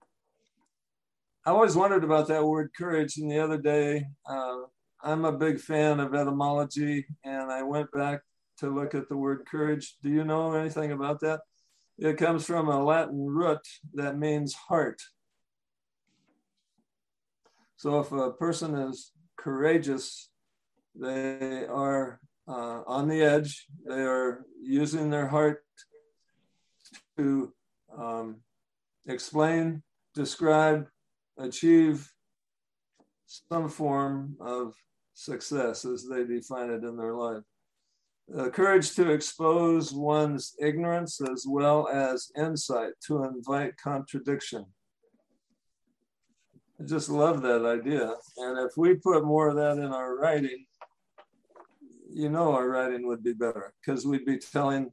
I 1.45 1.51
always 1.51 1.75
wondered 1.75 2.03
about 2.03 2.27
that 2.27 2.45
word 2.45 2.71
courage, 2.77 3.17
and 3.17 3.31
the 3.31 3.39
other 3.39 3.57
day, 3.57 4.05
uh, 4.29 4.57
I'm 5.01 5.25
a 5.25 5.31
big 5.31 5.59
fan 5.59 5.99
of 5.99 6.13
etymology, 6.13 7.07
and 7.23 7.51
I 7.51 7.63
went 7.63 7.91
back 7.91 8.21
to 8.59 8.69
look 8.69 8.93
at 8.93 9.09
the 9.09 9.17
word 9.17 9.47
courage. 9.49 9.95
Do 10.03 10.09
you 10.09 10.23
know 10.23 10.53
anything 10.53 10.91
about 10.91 11.21
that? 11.21 11.39
It 12.01 12.17
comes 12.17 12.45
from 12.45 12.69
a 12.69 12.81
Latin 12.81 13.25
root 13.25 13.59
that 13.93 14.17
means 14.17 14.53
heart. 14.53 15.01
So 17.75 17.99
if 17.99 18.11
a 18.13 18.31
person 18.31 18.73
is 18.75 19.11
courageous, 19.37 20.29
they 20.95 21.65
are 21.65 22.19
uh, 22.47 22.83
on 22.87 23.09
the 23.09 23.21
edge, 23.21 23.67
they 23.85 24.01
are 24.01 24.45
using 24.61 25.09
their 25.09 25.27
heart 25.27 25.61
to 27.17 27.53
um, 27.97 28.37
explain, 29.05 29.83
describe, 30.15 30.87
achieve 31.37 32.09
some 33.25 33.67
form 33.67 34.37
of 34.39 34.73
success 35.13 35.83
as 35.83 36.07
they 36.07 36.23
define 36.23 36.69
it 36.69 36.83
in 36.83 36.95
their 36.95 37.13
life. 37.13 37.43
Uh, 38.37 38.47
courage 38.49 38.93
to 38.95 39.09
expose 39.09 39.91
one's 39.91 40.53
ignorance 40.59 41.19
as 41.19 41.45
well 41.47 41.87
as 41.87 42.31
insight 42.37 42.91
to 43.07 43.23
invite 43.23 43.75
contradiction. 43.77 44.63
I 46.79 46.83
just 46.85 47.09
love 47.09 47.41
that 47.41 47.65
idea. 47.65 48.13
And 48.37 48.59
if 48.59 48.77
we 48.77 48.95
put 48.95 49.25
more 49.25 49.49
of 49.49 49.55
that 49.55 49.79
in 49.79 49.91
our 49.91 50.15
writing, 50.15 50.65
you 52.11 52.29
know, 52.29 52.51
our 52.53 52.69
writing 52.69 53.07
would 53.07 53.23
be 53.23 53.33
better 53.33 53.73
because 53.81 54.05
we'd 54.05 54.25
be 54.25 54.37
telling 54.37 54.91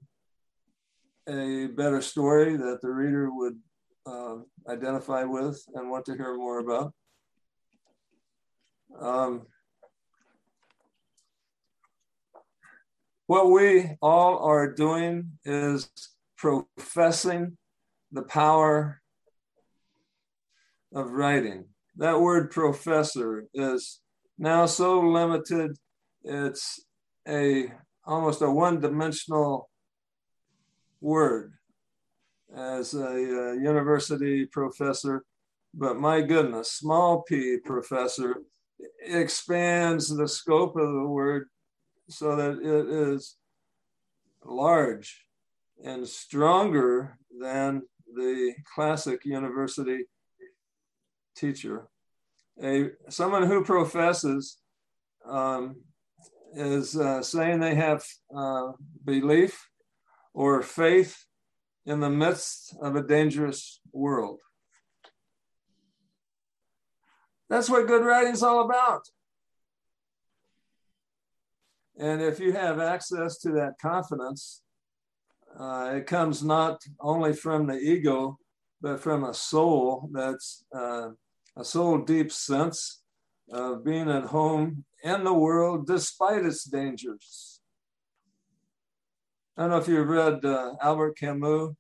a 1.29 1.67
better 1.67 2.01
story 2.01 2.57
that 2.57 2.81
the 2.81 2.91
reader 2.91 3.31
would 3.31 3.59
uh, 4.07 4.37
identify 4.69 5.25
with 5.25 5.63
and 5.75 5.91
want 5.91 6.07
to 6.07 6.17
hear 6.17 6.35
more 6.37 6.61
about. 6.61 6.95
Um, 8.99 9.47
what 13.27 13.51
we 13.51 13.97
all 14.01 14.39
are 14.39 14.73
doing 14.73 15.33
is 15.45 15.91
professing 16.37 17.57
the 18.13 18.23
power 18.23 19.01
of 20.95 21.11
writing. 21.11 21.65
That 21.97 22.21
word 22.21 22.51
professor 22.51 23.47
is 23.53 24.01
now 24.39 24.67
so 24.67 25.01
limited, 25.01 25.77
it's 26.23 26.85
a 27.27 27.73
almost 28.05 28.43
a 28.43 28.51
one-dimensional 28.51 29.69
word 31.01 31.53
as 32.57 32.95
a, 32.95 33.05
a 33.05 33.51
uh, 33.51 33.53
university 33.55 34.47
professor, 34.47 35.25
but 35.75 35.97
my 35.97 36.21
goodness, 36.21 36.71
small 36.71 37.23
p 37.23 37.59
professor 37.65 38.43
expands 39.05 40.15
the 40.15 40.29
scope 40.29 40.77
of 40.77 40.93
the 40.93 41.07
word 41.07 41.49
so 42.09 42.37
that 42.37 42.59
it 42.59 42.87
is 42.89 43.37
large 44.45 45.27
and 45.85 46.07
stronger 46.07 47.19
than 47.41 47.83
the 48.15 48.55
classic 48.75 49.25
university 49.25 50.05
teacher. 51.37 51.89
A 52.63 52.91
someone 53.11 53.47
who 53.47 53.65
professes 53.65 54.59
um, 55.29 55.77
is 56.55 56.97
uh, 56.97 57.23
saying 57.23 57.61
they 57.61 57.75
have 57.75 58.05
uh, 58.35 58.73
belief 59.05 59.69
or 60.33 60.63
faith 60.63 61.27
in 61.85 62.01
the 62.01 62.11
midst 62.11 62.75
of 62.81 62.97
a 62.97 63.03
dangerous 63.03 63.81
world. 63.93 64.41
That's 67.49 67.71
what 67.71 67.87
good 67.87 68.05
writing 68.05 68.33
is 68.33 68.43
all 68.43 68.65
about. 68.65 69.03
And 71.99 72.21
if 72.21 72.39
you 72.39 72.53
have 72.53 72.79
access 72.81 73.39
to 73.39 73.53
that 73.53 73.75
confidence, 73.81 74.63
uh, 75.59 75.93
it 75.95 76.07
comes 76.07 76.43
not 76.43 76.83
only 77.01 77.33
from 77.33 77.67
the 77.67 77.79
ego, 77.79 78.39
but 78.83 79.01
from 79.01 79.25
a 79.25 79.33
soul 79.33 80.11
that's 80.13 80.65
uh, 80.75 81.09
a 81.57 81.65
soul 81.65 81.99
deep 81.99 82.31
sense 82.31 83.03
of 83.51 83.85
being 83.85 84.11
at 84.11 84.25
home 84.25 84.85
in 85.03 85.25
the 85.25 85.33
world 85.33 85.87
despite 85.87 86.45
its 86.45 86.65
dangers. 86.65 87.61
I 89.57 89.63
don't 89.63 89.71
know 89.71 89.79
if 89.79 89.89
you've 89.89 90.09
read 90.09 90.45
uh, 90.45 90.75
Albert 90.83 91.17
Camus. 91.17 91.71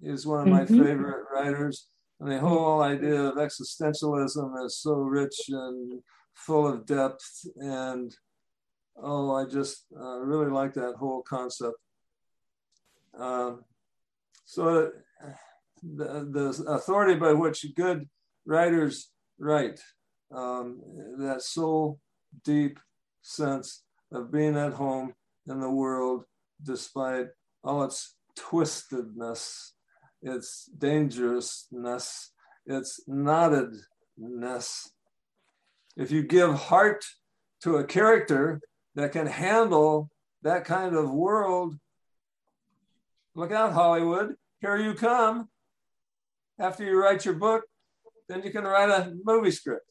He's 0.00 0.26
one 0.26 0.42
of 0.42 0.48
my 0.48 0.60
mm-hmm. 0.60 0.82
favorite 0.82 1.24
writers. 1.34 1.88
And 2.20 2.30
the 2.30 2.38
whole 2.38 2.80
idea 2.82 3.20
of 3.22 3.34
existentialism 3.34 4.64
is 4.64 4.78
so 4.78 4.94
rich 4.94 5.36
and 5.48 6.00
full 6.34 6.68
of 6.68 6.86
depth 6.86 7.44
and 7.56 8.14
oh, 9.02 9.34
I 9.34 9.44
just 9.44 9.84
uh, 9.98 10.18
really 10.18 10.50
like 10.50 10.74
that 10.74 10.94
whole 10.96 11.22
concept. 11.22 11.76
Um, 13.18 13.64
so 14.44 14.90
the, 15.82 16.28
the 16.30 16.64
authority 16.68 17.18
by 17.18 17.32
which 17.32 17.66
good 17.74 18.08
writers 18.46 19.10
write, 19.38 19.80
um, 20.32 20.80
that 21.18 21.42
soul 21.42 22.00
deep 22.44 22.78
sense 23.22 23.82
of 24.12 24.32
being 24.32 24.56
at 24.56 24.72
home 24.72 25.14
in 25.46 25.60
the 25.60 25.70
world 25.70 26.24
despite 26.62 27.26
all 27.62 27.84
its 27.84 28.14
twistedness, 28.38 29.70
its 30.22 30.66
dangerousness, 30.78 32.32
its 32.66 33.00
knottedness. 33.08 34.88
If 35.96 36.10
you 36.10 36.22
give 36.22 36.54
heart 36.54 37.04
to 37.62 37.76
a 37.76 37.84
character 37.84 38.60
that 38.94 39.12
can 39.12 39.26
handle 39.26 40.10
that 40.42 40.64
kind 40.64 40.94
of 40.94 41.10
world. 41.10 41.76
Look 43.34 43.52
out, 43.52 43.72
Hollywood. 43.72 44.34
Here 44.60 44.76
you 44.76 44.94
come. 44.94 45.48
After 46.58 46.84
you 46.84 47.00
write 47.00 47.24
your 47.24 47.34
book, 47.34 47.64
then 48.28 48.42
you 48.42 48.50
can 48.50 48.64
write 48.64 48.90
a 48.90 49.12
movie 49.24 49.50
script. 49.50 49.90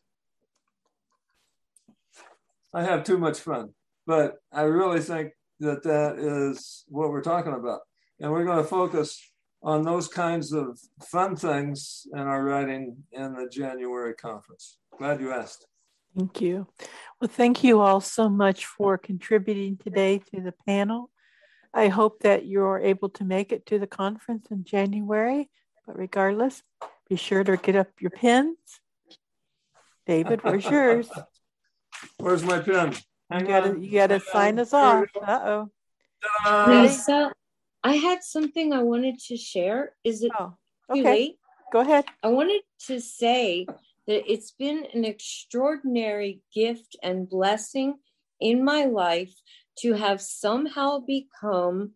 I 2.74 2.84
have 2.84 3.04
too 3.04 3.18
much 3.18 3.39
fun, 3.39 3.74
but 4.08 4.38
I 4.51 4.64
really 4.64 5.01
think 5.01 5.34
that 5.60 5.84
that 5.84 6.18
is 6.18 6.86
what 6.88 7.10
we're 7.10 7.22
talking 7.22 7.54
about. 7.54 7.82
And 8.20 8.32
we're 8.32 8.45
going 8.45 8.58
to 8.58 8.64
focus 8.64 9.22
on 9.62 9.84
those 9.84 10.08
kinds 10.08 10.54
of 10.54 10.80
fun 11.01 11.36
things 11.36 12.08
in 12.14 12.20
our 12.20 12.43
writing 12.43 12.97
in 13.12 13.34
the 13.34 13.47
January 13.47 14.14
conference. 14.14 14.78
Glad 14.97 15.22
you 15.22 15.32
asked. 15.32 15.68
Thank 16.16 16.41
you. 16.41 16.68
Well, 17.20 17.30
thank 17.30 17.64
you 17.64 17.82
all 17.82 18.01
so 18.01 18.30
much 18.30 18.66
for 18.66 18.97
contributing 18.97 19.78
today 19.78 20.20
to 20.34 20.41
the 20.41 20.53
panel. 20.68 21.09
I 21.74 21.88
hope 21.88 22.20
that 22.22 22.45
you're 22.45 22.80
able 22.80 23.09
to 23.09 23.24
make 23.24 23.51
it 23.51 23.66
to 23.68 23.80
the 23.80 23.88
conference 23.88 24.47
in 24.51 24.64
January, 24.64 25.49
but 25.88 25.97
regardless, 25.97 26.61
be 27.09 27.16
sure 27.16 27.43
to 27.43 27.57
get 27.57 27.76
up 27.76 27.88
your 27.99 28.11
pens 28.11 28.57
David, 30.05 30.43
where's 30.43 30.66
yours? 30.66 31.09
Where's 32.18 32.43
my 32.43 32.59
pen? 32.59 32.93
You 33.32 33.45
gotta, 33.45 33.80
you 33.80 33.91
gotta 33.91 34.20
sign 34.20 34.59
us 34.59 34.74
off. 34.74 35.05
Uh 35.26 35.68
oh. 36.45 36.82
Lisa, 36.82 37.32
I 37.84 37.93
had 37.93 38.24
something 38.24 38.74
I 38.74 38.84
wanted 38.84 39.20
to 39.28 39.38
share. 39.38 39.93
Is 40.03 40.24
it 40.24 40.32
oh, 40.38 40.55
okay. 40.89 41.01
too 41.01 41.05
late? 41.05 41.36
Go 41.72 41.80
ahead. 41.80 42.05
I 42.22 42.28
wanted 42.28 42.61
to 42.88 42.99
say 42.99 43.66
that 44.08 44.32
it's 44.32 44.51
been 44.51 44.86
an 44.93 45.06
extraordinary 45.06 46.41
gift 46.54 46.95
and 47.01 47.30
blessing 47.30 47.95
in 48.39 48.64
my 48.64 48.86
life 48.86 49.34
to 49.80 49.93
have 49.93 50.22
somehow 50.22 50.99
become 50.99 51.93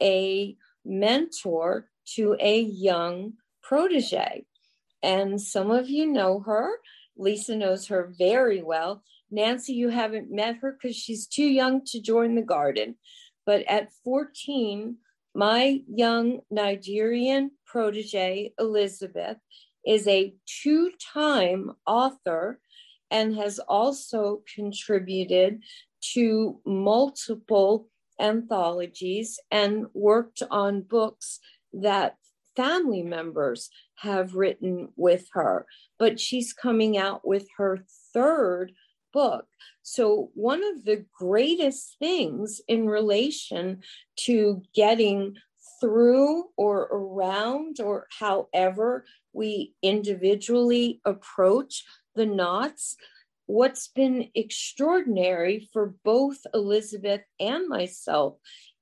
a 0.00 0.56
mentor 0.84 1.88
to 2.14 2.36
a 2.40 2.60
young 2.60 3.34
protege. 3.62 4.44
And 5.02 5.40
some 5.40 5.70
of 5.70 5.88
you 5.88 6.06
know 6.06 6.40
her. 6.40 6.78
Lisa 7.16 7.56
knows 7.56 7.88
her 7.88 8.12
very 8.18 8.62
well. 8.62 9.02
Nancy, 9.30 9.74
you 9.74 9.88
haven't 9.90 10.30
met 10.30 10.56
her 10.56 10.72
because 10.72 10.96
she's 10.96 11.26
too 11.26 11.44
young 11.44 11.84
to 11.86 12.00
join 12.00 12.34
the 12.34 12.42
garden. 12.42 12.96
But 13.46 13.62
at 13.68 13.92
14, 14.04 14.96
my 15.34 15.82
young 15.88 16.40
Nigerian 16.50 17.52
protege, 17.66 18.52
Elizabeth, 18.58 19.36
is 19.86 20.06
a 20.06 20.34
two 20.46 20.92
time 21.12 21.72
author 21.86 22.60
and 23.10 23.34
has 23.36 23.58
also 23.58 24.42
contributed 24.54 25.62
to 26.14 26.60
multiple 26.64 27.88
anthologies 28.20 29.38
and 29.50 29.86
worked 29.94 30.42
on 30.50 30.82
books 30.82 31.40
that 31.72 32.16
family 32.56 33.02
members 33.02 33.70
have 33.96 34.34
written 34.34 34.88
with 34.96 35.28
her. 35.32 35.66
But 35.98 36.20
she's 36.20 36.52
coming 36.52 36.96
out 36.96 37.26
with 37.26 37.46
her 37.56 37.84
third 38.12 38.72
book. 39.12 39.46
So, 39.82 40.30
one 40.34 40.62
of 40.62 40.84
the 40.84 41.04
greatest 41.18 41.96
things 41.98 42.60
in 42.68 42.86
relation 42.86 43.82
to 44.24 44.62
getting 44.74 45.36
through 45.80 46.44
or 46.56 46.82
around 46.92 47.80
or 47.80 48.06
however 48.18 49.04
we 49.32 49.74
individually 49.82 51.00
approach 51.04 51.84
the 52.14 52.26
knots, 52.26 52.96
what's 53.46 53.88
been 53.88 54.30
extraordinary 54.34 55.68
for 55.72 55.94
both 56.04 56.38
Elizabeth 56.54 57.22
and 57.38 57.68
myself 57.68 58.36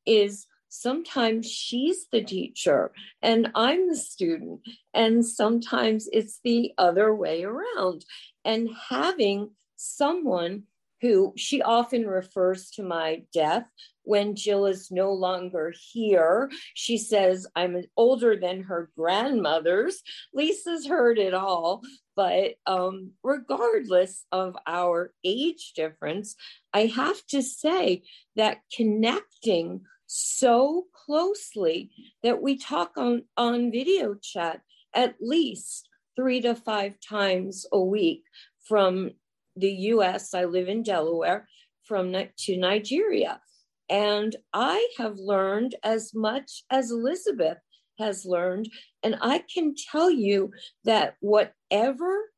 is 0.07 0.47
sometimes 0.69 1.51
she's 1.51 2.07
the 2.13 2.23
teacher 2.23 2.93
and 3.23 3.51
I'm 3.55 3.89
the 3.89 3.97
student, 3.97 4.61
and 4.93 5.25
sometimes 5.25 6.09
it's 6.13 6.41
the 6.45 6.73
other 6.77 7.15
way 7.15 7.45
around. 7.45 8.05
And 8.45 8.69
having 8.91 9.51
someone 9.77 10.65
who 11.01 11.33
she 11.37 11.63
often 11.63 12.07
refers 12.07 12.71
to 12.73 12.83
my 12.83 13.23
death 13.33 13.67
when 14.09 14.35
Jill 14.35 14.65
is 14.65 14.91
no 14.91 15.13
longer 15.13 15.75
here. 15.93 16.51
She 16.73 16.97
says, 16.97 17.47
I'm 17.55 17.83
older 17.95 18.37
than 18.37 18.63
her 18.63 18.91
grandmothers. 18.97 20.03
Lisa's 20.33 20.87
heard 20.87 21.19
it 21.19 21.35
all. 21.35 21.83
But 22.17 22.55
um, 22.67 23.11
regardless 23.23 24.25
of 24.33 24.57
our 24.67 25.13
age 25.25 25.75
difference, 25.77 26.37
I 26.73 26.87
have 26.87 27.25
to 27.27 27.43
say 27.43 28.03
that 28.35 28.63
connecting 28.75 29.83
so 30.07 30.87
closely 31.05 31.91
that 32.23 32.41
we 32.41 32.57
talk 32.57 32.93
on, 32.97 33.25
on 33.37 33.71
video 33.71 34.15
chat 34.15 34.63
at 34.95 35.17
least 35.21 35.87
three 36.17 36.41
to 36.41 36.55
five 36.55 36.95
times 37.07 37.67
a 37.71 37.79
week 37.79 38.25
from 38.67 39.11
the 39.55 39.71
US, 39.71 40.33
I 40.33 40.47
live 40.47 40.69
in 40.69 40.83
Delaware, 40.83 41.47
from 41.85 42.13
to 42.13 42.57
Nigeria. 42.57 43.41
And 43.89 44.37
I 44.53 44.89
have 44.99 45.19
learned 45.19 45.75
as 45.83 46.15
much 46.15 46.65
as 46.71 46.91
Elizabeth 46.91 47.59
has 47.99 48.25
learned. 48.25 48.69
And 49.03 49.17
I 49.21 49.43
can 49.53 49.75
tell 49.91 50.11
you 50.11 50.53
that 50.85 51.17
whatever 51.21 52.31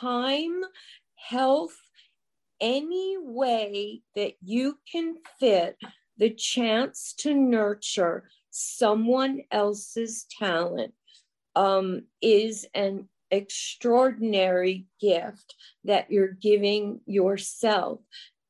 time, 0.00 0.60
health, 1.16 1.76
any 2.60 3.16
way 3.18 4.02
that 4.14 4.34
you 4.42 4.78
can 4.90 5.16
fit 5.38 5.76
the 6.18 6.30
chance 6.30 7.14
to 7.18 7.34
nurture 7.34 8.28
someone 8.50 9.42
else's 9.50 10.26
talent 10.38 10.94
um, 11.54 12.02
is 12.22 12.66
an 12.74 13.08
extraordinary 13.30 14.86
gift 15.00 15.54
that 15.84 16.10
you're 16.10 16.28
giving 16.32 17.00
yourself. 17.06 18.00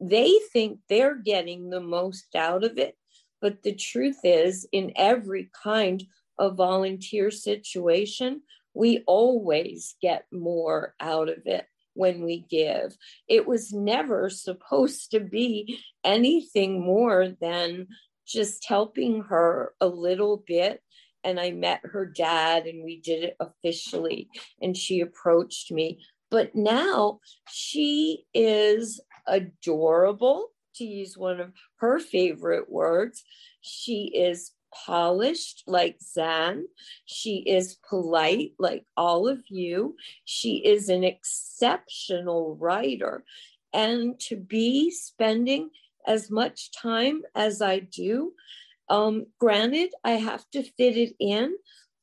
They 0.00 0.38
think 0.52 0.80
they're 0.88 1.16
getting 1.16 1.70
the 1.70 1.80
most 1.80 2.34
out 2.34 2.64
of 2.64 2.78
it. 2.78 2.96
But 3.40 3.62
the 3.62 3.74
truth 3.74 4.18
is, 4.24 4.66
in 4.72 4.92
every 4.96 5.50
kind 5.62 6.04
of 6.38 6.56
volunteer 6.56 7.30
situation, 7.30 8.42
we 8.74 9.02
always 9.06 9.94
get 10.02 10.26
more 10.32 10.94
out 11.00 11.28
of 11.28 11.46
it 11.46 11.66
when 11.94 12.24
we 12.24 12.44
give. 12.50 12.96
It 13.28 13.46
was 13.46 13.72
never 13.72 14.28
supposed 14.28 15.10
to 15.12 15.20
be 15.20 15.78
anything 16.04 16.84
more 16.84 17.28
than 17.40 17.88
just 18.26 18.66
helping 18.66 19.22
her 19.22 19.72
a 19.80 19.86
little 19.86 20.42
bit 20.46 20.82
and 21.26 21.40
I 21.40 21.50
met 21.50 21.80
her 21.82 22.06
dad 22.06 22.66
and 22.66 22.84
we 22.84 23.00
did 23.00 23.24
it 23.24 23.36
officially 23.40 24.28
and 24.62 24.76
she 24.76 25.00
approached 25.00 25.72
me. 25.72 26.04
But 26.30 26.54
now 26.54 27.18
she 27.48 28.24
is 28.32 29.00
adorable, 29.26 30.48
to 30.76 30.84
use 30.84 31.16
one 31.16 31.40
of 31.40 31.52
her 31.76 31.98
favorite 31.98 32.70
words. 32.70 33.24
She 33.60 34.04
is 34.14 34.52
polished 34.74 35.62
like 35.66 35.96
Zan. 36.02 36.66
She 37.06 37.36
is 37.38 37.78
polite 37.88 38.52
like 38.58 38.84
all 38.96 39.26
of 39.26 39.42
you. 39.48 39.96
She 40.24 40.56
is 40.56 40.88
an 40.88 41.02
exceptional 41.02 42.56
writer. 42.56 43.24
And 43.72 44.20
to 44.20 44.36
be 44.36 44.90
spending 44.90 45.70
as 46.06 46.30
much 46.30 46.72
time 46.72 47.22
as 47.34 47.62
I 47.62 47.78
do 47.80 48.32
um, 48.88 49.26
granted, 49.38 49.90
I 50.04 50.12
have 50.12 50.48
to 50.52 50.62
fit 50.62 50.96
it 50.96 51.14
in 51.18 51.56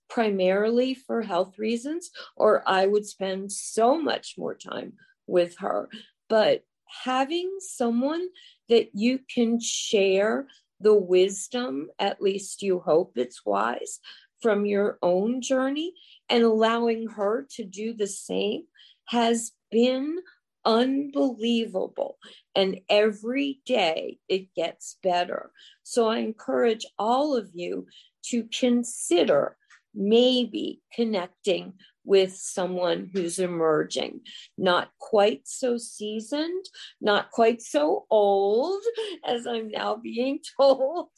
primarily 0.10 0.94
for 0.94 1.22
health 1.22 1.58
reasons, 1.58 2.12
or 2.36 2.64
I 2.68 2.86
would 2.86 3.06
spend 3.06 3.52
so 3.52 4.00
much 4.00 4.36
more 4.38 4.54
time 4.54 4.94
with 5.26 5.58
her. 5.60 5.90
But 6.30 6.64
having 7.04 7.58
someone 7.60 8.28
that 8.70 8.90
you 8.94 9.20
can 9.34 9.60
share 9.60 10.48
the 10.80 10.94
wisdom, 10.94 11.90
at 12.00 12.22
least 12.22 12.62
you 12.62 12.80
hope 12.80 13.14
it's 13.16 13.46
wise, 13.46 14.00
from 14.42 14.66
your 14.66 15.00
own 15.02 15.42
journey 15.42 15.94
and 16.30 16.44
allowing 16.44 17.08
her 17.08 17.48
to 17.50 17.64
do 17.64 17.94
the 17.94 18.08
same 18.08 18.64
has 19.06 19.54
been 19.72 20.18
unbelievable. 20.66 22.18
And 22.54 22.82
every 22.90 23.62
day 23.66 24.20
it 24.28 24.54
gets 24.54 24.98
better. 25.02 25.52
So 25.84 26.10
I 26.10 26.20
encourage 26.20 26.86
all 27.00 27.36
of 27.36 27.50
you 27.54 27.88
to 28.26 28.44
consider 28.44 29.58
maybe 29.96 30.82
connecting 30.94 31.74
with 32.04 32.36
someone 32.36 33.10
who's 33.14 33.40
emerging, 33.40 34.22
not 34.58 34.90
quite 35.00 35.42
so 35.46 35.78
seasoned, 35.78 36.66
not 37.00 37.32
quite 37.32 37.62
so 37.62 38.06
old 38.10 38.82
as 39.26 39.48
I'm 39.48 39.70
now 39.70 39.96
being 39.96 40.40
told, 40.58 41.10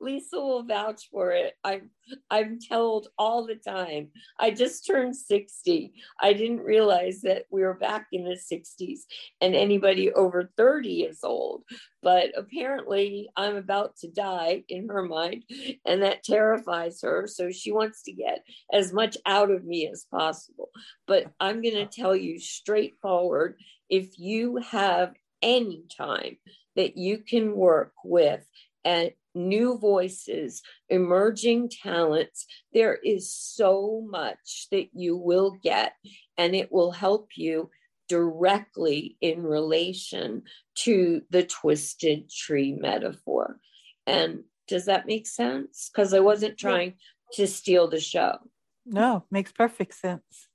Lisa 0.00 0.36
will 0.36 0.62
vouch 0.62 1.08
for 1.10 1.32
it. 1.32 1.54
I'm 1.64 1.90
I'm 2.30 2.58
told 2.60 3.08
all 3.18 3.46
the 3.46 3.56
time. 3.56 4.10
I 4.38 4.50
just 4.50 4.86
turned 4.86 5.16
60. 5.16 5.92
I 6.20 6.32
didn't 6.32 6.60
realize 6.60 7.22
that 7.22 7.44
we 7.50 7.62
were 7.62 7.74
back 7.74 8.06
in 8.12 8.24
the 8.24 8.36
60s 8.36 9.00
and 9.40 9.54
anybody 9.54 10.12
over 10.12 10.50
30 10.56 11.02
is 11.02 11.20
old. 11.24 11.64
But 12.02 12.30
apparently 12.36 13.28
I'm 13.36 13.56
about 13.56 13.96
to 13.98 14.10
die 14.10 14.62
in 14.68 14.88
her 14.88 15.02
mind 15.02 15.44
and 15.84 16.02
that 16.02 16.22
terrifies 16.22 17.00
her. 17.02 17.26
So 17.26 17.50
she 17.50 17.72
wants 17.72 18.02
to 18.02 18.12
get 18.12 18.44
as 18.72 18.92
much 18.92 19.16
out 19.26 19.50
of 19.50 19.64
me 19.64 19.88
as 19.88 20.06
possible. 20.10 20.70
But 21.06 21.26
I'm 21.40 21.62
going 21.62 21.74
to 21.74 21.82
uh-huh. 21.82 21.90
tell 21.92 22.16
you 22.16 22.38
straightforward 22.38 23.56
if 23.88 24.18
you 24.18 24.56
have 24.58 25.14
any 25.42 25.84
time 25.96 26.36
that 26.76 26.96
you 26.96 27.18
can 27.18 27.56
work 27.56 27.92
with 28.04 28.44
and 28.84 29.10
new 29.36 29.78
voices, 29.78 30.62
emerging 30.88 31.68
talents. 31.68 32.46
There 32.72 32.94
is 32.94 33.32
so 33.32 34.04
much 34.08 34.68
that 34.72 34.88
you 34.94 35.16
will 35.16 35.52
get, 35.62 35.92
and 36.36 36.54
it 36.54 36.72
will 36.72 36.92
help 36.92 37.30
you 37.36 37.70
directly 38.08 39.16
in 39.20 39.42
relation 39.42 40.42
to 40.76 41.22
the 41.30 41.42
twisted 41.44 42.30
tree 42.30 42.72
metaphor. 42.72 43.58
And 44.06 44.44
does 44.68 44.86
that 44.86 45.06
make 45.06 45.26
sense? 45.26 45.90
Because 45.92 46.14
I 46.14 46.20
wasn't 46.20 46.58
trying 46.58 46.94
to 47.34 47.46
steal 47.46 47.88
the 47.88 48.00
show. 48.00 48.38
No, 48.84 49.24
makes 49.30 49.52
perfect 49.52 49.94
sense. 49.94 50.48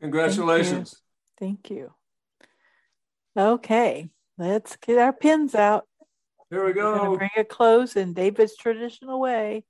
Congratulations. 0.00 1.00
Thank 1.38 1.70
you. 1.70 1.92
Okay, 3.36 4.10
let's 4.36 4.76
get 4.76 4.98
our 4.98 5.12
pins 5.12 5.54
out. 5.54 5.87
Here 6.50 6.64
we 6.64 6.72
go. 6.72 7.16
bring 7.16 7.30
it 7.36 7.50
close 7.50 7.96
in 7.96 8.14
David's 8.14 8.56
traditional 8.56 9.20
way. 9.20 9.64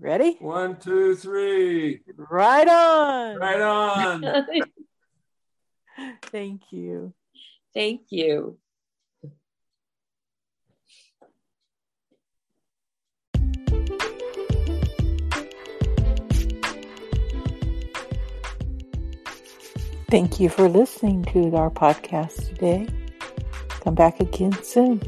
Ready? 0.00 0.36
One, 0.40 0.78
two, 0.78 1.14
three. 1.16 2.00
Right 2.16 2.68
on. 2.68 3.36
Right 3.36 3.60
on. 3.60 4.46
Thank 6.22 6.62
you. 6.70 7.12
Thank 7.74 8.02
you. 8.10 8.58
Thank 20.08 20.38
you 20.40 20.48
for 20.48 20.68
listening 20.68 21.24
to 21.26 21.56
our 21.56 21.70
podcast 21.70 22.48
today. 22.48 22.86
Come 23.80 23.94
back 23.94 24.20
again 24.20 24.52
soon. 24.62 25.02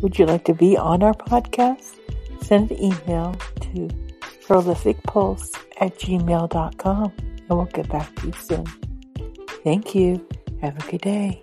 Would 0.00 0.18
you 0.18 0.26
like 0.26 0.44
to 0.44 0.54
be 0.54 0.76
on 0.76 1.02
our 1.02 1.14
podcast? 1.14 1.96
Send 2.42 2.70
an 2.70 2.82
email 2.82 3.32
to 3.60 3.88
prolificpulse 4.46 5.56
at 5.80 5.98
gmail.com 5.98 7.12
and 7.18 7.48
we'll 7.48 7.64
get 7.66 7.88
back 7.88 8.14
to 8.16 8.26
you 8.26 8.32
soon. 8.32 8.66
Thank 9.64 9.94
you. 9.94 10.26
Have 10.60 10.76
a 10.76 10.90
good 10.90 11.00
day. 11.00 11.42